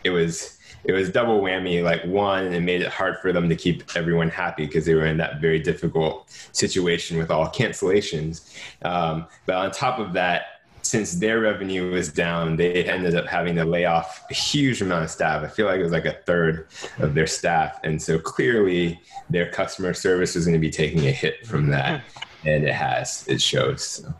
it 0.04 0.10
was 0.10 0.58
it 0.84 0.92
was 0.92 1.10
double 1.10 1.42
whammy. 1.42 1.82
Like 1.82 2.04
one, 2.04 2.46
and 2.46 2.54
it 2.54 2.60
made 2.60 2.80
it 2.80 2.88
hard 2.88 3.18
for 3.18 3.32
them 3.32 3.48
to 3.48 3.56
keep 3.56 3.82
everyone 3.96 4.28
happy 4.28 4.66
because 4.66 4.86
they 4.86 4.94
were 4.94 5.06
in 5.06 5.16
that 5.16 5.40
very 5.40 5.58
difficult 5.58 6.30
situation 6.52 7.18
with 7.18 7.30
all 7.30 7.46
cancellations. 7.48 8.54
Um, 8.82 9.26
but 9.46 9.56
on 9.56 9.72
top 9.72 9.98
of 9.98 10.12
that, 10.12 10.57
since 10.82 11.14
their 11.14 11.40
revenue 11.40 11.90
was 11.90 12.10
down, 12.10 12.56
they 12.56 12.84
ended 12.84 13.14
up 13.14 13.26
having 13.26 13.54
to 13.56 13.64
lay 13.64 13.84
off 13.84 14.24
a 14.30 14.34
huge 14.34 14.80
amount 14.80 15.04
of 15.04 15.10
staff. 15.10 15.42
I 15.42 15.48
feel 15.48 15.66
like 15.66 15.80
it 15.80 15.82
was 15.82 15.92
like 15.92 16.06
a 16.06 16.18
third 16.26 16.68
of 16.98 17.14
their 17.14 17.26
staff. 17.26 17.78
And 17.84 18.00
so 18.00 18.18
clearly 18.18 19.00
their 19.28 19.50
customer 19.50 19.94
service 19.94 20.34
was 20.34 20.44
going 20.44 20.54
to 20.54 20.60
be 20.60 20.70
taking 20.70 21.06
a 21.06 21.12
hit 21.12 21.46
from 21.46 21.68
that. 21.70 22.02
And 22.44 22.62
it 22.62 22.72
has, 22.72 23.26
it 23.26 23.42
shows. 23.42 23.84
So. 23.84 24.14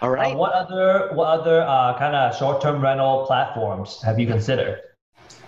All 0.00 0.10
right. 0.10 0.32
Uh, 0.32 0.36
what 0.36 0.52
other 0.52 1.10
what 1.12 1.40
other 1.40 1.62
uh, 1.62 1.98
kind 1.98 2.14
of 2.14 2.36
short 2.36 2.62
term 2.62 2.80
rental 2.80 3.26
platforms 3.26 4.00
have 4.02 4.18
you 4.18 4.28
considered? 4.28 4.80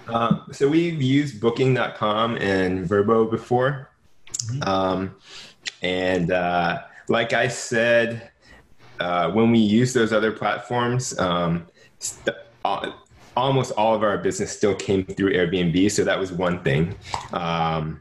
Um, 0.09 0.43
so 0.51 0.69
we've 0.69 1.01
used 1.01 1.41
Booking.com 1.41 2.37
and 2.39 2.89
Vrbo 2.89 3.31
before, 3.31 3.91
mm-hmm. 4.33 4.69
um, 4.69 5.15
and 5.83 6.33
uh, 6.33 6.83
like 7.09 7.33
I 7.33 7.49
said, 7.49 8.31
uh, 9.01 9.31
when 9.31 9.51
we 9.51 9.59
use 9.59 9.93
those 9.93 10.13
other 10.13 10.33
platforms, 10.33 11.19
um, 11.19 11.67
st- 11.99 12.37
almost 13.37 13.73
all 13.73 13.95
of 13.95 14.03
our 14.03 14.19
business 14.19 14.57
still 14.57 14.75
came 14.75 15.05
through 15.05 15.33
Airbnb. 15.33 15.91
So 15.91 16.05
that 16.05 16.19
was 16.19 16.33
one 16.33 16.63
thing. 16.63 16.95
Um, 17.33 18.01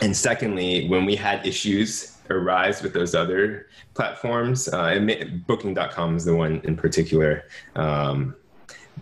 and 0.00 0.16
secondly, 0.16 0.88
when 0.88 1.04
we 1.04 1.14
had 1.14 1.46
issues 1.46 2.18
arise 2.30 2.82
with 2.82 2.92
those 2.92 3.14
other 3.14 3.66
platforms, 3.94 4.68
uh, 4.68 4.98
Booking.com 5.46 6.16
is 6.16 6.24
the 6.24 6.34
one 6.34 6.60
in 6.64 6.76
particular 6.76 7.44
um, 7.76 8.34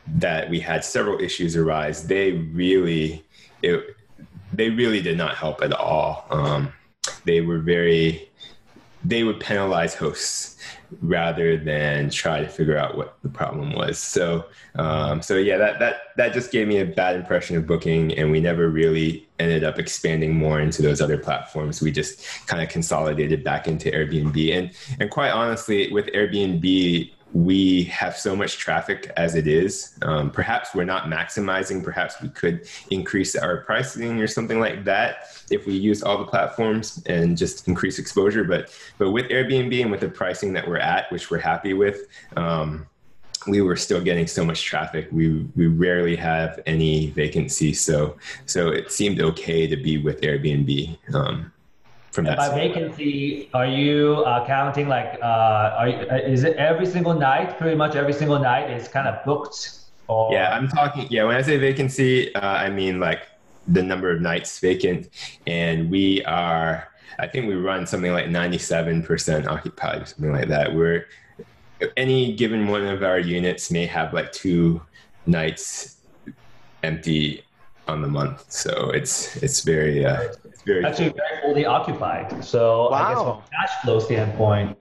that 0.06 0.50
we 0.50 0.60
had 0.60 0.84
several 0.84 1.20
issues 1.20 1.56
arise. 1.56 2.06
They 2.06 2.32
really, 2.32 3.24
it, 3.62 3.96
they 4.52 4.70
really 4.70 5.00
did 5.00 5.16
not 5.16 5.36
help 5.36 5.62
at 5.62 5.72
all. 5.72 6.26
Um, 6.30 6.72
they 7.24 7.40
were 7.40 7.60
very, 7.60 8.29
they 9.04 9.24
would 9.24 9.40
penalize 9.40 9.94
hosts 9.94 10.56
rather 11.00 11.56
than 11.56 12.10
try 12.10 12.40
to 12.40 12.48
figure 12.48 12.76
out 12.76 12.96
what 12.96 13.16
the 13.22 13.28
problem 13.28 13.72
was. 13.72 13.98
So, 13.98 14.46
um, 14.74 15.22
so 15.22 15.36
yeah, 15.36 15.56
that 15.56 15.78
that 15.78 15.96
that 16.16 16.32
just 16.32 16.52
gave 16.52 16.68
me 16.68 16.78
a 16.78 16.84
bad 16.84 17.16
impression 17.16 17.56
of 17.56 17.66
Booking, 17.66 18.12
and 18.16 18.30
we 18.30 18.40
never 18.40 18.68
really 18.68 19.28
ended 19.38 19.64
up 19.64 19.78
expanding 19.78 20.34
more 20.34 20.60
into 20.60 20.82
those 20.82 21.00
other 21.00 21.16
platforms. 21.16 21.80
We 21.80 21.92
just 21.92 22.24
kind 22.46 22.62
of 22.62 22.68
consolidated 22.68 23.44
back 23.44 23.66
into 23.68 23.90
Airbnb, 23.90 24.58
and 24.58 24.70
and 25.00 25.10
quite 25.10 25.30
honestly, 25.30 25.90
with 25.92 26.06
Airbnb, 26.06 27.10
we 27.32 27.84
have 27.84 28.16
so 28.16 28.34
much 28.34 28.58
traffic 28.58 29.12
as 29.16 29.34
it 29.34 29.46
is. 29.46 29.96
Um, 30.02 30.30
perhaps 30.30 30.74
we're 30.74 30.84
not 30.84 31.04
maximizing. 31.04 31.82
Perhaps 31.82 32.20
we 32.20 32.28
could 32.28 32.68
increase 32.90 33.36
our 33.36 33.58
pricing 33.58 34.20
or 34.20 34.26
something 34.26 34.58
like 34.58 34.84
that 34.84 35.28
if 35.50 35.66
we 35.66 35.74
use 35.74 36.02
all 36.02 36.18
the 36.18 36.24
platforms 36.24 37.02
and 37.06 37.36
just 37.36 37.68
increase 37.68 37.98
exposure. 37.98 38.44
But 38.44 38.74
but 38.98 39.10
with 39.10 39.26
Airbnb 39.28 39.80
and 39.80 39.90
with 39.90 40.00
the 40.00 40.08
pricing 40.08 40.52
that 40.54 40.66
we're 40.66 40.78
at, 40.78 41.10
which 41.12 41.30
we're 41.30 41.38
happy 41.38 41.72
with, 41.72 42.06
um, 42.36 42.86
we 43.46 43.62
were 43.62 43.76
still 43.76 44.02
getting 44.02 44.26
so 44.26 44.44
much 44.44 44.64
traffic. 44.64 45.08
We 45.12 45.46
we 45.56 45.66
rarely 45.66 46.16
have 46.16 46.60
any 46.66 47.10
vacancies. 47.10 47.80
So 47.80 48.16
so 48.46 48.68
it 48.68 48.90
seemed 48.90 49.20
okay 49.20 49.66
to 49.66 49.76
be 49.76 49.98
with 49.98 50.20
Airbnb. 50.22 50.98
Um, 51.14 51.52
from 52.10 52.24
that. 52.24 52.36
By 52.36 52.54
vacancy, 52.54 53.48
are 53.54 53.66
you 53.66 54.24
uh, 54.26 54.46
counting 54.46 54.88
like 54.88 55.18
uh, 55.22 55.76
are 55.78 55.88
you, 55.88 55.96
uh, 56.10 56.16
is 56.16 56.44
it 56.44 56.56
every 56.56 56.86
single 56.86 57.14
night? 57.14 57.58
Pretty 57.58 57.76
much 57.76 57.94
every 57.94 58.12
single 58.12 58.38
night 58.38 58.70
is 58.70 58.88
kind 58.88 59.08
of 59.08 59.24
booked. 59.24 59.78
Or... 60.08 60.32
Yeah, 60.32 60.54
I'm 60.54 60.68
talking. 60.68 61.06
Yeah, 61.10 61.24
when 61.24 61.36
I 61.36 61.42
say 61.42 61.56
vacancy, 61.56 62.34
uh, 62.34 62.40
I 62.40 62.70
mean 62.70 63.00
like 63.00 63.22
the 63.68 63.82
number 63.82 64.10
of 64.10 64.20
nights 64.20 64.58
vacant, 64.58 65.08
and 65.46 65.90
we 65.90 66.24
are. 66.24 66.88
I 67.18 67.26
think 67.26 67.48
we 67.48 67.54
run 67.54 67.86
something 67.86 68.12
like 68.12 68.26
97% 68.26 69.46
occupied, 69.46 70.08
something 70.08 70.32
like 70.32 70.48
that. 70.48 70.74
We're 70.74 71.06
any 71.98 72.34
given 72.34 72.68
one 72.68 72.86
of 72.86 73.02
our 73.02 73.18
units 73.18 73.70
may 73.70 73.84
have 73.84 74.14
like 74.14 74.32
two 74.32 74.80
nights 75.26 75.96
empty 76.82 77.44
on 77.90 78.02
the 78.02 78.08
month, 78.08 78.50
so 78.50 78.90
it's 78.90 79.36
it's 79.42 79.60
very 79.62 80.04
uh, 80.06 80.22
it's 80.44 80.62
very 80.62 80.84
actually 80.84 81.10
cool. 81.10 81.18
very 81.28 81.42
fully 81.42 81.66
occupied. 81.66 82.44
So 82.44 82.90
wow. 82.90 82.96
I 82.96 83.12
guess 83.12 83.22
from 83.22 83.28
a 83.28 83.42
cash 83.50 83.82
flow 83.82 83.98
standpoint, 83.98 84.78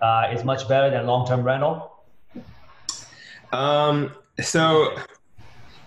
uh, 0.00 0.28
it's 0.30 0.44
much 0.44 0.68
better 0.68 0.90
than 0.90 1.06
long-term 1.06 1.42
rental. 1.42 1.92
Um, 3.52 4.12
so 4.40 4.96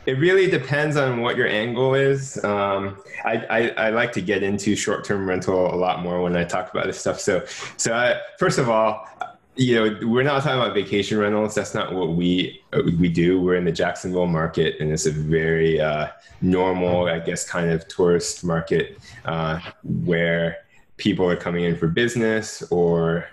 it 0.05 0.13
really 0.13 0.49
depends 0.49 0.97
on 0.97 1.21
what 1.21 1.37
your 1.37 1.47
angle 1.47 1.93
is. 1.93 2.43
Um, 2.43 2.97
I, 3.23 3.37
I, 3.49 3.69
I, 3.69 3.89
like 3.91 4.11
to 4.13 4.21
get 4.21 4.41
into 4.41 4.75
short-term 4.75 5.29
rental 5.29 5.73
a 5.73 5.77
lot 5.77 6.01
more 6.01 6.21
when 6.23 6.35
I 6.35 6.43
talk 6.43 6.71
about 6.71 6.87
this 6.87 6.99
stuff. 6.99 7.19
So, 7.19 7.45
so 7.77 7.93
I, 7.93 8.19
first 8.39 8.57
of 8.57 8.67
all, 8.67 9.07
you 9.55 9.75
know, 9.75 10.07
we're 10.07 10.23
not 10.23 10.43
talking 10.43 10.59
about 10.59 10.73
vacation 10.73 11.17
rentals. 11.17 11.55
That's 11.55 11.73
not 11.73 11.93
what 11.93 12.13
we 12.13 12.61
we 12.99 13.09
do. 13.09 13.41
We're 13.41 13.55
in 13.55 13.65
the 13.65 13.71
Jacksonville 13.71 14.27
market, 14.27 14.79
and 14.79 14.91
it's 14.91 15.05
a 15.05 15.11
very 15.11 15.79
uh, 15.79 16.07
normal, 16.41 17.07
I 17.07 17.19
guess, 17.19 17.47
kind 17.47 17.69
of 17.69 17.87
tourist 17.87 18.43
market 18.43 18.97
uh, 19.25 19.59
where 19.83 20.59
people 20.97 21.29
are 21.29 21.35
coming 21.35 21.65
in 21.65 21.75
for 21.75 21.87
business 21.87 22.63
or 22.71 23.27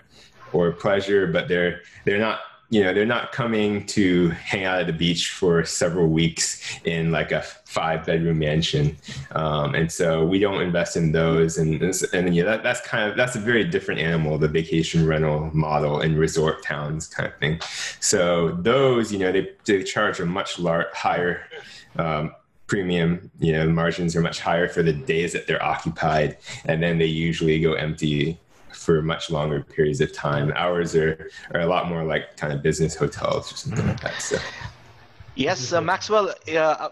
or 0.51 0.71
pleasure, 0.71 1.27
but 1.27 1.47
they're 1.47 1.81
they're 2.05 2.19
not 2.19 2.39
you 2.71 2.83
know 2.83 2.93
they're 2.93 3.05
not 3.05 3.31
coming 3.31 3.85
to 3.87 4.29
hang 4.29 4.63
out 4.63 4.79
at 4.79 4.87
the 4.87 4.93
beach 4.93 5.31
for 5.31 5.65
several 5.65 6.07
weeks 6.07 6.61
in 6.85 7.11
like 7.11 7.31
a 7.31 7.41
five 7.41 8.05
bedroom 8.05 8.39
mansion. 8.39 8.95
Um, 9.31 9.75
and 9.75 9.91
so 9.91 10.25
we 10.25 10.39
don't 10.39 10.61
invest 10.61 10.95
in 10.95 11.11
those. 11.11 11.57
And 11.57 11.81
and 12.13 12.35
yeah 12.35 12.43
that, 12.43 12.63
that's 12.63 12.81
kind 12.81 13.09
of 13.09 13.17
that's 13.17 13.35
a 13.35 13.39
very 13.39 13.63
different 13.63 13.99
animal 14.01 14.37
the 14.37 14.47
vacation 14.47 15.05
rental 15.05 15.49
model 15.53 16.01
in 16.01 16.15
resort 16.15 16.63
towns 16.63 17.07
kind 17.07 17.27
of 17.27 17.37
thing. 17.39 17.59
So 17.99 18.51
those 18.51 19.11
you 19.11 19.19
know 19.19 19.31
they, 19.31 19.49
they 19.65 19.83
charge 19.83 20.19
a 20.19 20.25
much 20.25 20.59
lar- 20.59 20.89
higher 20.93 21.43
um, 21.97 22.35
premium 22.67 23.31
you 23.39 23.51
know 23.51 23.65
the 23.65 23.73
margins 23.73 24.15
are 24.15 24.21
much 24.21 24.39
higher 24.39 24.67
for 24.67 24.83
the 24.83 24.93
days 24.93 25.33
that 25.33 25.47
they're 25.47 25.63
occupied. 25.63 26.37
And 26.65 26.83
then 26.83 26.99
they 26.99 27.05
usually 27.05 27.59
go 27.59 27.73
empty 27.73 28.39
for 28.89 29.03
much 29.03 29.29
longer 29.29 29.61
periods 29.61 30.01
of 30.01 30.11
time. 30.11 30.51
Ours 30.55 30.95
are, 30.95 31.29
are 31.53 31.61
a 31.61 31.67
lot 31.67 31.87
more 31.87 32.03
like 32.03 32.35
kind 32.37 32.51
of 32.51 32.63
business 32.63 32.95
hotels 32.95 33.53
or 33.53 33.55
something 33.55 33.85
like 33.85 34.01
that. 34.01 34.19
So. 34.19 34.37
Yes, 35.35 35.71
uh, 35.71 35.79
Maxwell. 35.79 36.33
Uh, 36.51 36.89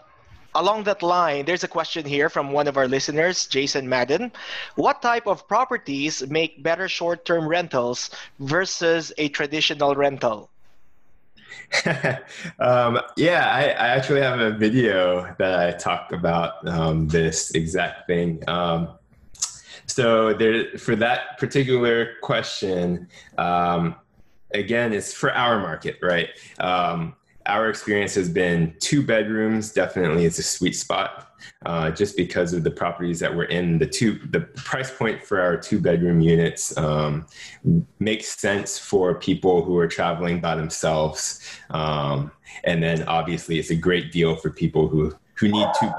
along 0.54 0.84
that 0.84 1.02
line, 1.02 1.44
there's 1.44 1.64
a 1.64 1.68
question 1.78 2.06
here 2.06 2.28
from 2.30 2.52
one 2.52 2.68
of 2.68 2.76
our 2.76 2.86
listeners, 2.86 3.48
Jason 3.48 3.88
Madden. 3.88 4.30
What 4.76 5.02
type 5.02 5.26
of 5.26 5.48
properties 5.48 6.22
make 6.28 6.62
better 6.62 6.88
short-term 6.88 7.48
rentals 7.48 8.10
versus 8.38 9.12
a 9.18 9.28
traditional 9.30 9.96
rental? 9.96 10.50
um, 12.60 13.00
yeah, 13.16 13.50
I, 13.50 13.62
I, 13.74 13.88
actually 13.98 14.22
have 14.22 14.38
a 14.38 14.52
video 14.52 15.34
that 15.38 15.58
I 15.58 15.72
talk 15.76 16.12
about 16.12 16.66
um, 16.66 17.08
this 17.08 17.50
exact 17.50 18.06
thing. 18.06 18.42
Um, 18.48 18.96
so 19.88 20.34
there, 20.34 20.76
for 20.78 20.94
that 20.96 21.38
particular 21.38 22.14
question, 22.22 23.08
um, 23.38 23.96
again, 24.52 24.92
it's 24.92 25.12
for 25.12 25.32
our 25.32 25.58
market, 25.58 25.98
right? 26.02 26.28
Um, 26.60 27.16
our 27.46 27.70
experience 27.70 28.14
has 28.14 28.28
been 28.28 28.76
two 28.78 29.02
bedrooms. 29.02 29.72
Definitely, 29.72 30.26
it's 30.26 30.38
a 30.38 30.42
sweet 30.42 30.76
spot, 30.76 31.32
uh, 31.64 31.90
just 31.90 32.16
because 32.16 32.52
of 32.52 32.62
the 32.62 32.70
properties 32.70 33.18
that 33.20 33.34
we're 33.34 33.44
in. 33.44 33.78
The 33.78 33.86
two, 33.86 34.20
the 34.30 34.40
price 34.40 34.90
point 34.90 35.24
for 35.24 35.40
our 35.40 35.56
two 35.56 35.80
bedroom 35.80 36.20
units 36.20 36.76
um, 36.76 37.26
makes 37.98 38.38
sense 38.38 38.78
for 38.78 39.14
people 39.14 39.64
who 39.64 39.78
are 39.78 39.88
traveling 39.88 40.40
by 40.40 40.56
themselves, 40.56 41.40
um, 41.70 42.30
and 42.64 42.82
then 42.82 43.04
obviously, 43.04 43.58
it's 43.58 43.70
a 43.70 43.76
great 43.76 44.12
deal 44.12 44.36
for 44.36 44.50
people 44.50 44.86
who 44.86 45.14
who 45.34 45.48
need 45.48 45.68
two 45.80 45.90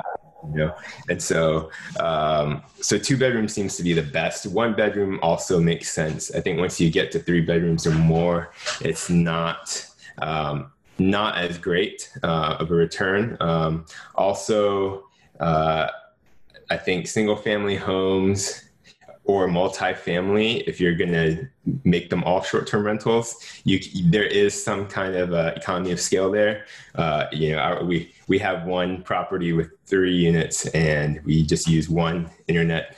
you 0.51 0.57
know? 0.57 0.75
And 1.09 1.21
so 1.21 1.71
um, 1.99 2.63
so 2.81 2.97
two 2.97 3.17
bedrooms 3.17 3.53
seems 3.53 3.77
to 3.77 3.83
be 3.83 3.93
the 3.93 4.03
best. 4.03 4.45
One 4.45 4.75
bedroom 4.75 5.19
also 5.21 5.59
makes 5.59 5.91
sense. 5.91 6.33
I 6.33 6.41
think 6.41 6.59
once 6.59 6.79
you 6.79 6.89
get 6.91 7.11
to 7.11 7.19
three 7.19 7.41
bedrooms 7.41 7.85
or 7.85 7.91
more 7.91 8.51
it's 8.81 9.09
not 9.09 9.85
um, 10.19 10.71
not 10.97 11.37
as 11.37 11.57
great 11.57 12.11
uh, 12.23 12.57
of 12.59 12.71
a 12.71 12.75
return. 12.75 13.37
Um, 13.39 13.85
also 14.15 15.05
uh, 15.39 15.87
i 16.69 16.77
think 16.77 17.07
single 17.07 17.35
family 17.35 17.75
homes 17.75 18.68
or 19.29 19.47
multifamily, 19.47 20.63
if 20.65 20.81
you're 20.81 20.95
going 20.95 21.11
to 21.11 21.47
make 21.83 22.09
them 22.09 22.23
all 22.23 22.41
short-term 22.41 22.83
rentals, 22.83 23.35
you, 23.63 23.79
there 24.09 24.23
is 24.23 24.51
some 24.63 24.87
kind 24.87 25.13
of 25.15 25.33
uh, 25.33 25.53
economy 25.55 25.91
of 25.91 25.99
scale 25.99 26.31
there. 26.31 26.65
Uh, 26.95 27.25
you 27.31 27.51
know, 27.51 27.59
our, 27.59 27.83
we 27.83 28.11
we 28.27 28.39
have 28.39 28.65
one 28.65 29.03
property 29.03 29.53
with 29.53 29.69
three 29.85 30.15
units, 30.15 30.65
and 30.69 31.23
we 31.25 31.43
just 31.43 31.67
use 31.67 31.87
one 31.87 32.27
internet 32.47 32.97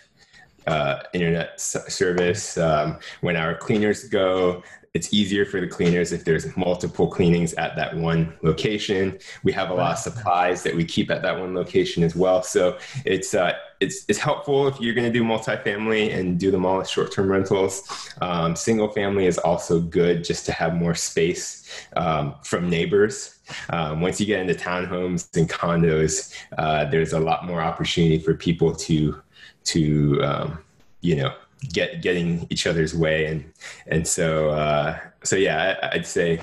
uh, 0.67 0.99
internet 1.11 1.59
service. 1.59 2.57
Um, 2.57 2.97
when 3.19 3.36
our 3.36 3.53
cleaners 3.53 4.05
go, 4.05 4.63
it's 4.93 5.13
easier 5.13 5.45
for 5.45 5.59
the 5.59 5.67
cleaners 5.67 6.13
if 6.13 6.23
there's 6.23 6.55
multiple 6.55 7.07
cleanings 7.07 7.53
at 7.55 7.75
that 7.75 7.93
one 7.97 8.34
location. 8.41 9.19
We 9.43 9.51
have 9.51 9.69
a 9.69 9.73
lot 9.73 9.91
of 9.93 9.99
supplies 9.99 10.63
that 10.63 10.73
we 10.73 10.86
keep 10.86 11.11
at 11.11 11.21
that 11.23 11.38
one 11.38 11.53
location 11.53 12.03
as 12.03 12.15
well. 12.15 12.41
So 12.41 12.77
it's 13.03 13.34
uh, 13.34 13.51
it's 13.82 14.05
it's 14.07 14.19
helpful 14.19 14.67
if 14.67 14.79
you're 14.79 14.93
going 14.93 15.11
to 15.11 15.19
do 15.19 15.23
multifamily 15.23 16.15
and 16.15 16.39
do 16.39 16.51
them 16.51 16.65
all 16.65 16.79
as 16.79 16.89
short-term 16.89 17.29
rentals. 17.29 17.84
Um, 18.21 18.55
single 18.55 18.88
family 18.88 19.25
is 19.25 19.38
also 19.39 19.82
good 19.82 20.23
just 20.23 20.45
to 20.45 20.51
have 20.53 20.75
more 20.75 20.95
space 20.95 21.67
um, 21.97 22.36
from 22.43 22.69
neighbors. 22.69 23.39
Um, 23.69 23.99
once 23.99 24.19
you 24.19 24.27
get 24.27 24.39
into 24.39 24.53
townhomes 24.53 25.36
and 25.36 25.49
condos, 25.49 26.34
uh, 26.57 26.86
there's 26.86 27.13
a 27.13 27.19
lot 27.19 27.45
more 27.45 27.61
opportunity 27.61 28.19
for 28.19 28.36
people 28.36 28.73
to 28.75 29.21
to 29.65 30.23
um, 30.23 30.59
you 31.01 31.15
know 31.15 31.34
get 31.73 32.01
getting 32.01 32.47
each 32.49 32.65
other's 32.65 32.95
way 32.95 33.25
and 33.25 33.51
and 33.88 34.07
so 34.07 34.49
uh, 34.49 34.97
so 35.23 35.36
yeah 35.36 35.77
I, 35.82 35.97
would 35.97 36.05
say 36.05 36.39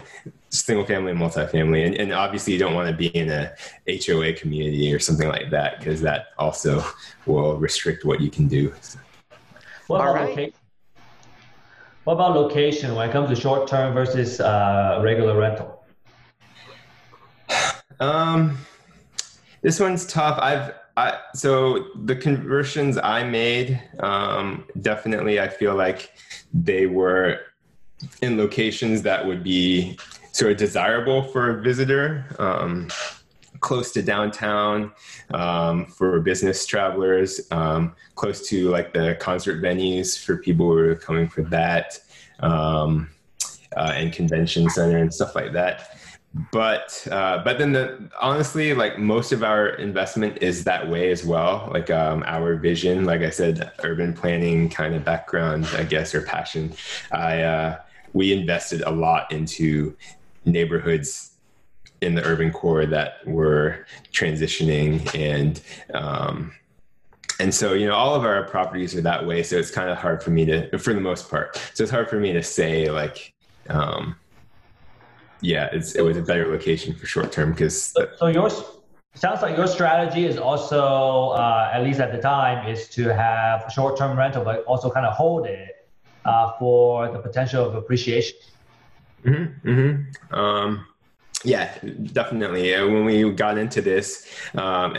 single 0.50 0.84
family 0.84 1.10
and 1.10 1.20
multifamily 1.20 1.86
and, 1.86 1.94
and 1.96 2.12
obviously 2.12 2.52
you 2.52 2.58
don't 2.58 2.74
want 2.74 2.88
to 2.88 2.96
be 2.96 3.08
in 3.08 3.30
a 3.30 3.52
HOA 3.86 4.32
community 4.32 4.92
or 4.92 4.98
something 4.98 5.28
like 5.28 5.50
that 5.50 5.78
because 5.78 6.00
that 6.00 6.28
also 6.38 6.82
will 7.26 7.56
restrict 7.56 8.04
what 8.04 8.20
you 8.20 8.30
can 8.30 8.48
do. 8.48 8.72
What 9.88 10.00
about, 10.00 10.14
right. 10.14 10.28
location? 10.28 10.52
what 12.04 12.14
about 12.14 12.34
location 12.34 12.94
when 12.94 13.08
it 13.08 13.12
comes 13.12 13.28
to 13.28 13.36
short 13.36 13.68
term 13.68 13.92
versus 13.94 14.40
uh, 14.40 15.00
regular 15.02 15.38
rental? 15.38 15.84
Um, 18.00 18.56
this 19.60 19.80
one's 19.80 20.06
tough. 20.06 20.38
I've 20.40 20.72
I, 20.98 21.20
so 21.32 21.86
the 21.94 22.16
conversions 22.16 22.98
I 22.98 23.22
made, 23.22 23.80
um, 24.00 24.64
definitely, 24.80 25.38
I 25.38 25.46
feel 25.48 25.76
like 25.76 26.12
they 26.52 26.86
were 26.86 27.38
in 28.20 28.36
locations 28.36 29.02
that 29.02 29.24
would 29.24 29.44
be 29.44 29.96
sort 30.32 30.52
of 30.52 30.58
desirable 30.58 31.22
for 31.22 31.58
a 31.58 31.62
visitor, 31.62 32.24
um, 32.38 32.88
close 33.60 33.92
to 33.92 34.02
downtown 34.02 34.92
um, 35.32 35.86
for 35.86 36.20
business 36.20 36.64
travelers, 36.66 37.40
um, 37.50 37.94
close 38.14 38.48
to 38.48 38.68
like 38.70 38.92
the 38.92 39.16
concert 39.20 39.62
venues 39.62 40.22
for 40.22 40.36
people 40.36 40.66
who 40.66 40.78
are 40.78 40.94
coming 40.94 41.28
for 41.28 41.42
that, 41.42 41.98
um, 42.40 43.10
uh, 43.76 43.92
and 43.94 44.12
convention 44.12 44.68
center 44.70 44.98
and 44.98 45.12
stuff 45.12 45.34
like 45.34 45.52
that. 45.52 45.98
But 46.52 47.06
uh, 47.10 47.42
but 47.42 47.58
then 47.58 47.72
the 47.72 48.10
honestly 48.20 48.74
like 48.74 48.98
most 48.98 49.32
of 49.32 49.42
our 49.42 49.70
investment 49.70 50.38
is 50.42 50.62
that 50.64 50.88
way 50.88 51.10
as 51.10 51.24
well. 51.24 51.70
Like 51.72 51.90
um, 51.90 52.22
our 52.26 52.56
vision 52.56 53.06
like 53.06 53.22
i 53.22 53.30
said 53.30 53.72
urban 53.82 54.12
planning 54.12 54.68
kind 54.68 54.94
of 54.94 55.04
background 55.04 55.66
i 55.76 55.84
guess 55.84 56.14
or 56.14 56.20
passion. 56.20 56.74
I 57.12 57.42
uh, 57.42 57.78
we 58.12 58.32
invested 58.32 58.82
a 58.82 58.90
lot 58.90 59.32
into 59.32 59.96
neighborhoods 60.52 61.32
in 62.00 62.14
the 62.14 62.24
urban 62.24 62.52
core 62.52 62.86
that 62.86 63.26
were 63.26 63.86
transitioning 64.12 65.14
and 65.18 65.60
um, 65.94 66.52
and 67.40 67.54
so 67.54 67.72
you 67.72 67.86
know 67.86 67.94
all 67.94 68.14
of 68.14 68.24
our 68.24 68.44
properties 68.44 68.94
are 68.94 69.00
that 69.00 69.26
way 69.26 69.42
so 69.42 69.56
it's 69.56 69.70
kind 69.70 69.90
of 69.90 69.96
hard 69.96 70.22
for 70.22 70.30
me 70.30 70.44
to 70.44 70.78
for 70.78 70.94
the 70.94 71.00
most 71.00 71.30
part 71.30 71.56
so 71.74 71.82
it's 71.82 71.90
hard 71.90 72.08
for 72.08 72.20
me 72.20 72.32
to 72.32 72.42
say 72.42 72.90
like 72.90 73.34
um, 73.68 74.16
yeah, 75.40 75.68
it 75.72 76.02
was 76.02 76.16
a 76.16 76.22
better 76.22 76.50
location 76.50 76.94
for 76.94 77.06
short 77.06 77.32
term 77.32 77.52
because. 77.52 77.82
So, 77.82 78.08
so, 78.16 78.26
yours 78.26 78.62
sounds 79.14 79.42
like 79.42 79.56
your 79.56 79.66
strategy 79.66 80.26
is 80.26 80.36
also, 80.36 81.30
uh, 81.30 81.70
at 81.72 81.82
least 81.82 82.00
at 82.00 82.12
the 82.12 82.20
time, 82.20 82.68
is 82.68 82.88
to 82.90 83.12
have 83.14 83.70
short 83.72 83.96
term 83.96 84.18
rental, 84.18 84.44
but 84.44 84.64
also 84.64 84.90
kind 84.90 85.06
of 85.06 85.14
hold 85.14 85.46
it 85.46 85.88
uh, 86.24 86.52
for 86.58 87.10
the 87.10 87.18
potential 87.18 87.64
of 87.64 87.74
appreciation. 87.74 88.36
Mm-hmm, 89.24 89.68
mm-hmm. 89.68 90.34
Um, 90.34 90.86
yeah, 91.44 91.76
definitely. 92.12 92.72
When 92.72 93.04
we 93.04 93.30
got 93.32 93.58
into 93.58 93.80
this, 93.80 94.26
um, 94.54 94.96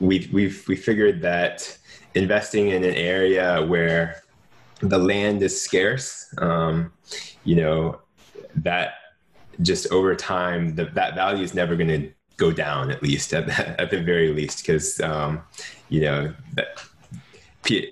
we 0.00 0.28
we 0.32 0.54
we 0.68 0.76
figured 0.76 1.22
that 1.22 1.76
investing 2.14 2.68
in 2.68 2.82
an 2.84 2.94
area 2.94 3.64
where 3.64 4.22
the 4.80 4.98
land 4.98 5.42
is 5.42 5.60
scarce, 5.60 6.34
um, 6.38 6.92
you 7.44 7.56
know, 7.56 8.00
that 8.56 8.94
just 9.62 9.90
over 9.90 10.14
time, 10.14 10.74
the, 10.74 10.86
that 10.86 11.14
value 11.14 11.42
is 11.42 11.54
never 11.54 11.76
going 11.76 11.88
to 11.88 12.10
go 12.36 12.52
down, 12.52 12.90
at 12.90 13.02
least 13.02 13.32
at 13.38 13.46
the, 13.46 13.80
at 13.80 13.90
the 13.90 14.00
very 14.00 14.32
least, 14.32 14.58
because 14.58 15.00
um, 15.00 15.42
you 15.88 16.00
know, 16.00 16.34
that, 16.54 16.82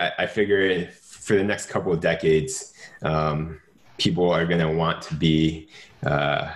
I, 0.01 0.13
I 0.21 0.27
figure 0.27 0.89
for 0.91 1.37
the 1.37 1.45
next 1.45 1.67
couple 1.67 1.93
of 1.93 2.01
decades, 2.01 2.73
um, 3.03 3.61
people 3.99 4.31
are 4.31 4.47
going 4.47 4.61
to 4.61 4.71
want 4.71 5.03
to 5.03 5.15
be 5.15 5.69
uh, 6.05 6.53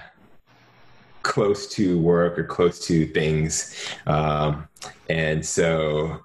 close 1.22 1.66
to 1.68 1.98
work 1.98 2.38
or 2.38 2.44
close 2.44 2.86
to 2.86 3.06
things, 3.06 3.88
um, 4.06 4.68
and 5.08 5.44
so 5.44 6.24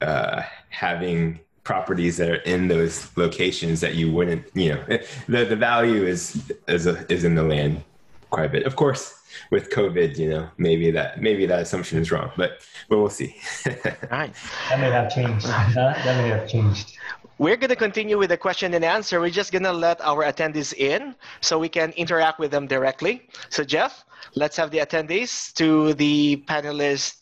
uh, 0.00 0.42
having 0.70 1.40
properties 1.64 2.16
that 2.16 2.28
are 2.28 2.42
in 2.42 2.66
those 2.66 3.16
locations 3.16 3.80
that 3.80 3.94
you 3.94 4.10
wouldn't, 4.10 4.44
you 4.54 4.74
know, 4.74 4.84
the 5.28 5.44
the 5.44 5.56
value 5.56 6.04
is 6.04 6.52
is 6.68 6.86
a, 6.86 7.10
is 7.12 7.24
in 7.24 7.34
the 7.34 7.42
land 7.42 7.82
quite 8.30 8.46
a 8.46 8.48
bit. 8.48 8.64
Of 8.66 8.76
course, 8.76 9.14
with 9.50 9.70
COVID, 9.70 10.16
you 10.16 10.30
know, 10.30 10.48
maybe 10.58 10.90
that 10.90 11.20
maybe 11.20 11.46
that 11.46 11.60
assumption 11.60 11.98
is 11.98 12.10
wrong, 12.10 12.30
but 12.36 12.66
but 12.88 12.98
we'll 12.98 13.10
see. 13.10 13.36
right. 14.10 14.32
That 14.68 14.80
may 14.80 14.90
have 14.90 15.14
changed. 15.14 15.46
that 15.46 16.04
may 16.04 16.28
have 16.28 16.48
changed. 16.48 16.98
We're 17.42 17.56
going 17.56 17.70
to 17.70 17.74
continue 17.88 18.18
with 18.18 18.30
the 18.30 18.36
question 18.36 18.72
and 18.72 18.84
answer. 18.84 19.18
We're 19.18 19.30
just 19.30 19.50
going 19.50 19.64
to 19.64 19.72
let 19.72 20.00
our 20.00 20.22
attendees 20.22 20.74
in 20.74 21.16
so 21.40 21.58
we 21.58 21.68
can 21.68 21.90
interact 21.96 22.38
with 22.38 22.52
them 22.52 22.68
directly. 22.68 23.28
So, 23.48 23.64
Jeff, 23.64 24.04
let's 24.36 24.56
have 24.58 24.70
the 24.70 24.78
attendees 24.78 25.52
to 25.54 25.92
the 25.94 26.44
panelists 26.46 27.16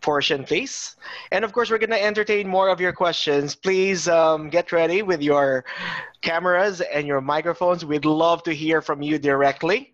portion, 0.00 0.42
please. 0.42 0.96
And 1.30 1.44
of 1.44 1.52
course, 1.52 1.70
we're 1.70 1.78
going 1.78 1.90
to 1.90 2.04
entertain 2.04 2.48
more 2.48 2.68
of 2.68 2.80
your 2.80 2.92
questions. 2.92 3.54
Please 3.54 4.08
um, 4.08 4.50
get 4.50 4.72
ready 4.72 5.02
with 5.02 5.22
your 5.22 5.64
cameras 6.20 6.80
and 6.80 7.06
your 7.06 7.20
microphones. 7.20 7.84
We'd 7.84 8.04
love 8.04 8.42
to 8.44 8.52
hear 8.52 8.82
from 8.82 9.02
you 9.02 9.20
directly. 9.20 9.92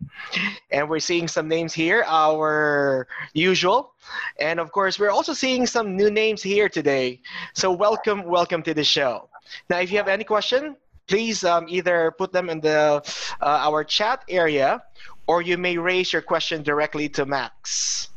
And 0.70 0.89
we're 0.89 1.01
seeing 1.01 1.29
some 1.29 1.49
names 1.49 1.74
here, 1.74 2.03
our 2.07 3.09
usual. 3.35 3.93
And 4.41 4.59
of 4.59 4.72
course, 4.72 4.99
we're 4.99 5.11
also 5.11 5.35
seeing 5.35 5.66
some 5.66 5.99
new 5.99 6.11
names 6.11 6.43
here 6.43 6.70
today. 6.70 7.20
So 7.53 7.70
welcome, 7.70 8.24
welcome 8.24 8.62
to 8.62 8.72
the 8.72 8.85
show. 8.85 9.29
Now, 9.70 9.80
if 9.80 9.90
you 9.90 9.99
have 9.99 10.09
any 10.09 10.24
question, 10.24 10.76
please 11.07 11.44
um, 11.44 11.66
either 11.68 12.12
put 12.18 12.32
them 12.32 12.51
in 12.51 12.61
the 12.61 13.03
uh, 13.40 13.68
our 13.68 13.84
chat 13.84 14.24
area 14.28 14.82
or 15.26 15.42
you 15.42 15.59
may 15.59 15.76
raise 15.76 16.12
your 16.12 16.22
question 16.22 16.62
directly 16.62 17.09
to 17.11 17.26
Max. 17.26 18.09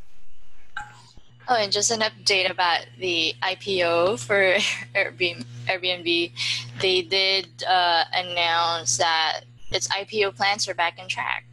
Oh, 1.48 1.56
and 1.56 1.72
just 1.72 1.90
an 1.90 2.00
update 2.00 2.48
about 2.48 2.86
the 3.00 3.34
IPO 3.42 4.20
for 4.20 4.54
Airbnb. 4.94 6.32
They 6.80 7.02
did 7.02 7.48
uh, 7.66 8.04
announce 8.14 8.98
that 8.98 9.40
its 9.72 9.88
IPO 9.88 10.36
plans 10.36 10.68
are 10.68 10.74
back 10.74 10.98
on 11.00 11.08
track. 11.08 11.44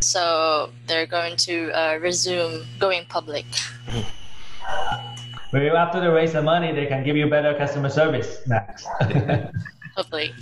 So 0.00 0.72
they're 0.88 1.06
going 1.06 1.36
to 1.36 1.70
uh, 1.70 1.98
resume 1.98 2.66
going 2.80 3.06
public. 3.06 3.46
Well, 5.52 5.76
after 5.76 6.00
they 6.00 6.08
raise 6.08 6.32
the 6.32 6.42
money, 6.42 6.72
they 6.72 6.86
can 6.86 7.04
give 7.04 7.16
you 7.16 7.28
better 7.28 7.54
customer 7.54 7.88
service, 7.88 8.42
Max. 8.46 8.84
Hopefully. 9.96 10.34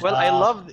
Well, 0.00 0.14
I 0.14 0.28
uh, 0.28 0.38
love 0.38 0.70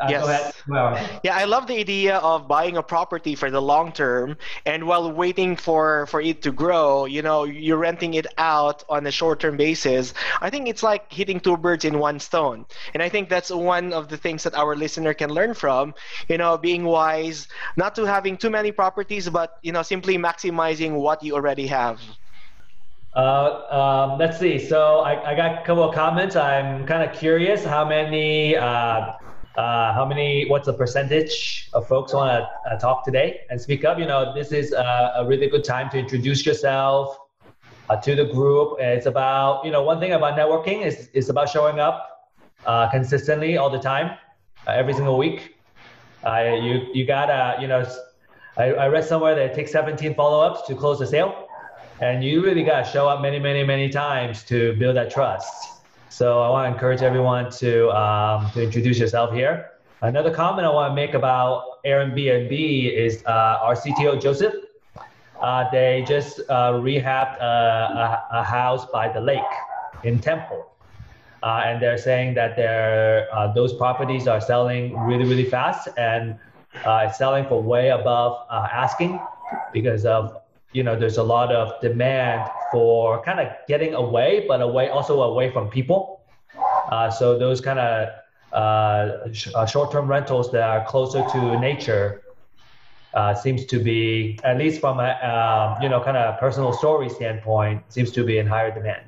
uh, 0.00 0.06
yes. 0.08 0.62
Well, 0.68 1.20
yeah, 1.22 1.36
I 1.36 1.44
love 1.44 1.66
the 1.66 1.78
idea 1.78 2.18
of 2.18 2.48
buying 2.48 2.76
a 2.76 2.82
property 2.82 3.34
for 3.34 3.50
the 3.50 3.60
long 3.60 3.92
term, 3.92 4.36
and 4.66 4.86
while 4.86 5.10
waiting 5.12 5.56
for 5.56 6.06
for 6.06 6.20
it 6.20 6.42
to 6.42 6.52
grow, 6.52 7.06
you 7.06 7.22
know, 7.22 7.44
you're 7.44 7.78
renting 7.78 8.14
it 8.14 8.26
out 8.38 8.84
on 8.88 9.06
a 9.06 9.10
short 9.10 9.40
term 9.40 9.56
basis. 9.56 10.14
I 10.40 10.50
think 10.50 10.68
it's 10.68 10.82
like 10.82 11.12
hitting 11.12 11.40
two 11.40 11.56
birds 11.56 11.84
in 11.84 11.98
one 11.98 12.20
stone, 12.20 12.66
and 12.94 13.02
I 13.02 13.08
think 13.08 13.28
that's 13.28 13.50
one 13.50 13.92
of 13.92 14.08
the 14.08 14.16
things 14.16 14.42
that 14.44 14.54
our 14.54 14.76
listener 14.76 15.14
can 15.14 15.30
learn 15.30 15.54
from. 15.54 15.94
You 16.28 16.38
know, 16.38 16.58
being 16.58 16.84
wise, 16.84 17.48
not 17.76 17.94
to 17.96 18.04
having 18.04 18.36
too 18.36 18.50
many 18.50 18.72
properties, 18.72 19.28
but 19.28 19.58
you 19.62 19.72
know, 19.72 19.82
simply 19.82 20.18
maximizing 20.18 20.92
what 20.94 21.22
you 21.22 21.34
already 21.34 21.66
have. 21.66 22.00
Uh, 23.14 23.64
um, 23.70 24.18
let's 24.18 24.38
see. 24.38 24.58
So 24.58 25.00
I, 25.00 25.32
I 25.32 25.34
got 25.34 25.62
a 25.62 25.66
couple 25.66 25.82
of 25.82 25.94
comments. 25.94 26.36
I'm 26.36 26.86
kind 26.86 27.08
of 27.08 27.16
curious 27.16 27.64
how 27.64 27.84
many 27.88 28.56
uh, 28.56 29.12
uh, 29.58 29.92
how 29.92 30.04
many, 30.04 30.48
what's 30.48 30.66
the 30.66 30.72
percentage 30.72 31.68
of 31.72 31.88
folks 31.88 32.12
want 32.14 32.30
to 32.30 32.70
uh, 32.70 32.78
talk 32.78 33.04
today 33.04 33.40
and 33.50 33.60
speak 33.60 33.84
up? 33.84 33.98
You 33.98 34.06
know, 34.06 34.32
this 34.32 34.52
is 34.52 34.72
a, 34.72 35.12
a 35.16 35.26
really 35.26 35.48
good 35.48 35.64
time 35.64 35.90
to 35.90 35.98
introduce 35.98 36.46
yourself 36.46 37.18
uh, 37.90 37.96
to 37.96 38.14
the 38.14 38.26
group. 38.26 38.76
It's 38.78 39.06
about, 39.06 39.64
you 39.64 39.72
know, 39.72 39.82
one 39.82 39.98
thing 39.98 40.12
about 40.12 40.38
networking 40.38 40.86
is, 40.86 41.08
is 41.12 41.28
about 41.28 41.48
showing 41.48 41.80
up 41.80 42.30
uh, 42.66 42.88
consistently 42.90 43.56
all 43.56 43.68
the 43.68 43.80
time, 43.80 44.16
uh, 44.68 44.70
every 44.70 44.94
single 44.94 45.18
week. 45.18 45.56
You, 46.24 46.86
you 46.94 47.04
gotta, 47.04 47.60
you 47.60 47.66
know, 47.66 47.84
I, 48.56 48.74
I 48.74 48.86
read 48.86 49.04
somewhere 49.04 49.34
that 49.34 49.44
it 49.50 49.54
takes 49.54 49.72
17 49.72 50.14
follow-ups 50.14 50.68
to 50.68 50.76
close 50.76 51.00
a 51.00 51.06
sale. 51.06 51.48
And 52.00 52.22
you 52.22 52.44
really 52.44 52.62
gotta 52.62 52.88
show 52.88 53.08
up 53.08 53.22
many, 53.22 53.40
many, 53.40 53.64
many 53.64 53.88
times 53.88 54.44
to 54.44 54.74
build 54.74 54.94
that 54.94 55.10
trust. 55.10 55.77
So 56.10 56.40
I 56.42 56.48
want 56.48 56.68
to 56.68 56.72
encourage 56.72 57.02
everyone 57.02 57.50
to 57.58 57.90
um, 57.90 58.50
to 58.52 58.62
introduce 58.62 58.98
yourself 58.98 59.32
here. 59.32 59.70
Another 60.00 60.32
comment 60.32 60.66
I 60.66 60.70
want 60.70 60.90
to 60.92 60.94
make 60.94 61.14
about 61.14 61.82
Airbnb 61.84 62.92
is 62.94 63.22
uh, 63.26 63.58
our 63.62 63.74
CTO 63.74 64.20
Joseph. 64.20 64.54
Uh, 65.40 65.70
they 65.70 66.04
just 66.08 66.40
uh, 66.48 66.72
rehabbed 66.72 67.36
a, 67.40 68.24
a, 68.32 68.42
house 68.42 68.86
by 68.86 69.08
the 69.08 69.20
lake 69.20 69.52
in 70.02 70.18
Temple, 70.18 70.72
uh, 71.42 71.62
and 71.64 71.80
they're 71.80 71.98
saying 71.98 72.34
that 72.34 72.56
they 72.56 73.26
uh, 73.32 73.52
those 73.52 73.72
properties 73.74 74.26
are 74.26 74.40
selling 74.40 74.98
really 75.00 75.24
really 75.24 75.44
fast 75.44 75.88
and 75.98 76.36
uh, 76.84 77.10
selling 77.12 77.44
for 77.46 77.62
way 77.62 77.90
above 77.90 78.46
asking 78.50 79.20
because 79.72 80.04
of 80.06 80.40
you 80.72 80.82
know 80.82 80.98
there's 80.98 81.18
a 81.18 81.22
lot 81.22 81.52
of 81.52 81.80
demand 81.80 82.50
for 82.72 83.22
kind 83.22 83.40
of 83.40 83.48
getting 83.66 83.94
away, 83.94 84.44
but 84.46 84.60
away 84.60 84.88
also 84.88 85.22
away 85.22 85.50
from 85.50 85.68
people. 85.68 86.20
Uh, 86.90 87.10
so 87.10 87.38
those 87.38 87.60
kind 87.60 87.78
of 87.78 88.08
uh, 88.52 89.32
sh- 89.32 89.48
uh, 89.54 89.66
short-term 89.66 90.08
rentals 90.08 90.50
that 90.52 90.62
are 90.62 90.84
closer 90.84 91.24
to 91.30 91.58
nature 91.60 92.22
uh, 93.14 93.34
seems 93.34 93.64
to 93.66 93.78
be, 93.78 94.38
at 94.44 94.58
least 94.58 94.80
from 94.80 95.00
a 95.00 95.10
um, 95.22 95.82
you 95.82 95.88
know 95.88 96.02
kind 96.02 96.16
of 96.16 96.38
personal 96.38 96.72
story 96.72 97.08
standpoint, 97.08 97.82
seems 97.88 98.10
to 98.12 98.24
be 98.24 98.38
in 98.38 98.46
higher 98.46 98.72
demand. 98.72 99.04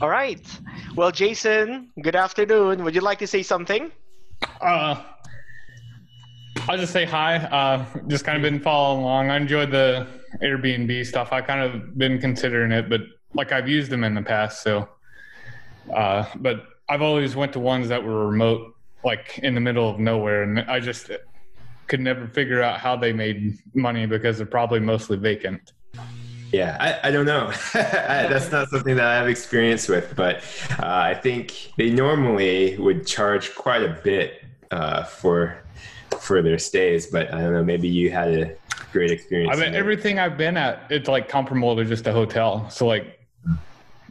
All 0.00 0.10
right. 0.10 0.44
Well, 0.94 1.10
Jason, 1.10 1.90
good 2.02 2.16
afternoon. 2.16 2.84
Would 2.84 2.94
you 2.94 3.00
like 3.00 3.18
to 3.20 3.26
say 3.26 3.42
something? 3.42 3.90
Uh, 4.60 5.02
I'll 6.68 6.76
just 6.76 6.92
say 6.92 7.04
hi. 7.04 7.36
Uh, 7.36 7.84
just 8.08 8.24
kind 8.24 8.36
of 8.36 8.42
been 8.42 8.60
following 8.60 9.02
along. 9.02 9.30
I 9.30 9.36
enjoyed 9.36 9.70
the 9.70 10.06
Airbnb 10.42 11.06
stuff. 11.06 11.32
I 11.32 11.40
kind 11.40 11.60
of 11.60 11.96
been 11.98 12.18
considering 12.18 12.72
it, 12.72 12.88
but 12.88 13.02
like 13.34 13.52
I've 13.52 13.68
used 13.68 13.90
them 13.90 14.04
in 14.04 14.14
the 14.14 14.22
past. 14.22 14.62
So, 14.62 14.88
uh, 15.94 16.26
but 16.36 16.64
I've 16.88 17.02
always 17.02 17.36
went 17.36 17.52
to 17.54 17.60
ones 17.60 17.88
that 17.88 18.02
were 18.02 18.26
remote, 18.28 18.74
like 19.04 19.38
in 19.42 19.54
the 19.54 19.60
middle 19.60 19.88
of 19.88 19.98
nowhere, 19.98 20.42
and 20.42 20.60
I 20.60 20.80
just 20.80 21.10
could 21.86 22.00
never 22.00 22.26
figure 22.28 22.62
out 22.62 22.80
how 22.80 22.96
they 22.96 23.12
made 23.12 23.58
money 23.74 24.06
because 24.06 24.38
they're 24.38 24.46
probably 24.46 24.80
mostly 24.80 25.16
vacant. 25.16 25.72
Yeah, 26.52 26.76
I, 26.80 27.08
I 27.08 27.10
don't 27.10 27.26
know. 27.26 27.52
That's 27.72 28.50
not 28.50 28.68
something 28.68 28.96
that 28.96 29.04
I 29.04 29.16
have 29.16 29.28
experience 29.28 29.88
with, 29.88 30.14
but 30.16 30.36
uh, 30.78 30.86
I 30.86 31.14
think 31.14 31.72
they 31.76 31.90
normally 31.90 32.76
would 32.78 33.06
charge 33.06 33.54
quite 33.54 33.82
a 33.82 34.00
bit 34.02 34.44
uh, 34.70 35.02
for 35.04 35.65
for 36.20 36.42
their 36.42 36.58
stays. 36.58 37.06
But 37.06 37.32
I 37.32 37.40
don't 37.40 37.52
know. 37.52 37.64
Maybe 37.64 37.88
you 37.88 38.10
had 38.10 38.28
a 38.34 38.56
great 38.92 39.10
experience. 39.10 39.56
I 39.56 39.60
mean, 39.60 39.74
everything 39.74 40.18
I've 40.18 40.38
been 40.38 40.56
at, 40.56 40.84
it's 40.90 41.08
like 41.08 41.28
comparable 41.28 41.76
to 41.76 41.84
just 41.84 42.06
a 42.06 42.12
hotel. 42.12 42.68
So 42.70 42.86
like, 42.86 43.20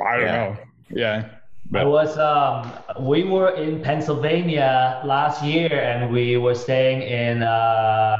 I 0.03 0.17
don't 0.17 0.21
yeah. 0.21 0.31
know. 0.31 0.57
Yeah. 0.89 1.29
But. 1.71 1.81
I 1.81 1.85
was 1.85 2.17
um, 2.19 2.71
we 3.03 3.23
were 3.23 3.49
in 3.55 3.81
Pennsylvania 3.81 5.01
last 5.03 5.43
year, 5.43 5.73
and 5.73 6.13
we 6.13 6.37
were 6.37 6.53
staying 6.53 7.01
in 7.01 7.41
uh, 7.41 8.17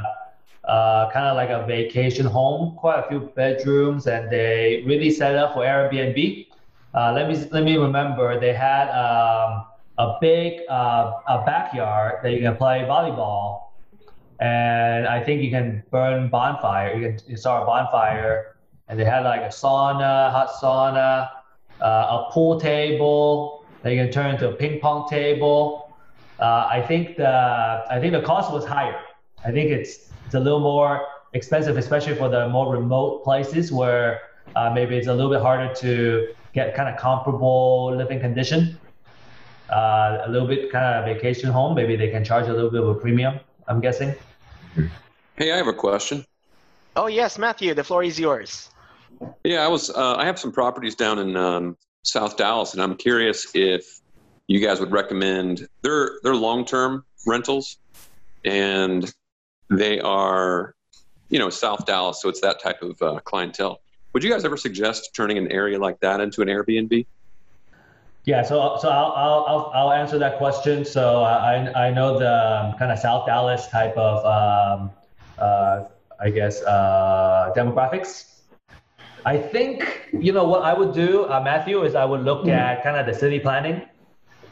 uh, 0.64 1.08
kind 1.12 1.26
of 1.26 1.36
like 1.36 1.50
a 1.50 1.64
vacation 1.64 2.26
home, 2.26 2.74
quite 2.76 2.98
a 2.98 3.08
few 3.08 3.20
bedrooms, 3.36 4.08
and 4.08 4.28
they 4.30 4.82
really 4.84 5.10
set 5.10 5.36
up 5.36 5.54
for 5.54 5.60
Airbnb. 5.60 6.48
Uh, 6.92 7.12
let 7.12 7.28
me 7.28 7.36
let 7.52 7.62
me 7.62 7.76
remember, 7.76 8.40
they 8.40 8.52
had 8.52 8.88
um, 8.88 9.66
a 9.98 10.18
big 10.20 10.62
uh, 10.68 11.12
a 11.28 11.44
backyard 11.46 12.18
that 12.24 12.32
you 12.32 12.40
can 12.40 12.56
play 12.56 12.80
volleyball 12.80 13.65
and 14.40 15.06
I 15.06 15.22
think 15.22 15.42
you 15.42 15.50
can 15.50 15.82
burn 15.90 16.28
bonfire. 16.28 16.94
You 16.96 17.16
can 17.26 17.36
start 17.36 17.62
a 17.62 17.66
bonfire, 17.66 18.56
and 18.88 18.98
they 18.98 19.04
had 19.04 19.20
like 19.20 19.42
a 19.42 19.48
sauna, 19.48 20.30
hot 20.30 20.50
sauna, 20.60 21.30
uh, 21.80 22.24
a 22.26 22.30
pool 22.32 22.60
table 22.60 23.56
you 23.92 24.02
can 24.02 24.10
turn 24.10 24.34
into 24.34 24.48
a 24.48 24.52
ping 24.52 24.80
pong 24.80 25.08
table. 25.08 25.94
Uh, 26.40 26.68
I 26.70 26.84
think 26.86 27.16
the 27.16 27.84
I 27.90 27.98
think 28.00 28.12
the 28.12 28.22
cost 28.22 28.52
was 28.52 28.64
higher. 28.64 29.00
I 29.44 29.50
think 29.52 29.70
it's 29.70 30.10
it's 30.26 30.34
a 30.34 30.40
little 30.40 30.60
more 30.60 31.06
expensive, 31.32 31.76
especially 31.76 32.14
for 32.14 32.28
the 32.28 32.48
more 32.48 32.72
remote 32.72 33.24
places 33.24 33.72
where 33.72 34.20
uh, 34.54 34.70
maybe 34.72 34.96
it's 34.96 35.06
a 35.06 35.14
little 35.14 35.30
bit 35.30 35.40
harder 35.40 35.72
to 35.74 36.28
get 36.52 36.74
kind 36.74 36.88
of 36.88 36.98
comparable 36.98 37.94
living 37.96 38.20
condition. 38.20 38.78
Uh, 39.70 40.22
a 40.24 40.30
little 40.30 40.46
bit 40.46 40.70
kind 40.70 40.84
of 40.84 41.04
vacation 41.04 41.50
home, 41.50 41.74
maybe 41.74 41.96
they 41.96 42.08
can 42.08 42.24
charge 42.24 42.46
a 42.46 42.52
little 42.52 42.70
bit 42.70 42.80
of 42.80 42.88
a 42.88 42.94
premium. 42.94 43.40
I'm 43.68 43.80
guessing. 43.80 44.14
Hey, 45.36 45.52
I 45.52 45.56
have 45.56 45.66
a 45.66 45.72
question. 45.72 46.24
Oh 46.94 47.08
yes, 47.08 47.38
Matthew, 47.38 47.74
the 47.74 47.84
floor 47.84 48.02
is 48.02 48.18
yours. 48.18 48.70
Yeah, 49.44 49.64
I 49.64 49.68
was. 49.68 49.90
Uh, 49.90 50.16
I 50.16 50.24
have 50.24 50.38
some 50.38 50.52
properties 50.52 50.94
down 50.94 51.18
in 51.18 51.36
um, 51.36 51.76
South 52.02 52.36
Dallas, 52.36 52.72
and 52.72 52.82
I'm 52.82 52.96
curious 52.96 53.48
if 53.54 54.00
you 54.46 54.60
guys 54.60 54.80
would 54.80 54.92
recommend. 54.92 55.68
They're 55.82 56.12
they're 56.22 56.34
long 56.34 56.64
term 56.64 57.04
rentals, 57.26 57.78
and 58.44 59.12
they 59.68 60.00
are, 60.00 60.74
you 61.28 61.38
know, 61.38 61.50
South 61.50 61.86
Dallas, 61.86 62.22
so 62.22 62.28
it's 62.28 62.40
that 62.40 62.62
type 62.62 62.82
of 62.82 63.00
uh, 63.02 63.20
clientele. 63.24 63.80
Would 64.12 64.24
you 64.24 64.30
guys 64.30 64.44
ever 64.44 64.56
suggest 64.56 65.10
turning 65.14 65.36
an 65.36 65.50
area 65.50 65.78
like 65.78 66.00
that 66.00 66.20
into 66.20 66.40
an 66.40 66.48
Airbnb? 66.48 67.06
Yeah, 68.26 68.42
so 68.42 68.76
so 68.80 68.88
I'll 68.90 69.44
I'll 69.46 69.70
I'll 69.72 69.92
answer 69.92 70.18
that 70.18 70.38
question. 70.38 70.84
So 70.84 71.22
I 71.22 71.86
I 71.86 71.90
know 71.92 72.18
the 72.18 72.34
um, 72.58 72.72
kind 72.76 72.90
of 72.90 72.98
South 72.98 73.24
Dallas 73.24 73.68
type 73.68 73.96
of 73.96 74.18
um, 74.26 74.90
uh, 75.38 75.84
I 76.18 76.30
guess 76.30 76.60
uh, 76.62 77.52
demographics. 77.56 78.42
I 79.24 79.38
think 79.38 80.10
you 80.12 80.32
know 80.32 80.42
what 80.42 80.64
I 80.64 80.74
would 80.74 80.92
do, 80.92 81.26
uh, 81.26 81.40
Matthew, 81.40 81.84
is 81.84 81.94
I 81.94 82.04
would 82.04 82.22
look 82.22 82.40
mm-hmm. 82.40 82.50
at 82.50 82.82
kind 82.82 82.96
of 82.96 83.06
the 83.06 83.14
city 83.14 83.38
planning 83.38 83.82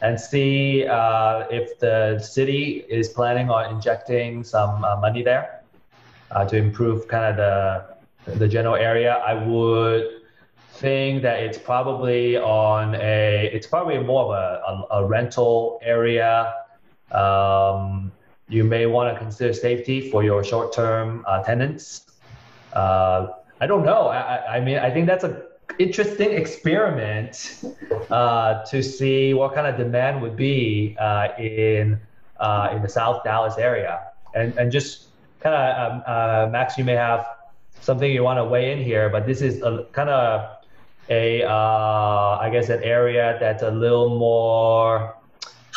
and 0.01 0.17
see 0.17 0.87
uh, 0.87 1.43
if 1.51 1.77
the 1.79 2.17
city 2.19 2.85
is 2.87 3.09
planning 3.09 3.49
on 3.49 3.75
injecting 3.75 4.45
some 4.45 4.85
uh, 4.85 4.95
money 5.01 5.21
there 5.21 5.63
uh, 6.31 6.45
to 6.45 6.55
improve 6.55 7.09
kind 7.09 7.25
of 7.25 7.35
the 7.35 8.35
the 8.39 8.47
general 8.47 8.75
area. 8.75 9.15
I 9.15 9.33
would 9.33 10.21
think 10.75 11.21
that 11.23 11.41
it's 11.43 11.57
probably 11.57 12.37
on 12.37 12.95
a 12.95 13.49
it's 13.53 13.67
probably 13.67 13.97
more 13.99 14.25
of 14.25 14.31
a, 14.31 14.95
a, 14.95 15.01
a 15.01 15.05
rental 15.05 15.79
area. 15.81 16.53
Um, 17.11 18.11
you 18.47 18.63
may 18.63 18.85
want 18.85 19.13
to 19.13 19.19
consider 19.19 19.53
safety 19.53 20.09
for 20.11 20.23
your 20.23 20.43
short-term 20.43 21.23
uh, 21.27 21.43
tenants. 21.43 22.05
Uh, 22.73 23.27
I 23.59 23.67
don't 23.67 23.85
know. 23.85 24.07
I, 24.07 24.57
I 24.57 24.59
mean, 24.59 24.77
I 24.77 24.91
think 24.91 25.07
that's 25.07 25.23
an 25.23 25.41
interesting 25.79 26.31
experiment 26.31 27.63
uh, 28.09 28.63
to 28.65 28.83
see 28.83 29.33
what 29.33 29.55
kind 29.55 29.67
of 29.67 29.77
demand 29.77 30.21
would 30.21 30.35
be 30.35 30.95
uh, 30.99 31.29
in 31.39 31.99
uh, 32.39 32.69
in 32.73 32.81
the 32.81 32.89
South 32.89 33.23
Dallas 33.23 33.57
area, 33.57 34.11
and 34.35 34.55
and 34.57 34.71
just 34.71 35.07
kind 35.39 35.55
of 35.55 35.91
um, 35.91 36.03
uh, 36.05 36.49
Max, 36.51 36.77
you 36.77 36.83
may 36.83 36.95
have 36.95 37.25
something 37.81 38.11
you 38.11 38.23
want 38.23 38.37
to 38.37 38.45
weigh 38.45 38.71
in 38.71 38.83
here, 38.83 39.09
but 39.09 39.25
this 39.25 39.41
is 39.41 39.61
a 39.61 39.85
kind 39.93 40.09
of 40.09 40.57
a 41.09 41.43
uh, 41.43 42.37
I 42.41 42.49
guess 42.51 42.69
an 42.69 42.83
area 42.83 43.37
that's 43.39 43.63
a 43.63 43.71
little 43.71 44.17
more 44.17 45.15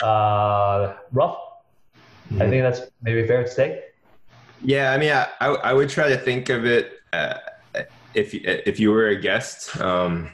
uh, 0.03 0.95
rough. 1.13 1.39
Mm-hmm. 2.31 2.43
I 2.43 2.49
think 2.49 2.63
that's 2.63 2.91
maybe 3.03 3.27
fair 3.27 3.43
to 3.43 3.51
say. 3.51 3.85
Yeah, 4.63 4.93
I 4.93 4.99
mean, 4.99 5.13
I, 5.13 5.27
I 5.41 5.73
would 5.73 5.89
try 5.89 6.09
to 6.09 6.17
think 6.17 6.49
of 6.49 6.67
it 6.67 7.01
uh, 7.13 7.35
if 8.15 8.35
if 8.35 8.81
you 8.81 8.91
were 8.91 9.09
a 9.09 9.21
guest. 9.21 9.81
Um, 9.81 10.31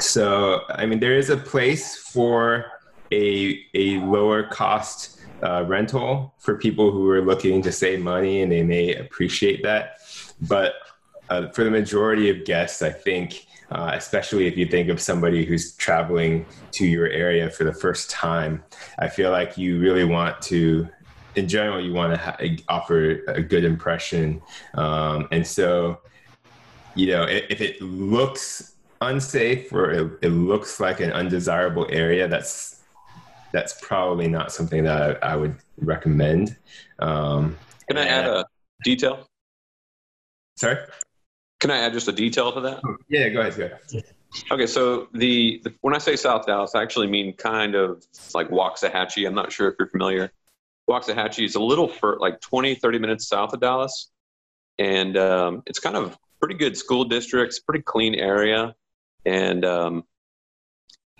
so 0.00 0.62
I 0.70 0.86
mean, 0.86 1.00
there 1.00 1.16
is 1.16 1.30
a 1.30 1.36
place 1.36 1.96
for 1.96 2.66
a 3.12 3.64
a 3.74 3.98
lower 3.98 4.44
cost 4.44 5.20
uh, 5.42 5.64
rental 5.66 6.34
for 6.38 6.56
people 6.56 6.90
who 6.90 7.08
are 7.10 7.20
looking 7.20 7.62
to 7.62 7.72
save 7.72 8.00
money, 8.00 8.42
and 8.42 8.50
they 8.50 8.62
may 8.62 8.94
appreciate 8.94 9.62
that. 9.62 9.98
But 10.40 10.74
uh, 11.28 11.48
for 11.48 11.64
the 11.64 11.70
majority 11.70 12.30
of 12.30 12.44
guests, 12.44 12.82
I 12.82 12.90
think 12.90 13.46
uh, 13.72 13.92
especially 13.94 14.46
if 14.46 14.56
you 14.56 14.66
think 14.66 14.90
of 14.90 15.00
somebody 15.00 15.46
who's 15.46 15.74
traveling 15.76 16.44
to 16.72 16.86
your 16.86 17.06
area 17.08 17.48
for 17.48 17.64
the 17.64 17.72
first 17.72 18.10
time. 18.10 18.62
I 18.98 19.08
feel 19.08 19.30
like 19.30 19.56
you 19.56 19.80
really 19.80 20.04
want 20.04 20.42
to, 20.42 20.86
in 21.36 21.48
general, 21.48 21.82
you 21.82 21.94
want 21.94 22.12
to 22.12 22.18
ha- 22.18 22.36
offer 22.68 23.24
a 23.28 23.40
good 23.40 23.64
impression. 23.64 24.42
Um, 24.74 25.26
and 25.32 25.46
so, 25.46 26.00
you 26.94 27.06
know, 27.06 27.22
if, 27.22 27.44
if, 27.48 27.60
it 27.62 27.80
looks 27.80 28.74
unsafe 29.00 29.72
or 29.72 29.90
it, 29.90 30.18
it, 30.20 30.28
looks 30.28 30.78
like 30.78 31.00
an 31.00 31.10
undesirable 31.10 31.86
area, 31.88 32.28
that's 32.28 32.82
that's 33.52 33.78
probably 33.80 34.28
not 34.28 34.52
something 34.52 34.84
that 34.84 35.22
I, 35.24 35.32
I 35.32 35.36
would 35.36 35.56
recommend. 35.78 36.56
Um, 36.98 37.56
Can 37.88 37.96
I 37.96 38.06
add 38.06 38.26
a 38.26 38.46
detail? 38.84 39.26
Sorry. 40.56 40.76
Can 41.62 41.70
I 41.70 41.78
add 41.78 41.92
just 41.92 42.08
a 42.08 42.12
detail 42.12 42.50
to 42.50 42.60
that? 42.62 42.80
Yeah, 43.08 43.28
go 43.28 43.40
ahead. 43.40 43.56
Go 43.56 43.66
ahead. 43.66 44.04
Okay, 44.50 44.66
so 44.66 45.06
the, 45.14 45.60
the, 45.62 45.72
when 45.82 45.94
I 45.94 45.98
say 45.98 46.16
South 46.16 46.44
Dallas, 46.44 46.74
I 46.74 46.82
actually 46.82 47.06
mean 47.06 47.34
kind 47.34 47.76
of 47.76 48.04
like 48.34 48.48
Waxahachie. 48.50 49.24
I'm 49.28 49.34
not 49.36 49.52
sure 49.52 49.68
if 49.68 49.76
you're 49.78 49.86
familiar. 49.86 50.32
Waxahachie 50.90 51.44
is 51.44 51.54
a 51.54 51.60
little 51.60 51.86
for 51.86 52.18
like 52.18 52.40
20, 52.40 52.74
30 52.74 52.98
minutes 52.98 53.28
south 53.28 53.52
of 53.52 53.60
Dallas, 53.60 54.10
and 54.80 55.16
um, 55.16 55.62
it's 55.66 55.78
kind 55.78 55.96
of 55.96 56.18
pretty 56.40 56.56
good 56.56 56.76
school 56.76 57.04
districts, 57.04 57.60
pretty 57.60 57.82
clean 57.82 58.16
area, 58.16 58.74
and 59.24 59.64
um, 59.64 60.02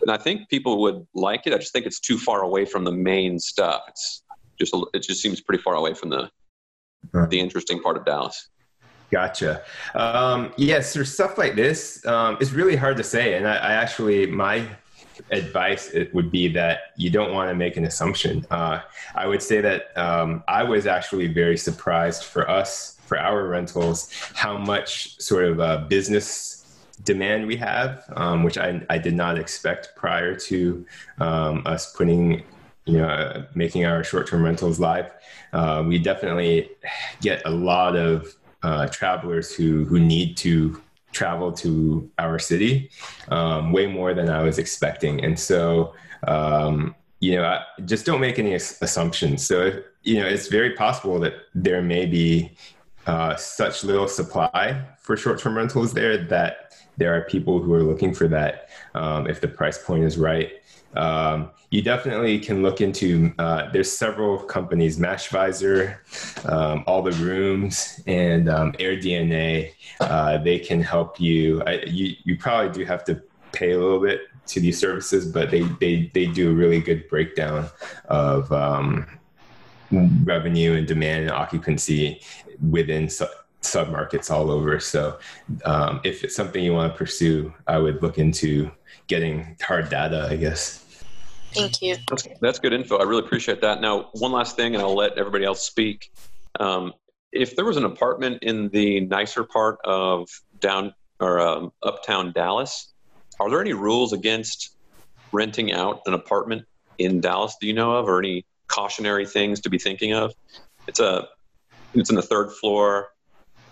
and 0.01 0.11
I 0.11 0.17
think 0.17 0.49
people 0.49 0.81
would 0.81 1.07
like 1.15 1.47
it. 1.47 1.55
I 1.55 1.59
just 1.59 1.73
think 1.73 1.87
it's 1.87 2.01
too 2.01 2.19
far 2.19 2.43
away 2.43 2.65
from 2.65 2.83
the 2.83 2.91
main 2.91 3.39
stuff. 3.39 3.83
It's 3.87 4.25
just 4.59 4.75
a, 4.75 4.85
it 4.93 5.05
just 5.05 5.23
seems 5.23 5.41
pretty 5.41 5.63
far 5.63 5.75
away 5.75 5.95
from 5.95 6.09
the 6.09 6.29
the 7.29 7.39
interesting 7.39 7.81
part 7.81 7.97
of 7.97 8.05
Dallas. 8.05 8.49
Gotcha. 9.13 9.63
Um, 9.95 10.55
yes, 10.57 10.97
for 10.97 11.05
stuff 11.05 11.37
like 11.37 11.55
this, 11.55 12.05
um, 12.07 12.39
it's 12.41 12.53
really 12.53 12.77
hard 12.77 12.97
to 12.97 13.05
say. 13.05 13.35
And 13.35 13.47
I, 13.47 13.57
I 13.57 13.73
actually, 13.75 14.25
my 14.27 14.67
advice 15.31 15.91
it 15.91 16.13
would 16.15 16.31
be 16.31 16.49
that 16.49 16.93
you 16.97 17.11
don't 17.11 17.35
want 17.35 17.51
to 17.51 17.55
make 17.55 17.77
an 17.77 17.85
assumption. 17.85 18.47
Uh, 18.51 18.81
I 19.15 19.27
would 19.27 19.43
say 19.43 19.61
that 19.61 19.97
um, 19.99 20.43
I 20.49 20.63
was 20.63 20.87
actually 20.87 21.29
very 21.29 21.59
surprised 21.59 22.25
for 22.25 22.49
us, 22.49 22.99
for 23.05 23.19
our 23.19 23.47
rentals, 23.47 24.11
how 24.35 24.57
much 24.57 25.21
sort 25.21 25.45
of 25.45 25.61
uh, 25.61 25.77
business 25.89 26.87
demand 27.05 27.47
we 27.47 27.57
have, 27.57 28.05
um, 28.17 28.45
which 28.45 28.57
I, 28.57 28.81
I 28.89 28.97
did 28.97 29.15
not 29.15 29.37
expect 29.39 29.91
prior 29.95 30.35
to 30.37 30.87
um, 31.19 31.63
us 31.67 31.93
putting, 31.93 32.45
you 32.87 32.97
know, 32.97 33.45
making 33.55 33.85
our 33.85 34.03
short-term 34.03 34.43
rentals 34.43 34.81
live. 34.81 35.13
Uh, 35.53 35.85
we 35.87 35.99
definitely 35.99 36.71
get 37.21 37.43
a 37.45 37.51
lot 37.51 37.95
of 37.95 38.35
uh, 38.63 38.87
travelers 38.89 39.55
who 39.55 39.85
who 39.85 39.99
need 39.99 40.37
to 40.39 40.81
travel 41.13 41.53
to 41.53 42.11
our 42.19 42.39
city, 42.39 42.91
um, 43.29 43.73
way 43.73 43.87
more 43.87 44.15
than 44.15 44.29
I 44.31 44.43
was 44.43 44.59
expecting, 44.59 45.25
and 45.25 45.39
so. 45.39 45.95
Um, 46.27 46.95
you 47.19 47.37
know, 47.37 47.45
I, 47.45 47.63
just 47.85 48.05
don't 48.05 48.21
make 48.21 48.41
any 48.41 48.53
ass- 48.57 48.83
assumptions. 48.83 49.47
So, 49.47 49.81
you 50.03 50.19
know, 50.19 50.27
it's 50.27 50.49
very 50.49 50.75
possible 50.75 51.21
that 51.21 51.35
there 51.55 51.81
may 51.81 52.05
be 52.05 52.57
uh, 53.07 53.37
such 53.37 53.85
little 53.85 54.09
supply 54.09 54.85
for 54.99 55.17
short-term 55.17 55.57
rentals 55.57 55.93
there 55.93 56.19
that 56.19 56.75
there 56.97 57.15
are 57.17 57.23
people 57.23 57.61
who 57.61 57.73
are 57.75 57.83
looking 57.83 58.13
for 58.15 58.29
that 58.29 58.69
um, 58.95 59.27
if 59.27 59.41
the 59.41 59.49
price 59.49 59.79
point 59.79 60.05
is 60.05 60.19
right. 60.19 60.53
Um, 60.95 61.51
you 61.71 61.81
definitely 61.81 62.39
can 62.39 62.63
look 62.63 62.81
into. 62.81 63.33
Uh, 63.39 63.71
there's 63.73 63.91
several 63.91 64.39
companies, 64.39 64.99
Mashvisor, 64.99 65.97
um, 66.47 66.85
All 66.87 67.03
the 67.03 67.13
Rooms, 67.13 68.01
and 68.07 68.49
um, 68.49 68.73
AirDNA. 68.73 69.73
Uh, 70.01 70.39
they 70.39 70.59
can 70.59 70.83
help 70.83 71.19
you. 71.21 71.63
I, 71.63 71.83
you. 71.87 72.15
You 72.25 72.37
probably 72.39 72.73
do 72.73 72.85
have 72.85 73.05
to 73.05 73.23
pay 73.53 73.73
a 73.73 73.79
little 73.79 74.01
bit 74.01 74.23
to 74.47 74.61
these 74.61 74.79
services, 74.79 75.31
but 75.31 75.51
they 75.51 75.63
they 75.81 76.11
they 76.13 76.27
do 76.27 76.51
a 76.51 76.55
really 76.55 76.81
good 76.81 77.09
breakdown 77.09 77.69
of 78.07 78.53
um, 78.53 79.07
revenue 80.25 80.75
and 80.75 80.87
demand 80.87 81.23
and 81.23 81.31
occupancy 81.31 82.21
within 82.71 83.09
su- 83.09 83.27
submarkets 83.63 84.31
all 84.31 84.51
over. 84.51 84.79
So, 84.81 85.19
um, 85.65 86.01
if 86.05 86.25
it's 86.25 86.37
something 86.37 86.63
you 86.63 86.75
want 86.75 86.93
to 86.93 86.99
pursue, 86.99 87.55
I 87.67 87.79
would 87.79 88.03
look 88.03 88.19
into 88.19 88.71
getting 89.07 89.57
hard 89.63 89.89
data. 89.89 90.29
I 90.31 90.37
guess. 90.37 90.82
Thank 91.55 91.83
you. 91.83 91.97
That's, 92.09 92.29
that's 92.41 92.59
good 92.59 92.73
info. 92.73 92.97
I 92.99 93.05
really 93.05 93.25
appreciate 93.25 93.61
that. 93.61 93.81
Now, 93.81 94.11
one 94.13 94.33
last 94.33 94.57
thing, 94.57 94.75
and 94.75 94.83
I'll 94.83 94.95
let 94.95 95.19
everybody 95.19 95.45
else 95.45 95.63
speak. 95.63 96.11
Um, 96.59 96.93
if 97.33 97.57
there 97.57 97.65
was 97.65 97.77
an 97.77 97.85
apartment 97.85 98.43
in 98.43 98.69
the 98.69 99.01
nicer 99.01 99.45
part 99.45 99.79
of 99.85 100.29
down 100.59 100.95
or 101.21 101.41
um, 101.41 101.73
uptown 101.83 102.33
Dallas, 102.33 102.93
are 103.41 103.49
there 103.49 103.61
any 103.61 103.73
rules 103.73 104.13
against 104.13 104.77
renting 105.33 105.73
out 105.73 106.03
an 106.07 106.15
apartment 106.15 106.65
in 106.99 107.21
Dallas? 107.21 107.57
Do 107.61 107.67
you 107.67 107.73
know 107.73 107.93
of, 107.93 108.09
or 108.09 108.19
any 108.19 108.45
cautionary 108.69 109.27
things 109.27 109.61
to 109.61 109.71
be 109.71 109.79
thinking 109.79 110.13
of? 110.13 110.35
It's 110.87 111.01
a, 111.01 111.29
it's 111.95 112.11
in 112.11 112.17
the 112.17 112.23
third 112.23 112.53
floor, 112.53 113.09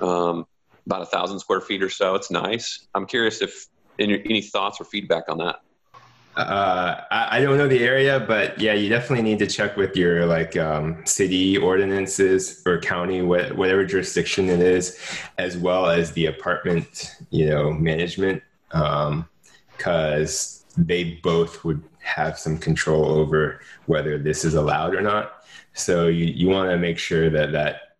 um, 0.00 0.46
about 0.86 1.02
a 1.02 1.06
thousand 1.06 1.38
square 1.40 1.60
feet 1.60 1.82
or 1.82 1.90
so. 1.90 2.14
It's 2.14 2.30
nice. 2.30 2.86
I'm 2.94 3.06
curious 3.06 3.42
if 3.42 3.66
any, 3.98 4.20
any 4.24 4.42
thoughts 4.42 4.80
or 4.80 4.84
feedback 4.84 5.24
on 5.28 5.38
that. 5.38 5.56
Uh, 6.36 7.00
I, 7.10 7.38
I 7.38 7.40
don't 7.40 7.58
know 7.58 7.66
the 7.66 7.82
area, 7.82 8.20
but 8.20 8.58
yeah, 8.58 8.72
you 8.72 8.88
definitely 8.88 9.22
need 9.22 9.40
to 9.40 9.46
check 9.46 9.76
with 9.76 9.96
your 9.96 10.26
like 10.26 10.56
um, 10.56 11.04
city 11.04 11.58
ordinances 11.58 12.62
or 12.64 12.80
county, 12.80 13.18
wh- 13.18 13.56
whatever 13.58 13.84
jurisdiction 13.84 14.48
it 14.48 14.60
is, 14.60 14.98
as 15.38 15.58
well 15.58 15.90
as 15.90 16.12
the 16.12 16.26
apartment, 16.26 17.16
you 17.30 17.46
know, 17.46 17.72
management, 17.72 18.42
because 19.76 20.64
they 20.76 21.18
both 21.22 21.64
would 21.64 21.82
have 21.98 22.38
some 22.38 22.56
control 22.56 23.06
over 23.06 23.60
whether 23.86 24.16
this 24.16 24.44
is 24.44 24.54
allowed 24.54 24.94
or 24.94 25.00
not. 25.00 25.44
So 25.74 26.06
you, 26.06 26.26
you 26.26 26.48
want 26.48 26.70
to 26.70 26.78
make 26.78 26.98
sure 26.98 27.28
that 27.28 27.52
that 27.52 27.96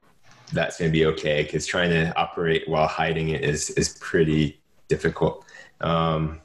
that's 0.53 0.78
going 0.78 0.91
to 0.91 0.93
be 0.93 1.05
okay, 1.07 1.43
because 1.43 1.66
trying 1.66 1.91
to 1.91 2.16
operate 2.16 2.68
while 2.68 2.87
hiding 2.87 3.31
it 3.31 3.43
is 3.43 3.70
is 3.70 3.99
pretty 4.01 4.61
difficult. 4.89 5.45
Um, 5.81 6.41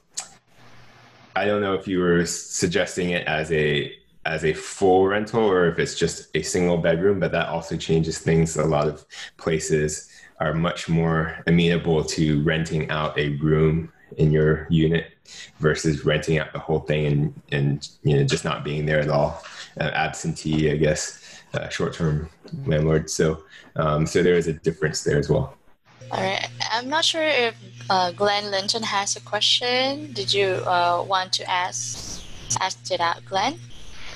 I 1.36 1.46
don't 1.46 1.62
know 1.62 1.74
if 1.74 1.88
you 1.88 2.00
were 2.00 2.26
suggesting 2.26 3.10
it 3.12 3.28
as 3.28 3.52
a 3.52 3.94
as 4.26 4.44
a 4.44 4.54
full 4.54 5.06
rental 5.08 5.44
or 5.44 5.68
if 5.68 5.78
it's 5.78 5.98
just 5.98 6.36
a 6.36 6.42
single 6.42 6.78
bedroom, 6.78 7.20
but 7.20 7.32
that 7.32 7.48
also 7.48 7.78
changes 7.78 8.18
things. 8.18 8.58
A 8.58 8.66
lot 8.66 8.88
of 8.88 9.06
places 9.38 10.10
are 10.40 10.54
much 10.54 10.90
more 10.90 11.44
amenable 11.46 12.04
to 12.04 12.42
renting 12.44 12.90
out 12.90 13.18
a 13.20 13.30
room 13.38 13.92
in 14.18 14.32
your 14.32 14.68
unit 14.70 15.12
versus 15.60 16.06
renting 16.06 16.38
out 16.40 16.54
the 16.54 16.60
whole 16.60 16.80
thing 16.80 17.06
and 17.06 17.42
and 17.52 17.90
you 18.04 18.16
know 18.16 18.24
just 18.24 18.46
not 18.46 18.64
being 18.64 18.86
there 18.86 19.00
at 19.00 19.10
all. 19.10 19.44
Uh, 19.80 19.92
absentee, 19.94 20.72
I 20.72 20.78
guess, 20.78 21.42
uh, 21.54 21.68
short-term 21.68 22.30
landlord. 22.66 23.10
So 23.10 23.44
um, 23.76 24.06
so 24.06 24.24
there 24.24 24.36
is 24.36 24.48
a 24.48 24.54
difference 24.54 25.04
there 25.04 25.20
as 25.20 25.30
well. 25.30 25.58
All 26.12 26.22
right. 26.22 26.48
I'm 26.72 26.90
not 26.90 27.04
sure 27.04 27.24
if 27.26 27.56
uh, 27.90 28.12
Glenn 28.12 28.52
Linton 28.52 28.84
has 28.84 29.16
a 29.16 29.22
question. 29.22 30.12
Did 30.14 30.34
you 30.34 30.48
uh, 30.66 31.04
want 31.08 31.34
to 31.34 31.50
ask 31.50 32.22
ask 32.62 32.92
it 32.92 33.02
out, 33.02 33.26
Glenn? 33.26 33.60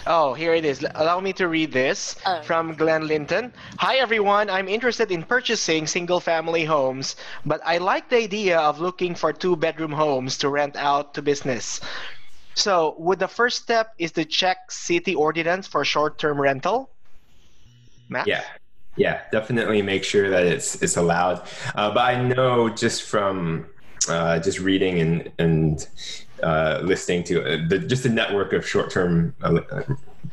Oh, 0.08 0.34
here 0.34 0.54
it 0.54 0.64
is. 0.66 0.86
Allow 0.96 1.20
me 1.20 1.34
to 1.34 1.48
read 1.48 1.72
this 1.72 2.16
Oh. 2.26 2.42
from 2.42 2.74
Glenn 2.74 3.06
Linton. 3.08 3.54
Hi, 3.78 3.98
everyone. 3.98 4.50
I'm 4.50 4.68
interested 4.68 5.12
in 5.12 5.24
purchasing 5.24 5.86
single 5.88 6.20
family 6.20 6.64
homes, 6.64 7.16
but 7.46 7.60
I 7.66 7.78
like 7.80 8.10
the 8.10 8.18
idea 8.18 8.58
of 8.60 8.80
looking 8.80 9.14
for 9.14 9.34
two 9.34 9.56
bedroom 9.56 9.92
homes 9.92 10.38
to 10.40 10.50
rent 10.50 10.76
out 10.78 11.14
to 11.16 11.22
business. 11.22 11.82
So, 12.56 12.96
would 12.98 13.20
the 13.20 13.28
first 13.28 13.62
step 13.62 13.94
is 14.00 14.12
to 14.14 14.26
check 14.26 14.72
city 14.72 15.16
ordinance 15.16 15.68
for 15.68 15.84
short 15.86 16.18
term 16.18 16.40
rental? 16.40 16.90
Matt? 18.08 18.26
Yeah, 18.28 18.44
yeah, 19.00 19.22
definitely 19.32 19.82
make 19.82 20.04
sure 20.04 20.30
that 20.30 20.46
it's 20.46 20.82
it's 20.84 20.98
allowed. 20.98 21.48
Uh, 21.74 21.92
but 21.94 22.02
I 22.02 22.22
know 22.22 22.68
just 22.70 23.04
from 23.04 23.66
uh, 24.10 24.40
just 24.40 24.60
reading 24.60 25.00
and 25.00 25.32
and 25.40 25.88
uh, 26.44 26.82
listening 26.84 27.24
to 27.24 27.42
uh, 27.42 27.68
the, 27.70 27.80
just 27.80 28.06
a 28.06 28.10
network 28.10 28.52
of 28.52 28.68
short-term 28.68 29.34
uh, 29.42 29.62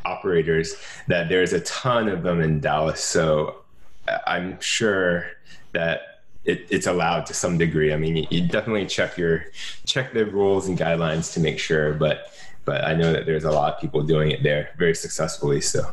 operators 0.04 0.76
that 1.06 1.28
there's 1.28 1.52
a 1.52 1.60
ton 1.60 2.08
of 2.08 2.22
them 2.24 2.40
in 2.40 2.60
Dallas. 2.60 3.02
So 3.02 3.62
uh, 4.08 4.18
I'm 4.26 4.60
sure 4.60 5.26
that 5.72 6.22
it, 6.44 6.66
it's 6.68 6.88
allowed 6.88 7.26
to 7.26 7.34
some 7.34 7.58
degree. 7.58 7.92
I 7.92 7.96
mean, 7.96 8.16
you, 8.16 8.26
you 8.30 8.48
definitely 8.48 8.86
check 8.86 9.16
your 9.16 9.44
check 9.84 10.12
the 10.12 10.26
rules 10.26 10.66
and 10.66 10.76
guidelines 10.76 11.32
to 11.34 11.40
make 11.40 11.60
sure, 11.60 11.94
but 11.94 12.32
but 12.64 12.84
I 12.84 12.94
know 12.94 13.12
that 13.12 13.26
there's 13.26 13.44
a 13.44 13.52
lot 13.52 13.74
of 13.74 13.80
people 13.80 14.02
doing 14.02 14.32
it 14.32 14.42
there 14.42 14.70
very 14.76 14.96
successfully. 14.96 15.60
So. 15.60 15.92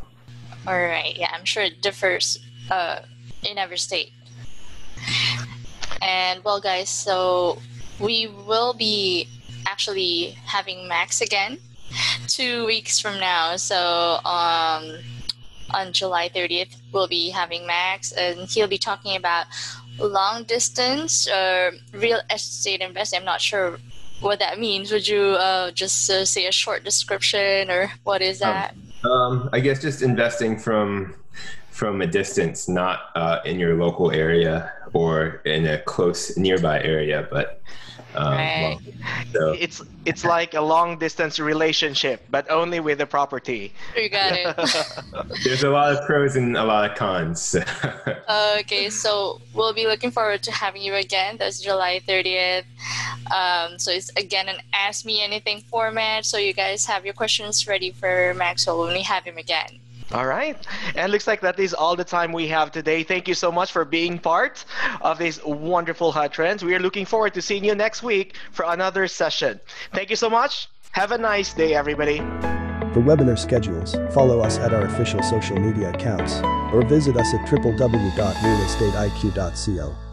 All 0.66 0.80
right. 0.80 1.14
Yeah, 1.14 1.28
I'm 1.30 1.44
sure 1.44 1.62
it 1.62 1.82
differs 1.82 2.38
uh, 2.70 3.00
in 3.48 3.58
every 3.58 3.78
state. 3.78 4.12
And 6.02 6.44
well, 6.44 6.60
guys, 6.60 6.88
so 6.88 7.58
we 7.98 8.26
will 8.46 8.74
be 8.74 9.28
actually 9.66 10.36
having 10.44 10.86
Max 10.86 11.20
again 11.20 11.58
two 12.26 12.66
weeks 12.66 13.00
from 13.00 13.18
now. 13.18 13.56
So 13.56 14.18
um, 14.24 14.98
on 15.70 15.92
July 15.92 16.28
30th, 16.28 16.76
we'll 16.92 17.08
be 17.08 17.30
having 17.30 17.66
Max, 17.66 18.12
and 18.12 18.48
he'll 18.48 18.68
be 18.68 18.78
talking 18.78 19.16
about 19.16 19.46
long 19.98 20.44
distance 20.44 21.28
or 21.28 21.72
real 21.92 22.20
estate 22.30 22.80
investing. 22.80 23.20
I'm 23.20 23.24
not 23.24 23.40
sure 23.40 23.78
what 24.20 24.38
that 24.40 24.58
means. 24.58 24.90
Would 24.92 25.06
you 25.06 25.20
uh, 25.20 25.70
just 25.70 26.10
uh, 26.10 26.24
say 26.24 26.46
a 26.46 26.52
short 26.52 26.84
description, 26.84 27.70
or 27.70 27.90
what 28.04 28.22
is 28.22 28.40
that? 28.40 28.74
Um, 29.04 29.50
I 29.52 29.60
guess 29.60 29.82
just 29.82 30.02
investing 30.02 30.58
from 30.58 31.14
from 31.74 32.00
a 32.00 32.06
distance, 32.06 32.68
not 32.68 33.10
uh, 33.16 33.40
in 33.44 33.58
your 33.58 33.74
local 33.74 34.12
area 34.12 34.72
or 34.92 35.42
in 35.44 35.66
a 35.66 35.78
close 35.82 36.36
nearby 36.36 36.80
area, 36.80 37.26
but 37.32 37.60
um, 38.14 38.34
Right. 38.34 38.78
well, 38.78 38.94
so 39.32 39.56
It's 39.58 39.82
it's 40.04 40.24
like 40.24 40.54
a 40.54 40.60
long 40.60 40.98
distance 40.98 41.40
relationship, 41.40 42.22
but 42.30 42.48
only 42.48 42.78
with 42.78 42.98
the 42.98 43.06
property. 43.06 43.72
You 43.96 44.08
got 44.08 44.32
it. 44.34 44.54
there's 45.44 45.64
a 45.64 45.70
lot 45.70 45.92
of 45.96 46.06
pros 46.06 46.36
and 46.36 46.56
a 46.56 46.62
lot 46.64 46.88
of 46.88 46.96
cons. 46.96 47.56
Okay, 48.60 48.88
so 48.88 49.40
we'll 49.52 49.74
be 49.74 49.86
looking 49.86 50.10
forward 50.10 50.42
to 50.44 50.50
having 50.52 50.80
you 50.80 50.94
again. 50.94 51.36
That's 51.36 51.60
July 51.60 52.00
30th. 52.08 52.64
Um, 53.34 53.78
so 53.78 53.90
it's 53.90 54.10
again 54.16 54.48
an 54.48 54.60
Ask 54.72 55.04
Me 55.04 55.22
Anything 55.22 55.60
format. 55.68 56.24
So 56.24 56.38
you 56.38 56.54
guys 56.54 56.86
have 56.86 57.04
your 57.04 57.14
questions 57.14 57.66
ready 57.66 57.90
for 57.90 58.32
Maxwell 58.34 58.80
when 58.80 58.94
we 58.94 59.02
have 59.02 59.24
him 59.24 59.36
again. 59.36 59.80
All 60.12 60.26
right. 60.26 60.56
And 60.94 61.10
looks 61.10 61.26
like 61.26 61.40
that 61.40 61.58
is 61.58 61.74
all 61.74 61.96
the 61.96 62.04
time 62.04 62.32
we 62.32 62.46
have 62.48 62.70
today. 62.70 63.02
Thank 63.02 63.26
you 63.26 63.34
so 63.34 63.50
much 63.50 63.72
for 63.72 63.84
being 63.84 64.18
part 64.18 64.64
of 65.00 65.18
this 65.18 65.42
wonderful 65.44 66.12
Hot 66.12 66.32
Trends. 66.32 66.62
We 66.62 66.74
are 66.74 66.80
looking 66.80 67.06
forward 67.06 67.32
to 67.34 67.42
seeing 67.42 67.64
you 67.64 67.74
next 67.74 68.02
week 68.02 68.36
for 68.52 68.66
another 68.68 69.08
session. 69.08 69.60
Thank 69.92 70.10
you 70.10 70.16
so 70.16 70.28
much. 70.28 70.68
Have 70.92 71.12
a 71.12 71.18
nice 71.18 71.54
day, 71.54 71.74
everybody. 71.74 72.18
For 72.18 73.00
webinar 73.00 73.36
schedules, 73.36 73.96
follow 74.12 74.38
us 74.40 74.58
at 74.58 74.72
our 74.72 74.82
official 74.82 75.20
social 75.22 75.58
media 75.58 75.90
accounts 75.90 76.40
or 76.72 76.86
visit 76.86 77.16
us 77.16 77.34
at 77.34 77.40
www.realestateiq.co. 77.46 80.03